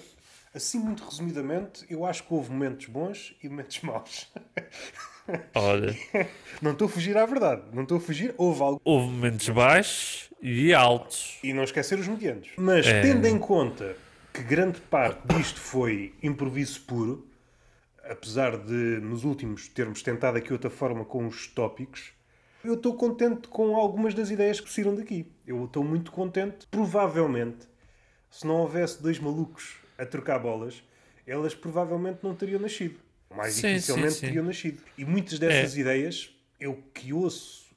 Assim, 0.52 0.78
muito 0.80 1.04
resumidamente, 1.04 1.84
eu 1.88 2.04
acho 2.04 2.24
que 2.24 2.34
houve 2.34 2.50
momentos 2.50 2.86
bons 2.86 3.36
e 3.42 3.48
momentos 3.48 3.80
maus. 3.82 4.26
Olha, 5.54 5.96
Não 6.60 6.72
estou 6.72 6.86
a 6.88 6.90
fugir 6.90 7.16
à 7.16 7.24
verdade. 7.24 7.62
Não 7.72 7.82
estou 7.82 7.98
a 7.98 8.00
fugir. 8.00 8.34
Houve 8.36 8.60
algo. 8.62 8.80
houve 8.84 9.06
momentos 9.12 9.48
baixos 9.50 10.28
e 10.42 10.74
altos. 10.74 11.38
E 11.44 11.52
não 11.52 11.62
esquecer 11.62 11.98
os 12.00 12.08
medianos. 12.08 12.48
Mas 12.56 12.84
É. 12.86 13.00
tendo 13.02 13.26
em 13.26 13.38
conta 13.38 13.94
que 14.32 14.42
grande 14.42 14.80
parte 14.80 15.20
disto 15.36 15.60
foi 15.60 16.14
improviso 16.20 16.80
puro, 16.80 17.29
apesar 18.10 18.56
de 18.58 18.72
nos 19.00 19.24
últimos 19.24 19.68
termos 19.68 20.02
tentado 20.02 20.36
aqui 20.36 20.52
outra 20.52 20.68
forma 20.68 21.04
com 21.04 21.26
os 21.26 21.46
tópicos, 21.46 22.10
eu 22.64 22.74
estou 22.74 22.94
contente 22.94 23.48
com 23.48 23.76
algumas 23.76 24.12
das 24.12 24.30
ideias 24.30 24.60
que 24.60 24.70
saíram 24.70 24.94
daqui. 24.94 25.30
Eu 25.46 25.64
estou 25.64 25.84
muito 25.84 26.10
contente. 26.12 26.66
Provavelmente, 26.70 27.68
se 28.30 28.46
não 28.46 28.56
houvesse 28.56 29.00
dois 29.02 29.18
malucos 29.18 29.76
a 29.96 30.04
trocar 30.04 30.38
bolas, 30.40 30.82
elas 31.26 31.54
provavelmente 31.54 32.18
não 32.22 32.34
teriam 32.34 32.60
nascido. 32.60 32.98
Mais 33.34 33.54
Sim, 33.54 33.68
dificilmente 33.74 34.12
sim, 34.14 34.18
sim. 34.18 34.26
teriam 34.26 34.44
nascido. 34.44 34.82
E 34.98 35.04
muitas 35.04 35.38
dessas 35.38 35.76
É. 35.76 35.80
ideias, 35.80 36.34
eu 36.58 36.82
que 36.92 37.12
ouço 37.12 37.70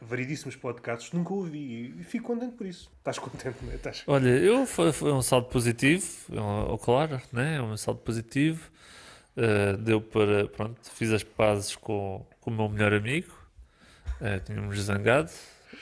variedíssimos 0.00 0.54
podcasts, 0.54 1.10
nunca 1.12 1.32
ouvi 1.32 1.94
e 1.98 2.04
fico 2.04 2.26
contente 2.26 2.54
por 2.54 2.66
isso. 2.66 2.90
Estás 2.98 3.18
contente, 3.18 3.56
não 3.62 3.72
é? 3.72 3.76
Estás... 3.76 4.02
Olha, 4.06 4.28
eu 4.28 4.66
foi, 4.66 4.92
foi 4.92 5.10
um 5.10 5.22
saldo 5.22 5.48
positivo, 5.48 6.06
é 6.30 6.78
claro, 6.84 7.20
né? 7.32 7.56
é 7.56 7.62
um 7.62 7.74
saldo 7.76 8.00
positivo. 8.00 8.70
Uh, 9.36 9.76
deu 9.78 10.00
para, 10.00 10.46
pronto, 10.46 10.78
fiz 10.92 11.10
as 11.12 11.24
pazes 11.24 11.74
com, 11.74 12.24
com 12.40 12.50
o 12.50 12.54
meu 12.54 12.68
melhor 12.68 12.92
amigo. 12.92 13.32
Uh, 14.20 14.38
tínhamos 14.44 14.78
zangado. 14.80 15.30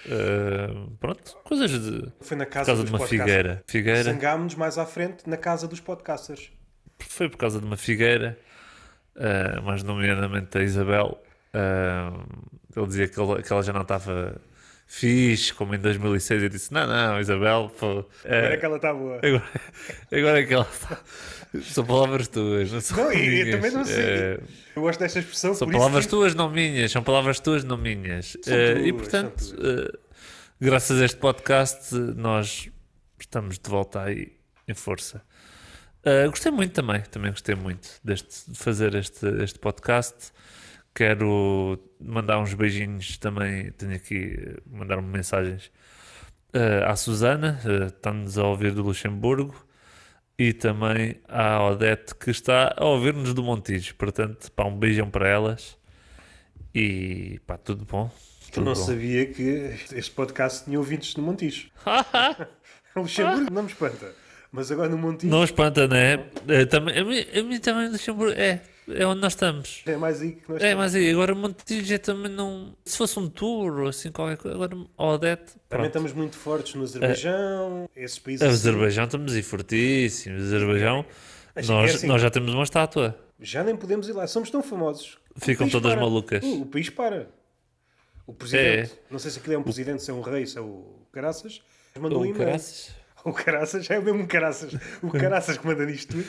Uh, 0.07 0.91
pronto, 0.99 1.37
coisas 1.45 1.71
de. 1.71 2.11
Foi 2.23 2.37
na 2.37 2.47
casa, 2.47 2.67
causa 2.67 2.83
dos 2.83 2.91
de 2.91 2.97
uma 2.97 3.07
figueira. 3.07 3.63
Figueira. 3.67 4.05
Zangámos-nos 4.05 4.55
mais 4.55 4.79
à 4.79 4.87
frente 4.87 5.29
na 5.29 5.37
casa 5.37 5.69
dos 5.69 5.81
podcasters. 5.81 6.51
Foi 6.99 7.29
por 7.29 7.37
causa 7.37 7.61
de 7.61 7.67
uma 7.67 7.77
figueira, 7.77 8.39
uh, 9.17 9.63
mais 9.63 9.83
nomeadamente 9.83 10.57
a 10.57 10.63
Isabel. 10.63 11.23
Ele 12.75 12.87
dizia 12.87 13.07
que, 13.07 13.21
ele- 13.21 13.43
que 13.43 13.53
ela 13.53 13.63
já 13.63 13.73
não 13.75 13.83
estava 13.83 14.41
fixe, 14.95 15.55
como 15.55 15.75
em 15.75 15.79
2006. 15.79 16.43
Eu 16.43 16.49
disse: 16.51 16.73
Não, 16.73 16.87
não, 16.87 17.19
Isabel. 17.21 17.73
Pô, 17.79 17.87
Agora 18.25 18.51
uh, 18.51 18.53
é 18.53 18.57
que 18.59 18.65
ela 18.67 18.77
está 18.77 18.93
boa. 18.93 19.17
Agora, 19.23 19.51
agora 20.13 20.41
é 20.41 20.45
que 20.47 20.55
ela 20.55 20.69
está. 20.71 21.01
São 21.65 21.85
palavras 21.85 22.29
tuas, 22.29 22.73
não 22.73 22.81
são 22.81 22.97
Não, 22.97 23.13
e 23.13 23.17
eu 23.27 23.31
minhas. 23.45 23.51
também 23.57 23.71
não 23.73 23.85
sei. 23.85 24.03
Eh, 24.05 24.41
Eu 24.75 24.81
gosto 24.83 25.01
desta 25.01 25.19
expressão. 25.19 25.55
são 25.55 25.69
palavras 25.71 26.05
que- 26.07 26.11
tuas, 26.11 26.35
não 26.35 26.49
minhas. 26.51 26.91
São 26.91 27.03
palavras 27.03 27.41
tuas, 27.41 27.63
não 27.63 27.77
minhas. 27.77 28.39
São 28.43 28.55
Eh, 28.57 28.87
e 28.87 28.91
tuas, 28.93 29.03
portanto, 29.03 29.55
eh, 29.63 29.99
graças 30.59 30.99
a 30.99 31.05
este 31.05 31.19
podcast, 31.19 31.95
nós 31.95 32.71
estamos 33.21 33.59
de 33.59 33.69
volta 33.69 34.01
aí 34.03 34.33
em 34.67 34.73
força. 34.73 35.21
Eh, 36.05 36.27
gostei 36.29 36.51
muito 36.51 36.73
também, 36.73 37.03
também 37.03 37.31
gostei 37.33 37.55
muito 37.55 37.87
deste, 38.03 38.51
de 38.51 38.59
fazer 38.59 38.95
este, 38.95 39.27
este 39.43 39.59
podcast. 39.59 40.33
Quero 40.95 41.79
mandar 42.01 42.39
uns 42.39 42.53
beijinhos 42.55 43.17
também. 43.19 43.73
Tenho 43.73 43.95
aqui, 43.95 44.37
eh, 44.39 44.57
mandar-me 44.71 45.09
mensagens 45.09 45.71
eh, 46.53 46.85
à 46.87 46.95
Susana, 46.97 47.59
eh, 47.65 47.87
está-nos 47.87 48.37
a 48.37 48.45
ouvir 48.47 48.73
do 48.73 48.83
Luxemburgo, 48.83 49.55
e 50.39 50.53
também 50.53 51.17
à 51.29 51.63
Odete, 51.65 52.15
que 52.15 52.31
está 52.31 52.75
a 52.77 52.85
ouvir-nos 52.85 53.33
do 53.33 53.43
Montijo. 53.43 53.95
Portanto, 53.95 54.51
pá, 54.53 54.65
um 54.65 54.77
beijão 54.79 55.09
para 55.11 55.29
elas 55.29 55.79
e 56.75 57.41
pá, 57.47 57.57
tudo 57.57 57.85
bom. 57.85 58.11
Eu 58.49 58.53
Tudo 58.57 58.65
não 58.67 58.75
bom. 58.75 58.81
sabia 58.87 59.27
que 59.27 59.75
este 59.95 60.11
podcast 60.11 60.65
tinha 60.65 60.79
ouvintes 60.79 61.17
no 61.17 61.23
Montijo. 61.23 61.71
Luxemburgo 62.95 63.51
não 63.53 63.63
me 63.63 63.69
espanta. 63.71 64.13
Mas 64.51 64.71
agora 64.71 64.91
no 64.91 64.99
Montijo 64.99 65.31
Não 65.33 65.43
espanta, 65.43 65.89
né? 65.89 66.27
Eh, 66.47 66.67
também, 66.67 66.99
a, 66.99 67.05
mim, 67.05 67.25
a 67.35 67.43
mim 67.43 67.59
também 67.59 67.89
Luxemburgo 67.89 68.35
é, 68.39 68.61
é 68.89 69.07
onde 69.07 69.21
nós 69.21 69.33
estamos. 69.33 69.83
é 69.87 69.97
mais 69.97 70.21
aí 70.21 70.33
que 70.33 70.49
nós 70.49 70.61
É, 70.63 70.67
estamos. 70.67 70.77
mas 70.85 70.95
aí, 70.95 71.11
agora 71.11 71.35
Montijo 71.35 71.95
é 71.95 71.99
também 71.99 72.31
não. 72.33 72.75
Se 72.85 72.97
fosse 72.99 73.19
um 73.19 73.29
tour 73.29 73.81
ou 73.81 73.89
assim, 73.89 74.11
qualquer 74.11 74.37
coisa. 74.37 74.57
Agora 74.57 74.77
Odete. 74.97 75.53
Também 75.69 75.87
estamos 75.87 76.13
muito 76.13 76.37
fortes 76.37 76.75
no 76.75 76.83
Azerbaijão, 76.83 77.89
esses 77.97 78.19
países 78.19 78.43
A 78.43 78.47
assim. 78.47 78.55
Azerbaijão 78.55 79.05
estamos 79.05 79.35
aí 79.35 79.43
fortíssimos. 79.43 80.43
Azerbaijão, 80.43 81.05
Assim, 81.55 81.69
nós, 81.73 81.91
é 81.91 81.95
assim. 81.95 82.07
nós 82.07 82.23
já 82.23 82.31
temos 82.31 82.53
uma 82.55 82.65
estátua. 82.65 83.17
Já 83.41 83.63
nem 83.65 83.77
podemos 83.77 84.09
ir 84.09 84.13
lá, 84.13 84.27
somos 84.27 84.51
tão 84.51 84.63
famosos. 84.63 85.19
o 85.37 85.41
Ficam 85.45 85.69
todas 85.69 85.93
para. 85.93 86.01
malucas. 86.01 86.43
Uh, 86.45 86.63
o 86.63 86.67
país 86.67 86.89
para. 86.91 87.29
O 88.27 88.33
presidente, 88.33 88.93
É. 88.93 88.99
não 89.11 89.19
sei 89.19 89.31
se 89.33 89.39
aquilo 89.41 89.55
é 89.55 89.59
um 89.59 89.63
presidente, 89.63 90.03
se 90.03 90.11
é 90.11 90.15
um 90.15 90.21
rei, 90.21 90.47
se 90.47 90.57
é 90.57 90.61
o 90.61 91.01
Caraças, 91.13 91.61
mandou 91.99 92.19
um 92.21 92.23
Oh, 92.23 92.25
e-mail. 92.27 92.39
caraças. 92.47 92.91
O 93.25 93.33
Caraças, 93.33 93.89
é 93.89 93.99
o 93.99 94.03
mesmo 94.03 94.27
Caraças. 94.27 94.75
O 95.01 95.11
Caraças 95.11 95.57
que 95.57 95.65
manda 95.67 95.87
nisto 95.87 96.13
tudo. 96.17 96.27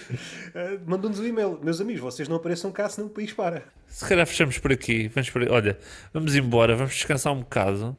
eh, 0.53 0.77
Mandou-nos 0.85 1.19
um 1.19 1.25
e-mail. 1.25 1.59
Meus 1.63 1.81
amigos, 1.81 2.01
vocês 2.01 2.27
não 2.27 2.35
apareçam 2.35 2.71
cá, 2.71 2.87
senão 2.87 3.07
o 3.07 3.09
país 3.09 3.33
para. 3.33 3.63
Se 3.87 4.07
calhar 4.07 4.27
fechamos 4.27 4.59
por 4.59 4.71
aqui. 4.71 5.07
Vamos 5.07 5.29
por... 5.31 5.41
Olha, 5.49 5.77
vamos 6.13 6.35
embora, 6.35 6.75
vamos 6.75 6.93
descansar 6.93 7.33
um 7.33 7.39
bocado. 7.39 7.97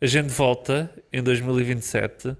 A 0.00 0.06
gente 0.06 0.28
volta 0.28 0.90
em 1.12 1.22
2027. 1.22 2.36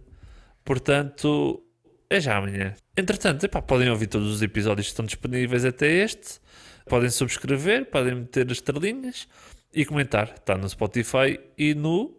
Portanto, 0.64 1.62
é 2.10 2.20
já 2.20 2.36
amanhã. 2.36 2.74
Entretanto, 2.96 3.44
epá, 3.46 3.62
podem 3.62 3.88
ouvir 3.90 4.08
todos 4.08 4.28
os 4.30 4.42
episódios 4.42 4.88
que 4.88 4.92
estão 4.92 5.06
disponíveis 5.06 5.64
até 5.64 5.86
este. 5.90 6.38
Podem 6.86 7.08
subscrever, 7.10 7.86
podem 7.86 8.14
meter 8.14 8.46
as 8.46 8.52
estrelinhas 8.58 9.26
e 9.72 9.84
comentar. 9.86 10.34
Está 10.36 10.56
no 10.56 10.68
Spotify 10.68 11.40
e 11.56 11.74
no. 11.74 12.14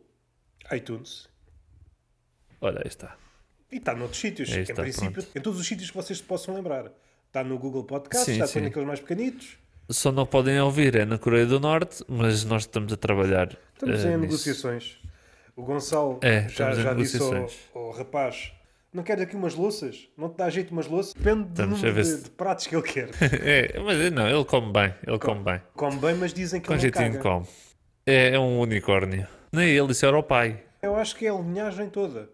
iTunes. 0.72 1.28
Olha, 2.62 2.80
aí 2.80 2.88
está. 2.88 3.16
E 3.72 3.78
está 3.78 3.94
noutros 3.96 4.20
sítios. 4.20 4.50
Aí 4.52 4.60
em 4.60 4.62
está, 4.62 4.82
princípio, 4.82 5.12
pronto. 5.12 5.30
em 5.36 5.42
todos 5.42 5.60
os 5.60 5.68
sítios 5.68 5.90
que 5.92 5.98
vocês 5.98 6.18
se 6.20 6.24
possam 6.24 6.56
lembrar. 6.56 6.92
Está 7.28 7.44
no 7.44 7.58
Google 7.60 7.84
Podcast, 7.84 8.26
Sim, 8.26 8.34
está 8.34 8.48
sim. 8.48 8.62
naqueles 8.62 8.88
mais 8.88 9.00
pequenitos. 9.00 9.58
Só 9.90 10.12
não 10.12 10.26
podem 10.26 10.60
ouvir 10.60 10.96
é 10.96 11.06
na 11.06 11.18
Coreia 11.18 11.46
do 11.46 11.60
Norte, 11.60 12.04
mas 12.08 12.44
nós 12.46 12.64
estamos 12.64 12.92
a 12.94 12.98
trabalhar. 12.98 13.56
Estamos 13.74 14.00
eh, 14.00 14.08
em 14.08 14.12
nisso. 14.12 14.20
negociações. 14.22 14.98
O 15.56 15.64
Gonçalo 15.64 16.20
É, 16.22 16.48
já, 16.48 16.72
já 16.74 16.94
disse 16.94 17.20
ao, 17.22 17.50
ao 17.76 17.92
rapaz: 17.92 18.52
não 18.94 19.04
quer 19.04 19.20
aqui 19.22 19.36
umas 19.36 19.54
louças? 19.56 20.08
Não 20.18 20.30
te 20.30 20.38
dá 20.38 20.50
jeito 20.50 20.72
umas 20.72 20.88
louças? 20.88 21.14
Depende 21.14 21.44
do 21.44 21.50
Estamos 21.76 21.82
de, 21.82 22.24
de 22.24 22.30
pratos 22.32 22.66
que 22.68 22.76
ele 22.76 22.84
quer. 22.84 23.10
É, 23.44 23.80
mas 23.80 24.12
não, 24.12 24.28
ele 24.28 24.46
come 24.46 24.72
bem, 24.72 24.94
ele 25.06 25.20
come 25.20 25.44
bem. 25.44 25.62
Come 25.76 25.98
bem, 25.98 26.16
mas 26.16 26.34
dizem 26.34 26.62
que 26.62 26.68
Com 26.68 26.74
ele 26.76 26.86
não 26.86 26.92
caga. 26.92 27.20
come. 27.20 27.46
É, 28.06 28.30
é 28.36 28.40
um 28.40 28.60
unicórnio. 28.60 29.28
Nem 29.52 29.70
ele, 29.70 29.92
isso 29.92 30.06
era 30.06 30.18
o 30.18 30.24
pai. 30.24 30.64
Eu 30.82 30.96
acho 30.96 31.16
que 31.16 31.26
é 31.26 31.30
a 31.30 31.34
linhagem 31.36 31.90
toda. 31.90 32.30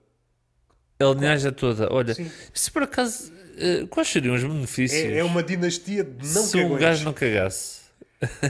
A 0.99 1.05
linhagem 1.05 1.51
toda. 1.51 1.91
Olha, 1.91 2.13
Sim. 2.13 2.31
se 2.53 2.71
por 2.71 2.83
acaso, 2.83 3.31
eh, 3.57 3.85
quais 3.89 4.07
seriam 4.07 4.35
os 4.35 4.43
benefícios 4.43 5.01
É, 5.01 5.17
é 5.17 5.23
uma 5.23 5.43
dinastia 5.43 6.03
de 6.03 6.33
não 6.33 6.43
se 6.43 6.57
um 6.57 6.77
gajo 6.77 7.03
não 7.03 7.13
cagasse? 7.13 7.81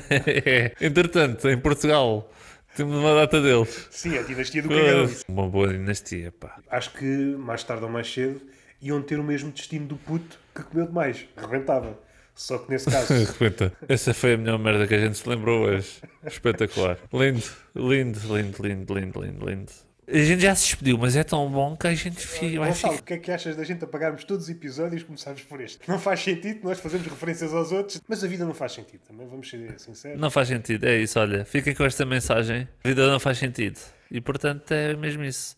É. 0.10 0.72
Entretanto, 0.86 1.50
em 1.50 1.58
Portugal, 1.58 2.32
temos 2.76 2.96
uma 2.98 3.16
data 3.16 3.42
deles. 3.42 3.88
Sim, 3.90 4.18
a 4.18 4.22
dinastia 4.22 4.62
do 4.62 4.70
cagão. 4.70 5.10
Uma 5.28 5.48
boa 5.48 5.70
dinastia, 5.70 6.32
pá. 6.32 6.60
Acho 6.70 6.92
que 6.94 7.06
mais 7.06 7.64
tarde 7.64 7.84
ou 7.84 7.90
mais 7.90 8.12
cedo 8.12 8.42
iam 8.82 9.02
ter 9.02 9.20
o 9.20 9.24
mesmo 9.24 9.52
destino 9.52 9.88
do 9.88 9.96
puto 9.96 10.38
que 10.54 10.62
comeu 10.64 10.86
demais. 10.86 11.26
Rebentava. 11.36 11.98
Só 12.36 12.58
que 12.58 12.70
nesse 12.70 12.92
caso. 12.92 13.14
Repenta, 13.26 13.72
essa 13.88 14.14
foi 14.14 14.34
a 14.34 14.38
melhor 14.38 14.60
merda 14.60 14.86
que 14.86 14.94
a 14.94 15.00
gente 15.00 15.18
se 15.18 15.28
lembrou 15.28 15.66
hoje. 15.68 16.02
Espetacular. 16.26 16.98
Lindo, 17.14 17.44
lindo, 17.74 18.20
lindo, 18.36 18.62
lindo, 18.62 18.94
lindo, 18.94 19.22
lindo, 19.22 19.50
lindo. 19.50 19.72
A 20.08 20.18
gente 20.20 20.42
já 20.44 20.54
se 20.54 20.66
despediu, 20.68 21.00
mas 21.00 21.16
é 21.16 21.24
tão 21.24 21.50
bom 21.50 21.76
que 21.76 21.88
a 21.88 21.96
gente 21.96 22.18
fi- 22.28 22.58
vai 22.60 22.70
Gonçalo, 22.70 22.94
ficar. 22.94 23.02
o 23.02 23.06
que 23.08 23.14
é 23.14 23.18
que 23.18 23.32
achas 23.32 23.56
da 23.56 23.64
gente 23.64 23.84
apagarmos 23.84 24.24
todos 24.24 24.44
os 24.46 24.50
episódios 24.52 25.02
e 25.02 25.06
começarmos 25.06 25.42
por 25.42 25.60
este? 25.62 25.80
Não 25.88 25.98
faz 25.98 26.20
sentido, 26.20 26.60
nós 26.64 26.80
fazemos 26.80 27.08
referências 27.08 27.52
aos 27.54 27.72
outros, 27.72 28.00
mas 28.08 28.24
a 28.24 28.28
vida 28.28 28.46
não 28.46 28.54
faz 28.54 28.74
sentido 28.74 29.02
também, 29.08 29.28
vamos 29.28 29.50
ser 29.50 29.74
sinceros. 29.80 30.20
Não 30.22 30.30
faz 30.30 30.48
sentido, 30.48 30.86
é 30.86 30.98
isso, 30.98 31.20
olha. 31.20 31.44
Fiquem 31.44 31.74
com 31.74 31.84
esta 31.84 32.06
mensagem. 32.06 32.68
A 32.84 32.88
vida 32.88 33.08
não 33.10 33.20
faz 33.20 33.40
sentido. 33.40 33.80
E 34.12 34.22
portanto 34.22 34.72
é 34.72 34.96
mesmo 34.96 35.24
isso. 35.24 35.56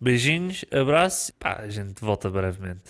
Beijinhos, 0.00 0.64
abraço. 0.72 1.30
Pá, 1.38 1.60
a 1.62 1.68
gente 1.68 2.00
volta 2.00 2.30
brevemente. 2.30 2.80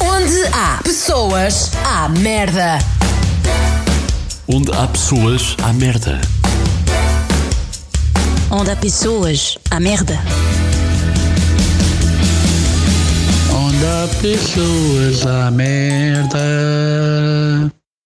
Onde 0.00 0.46
há 0.54 0.80
pessoas, 0.82 1.72
há 1.84 2.08
merda. 2.08 2.78
Onde 4.48 4.70
há 4.72 4.86
pessoas, 4.88 5.54
há 5.62 5.74
merda. 5.74 6.18
Onde 8.58 8.70
há 8.70 8.76
pessoas, 8.76 9.58
há 9.70 9.78
merda. 9.78 10.18
Onde 13.52 13.84
há 13.84 14.08
pessoas, 14.22 15.26
há 15.26 15.50
merda. 15.50 16.40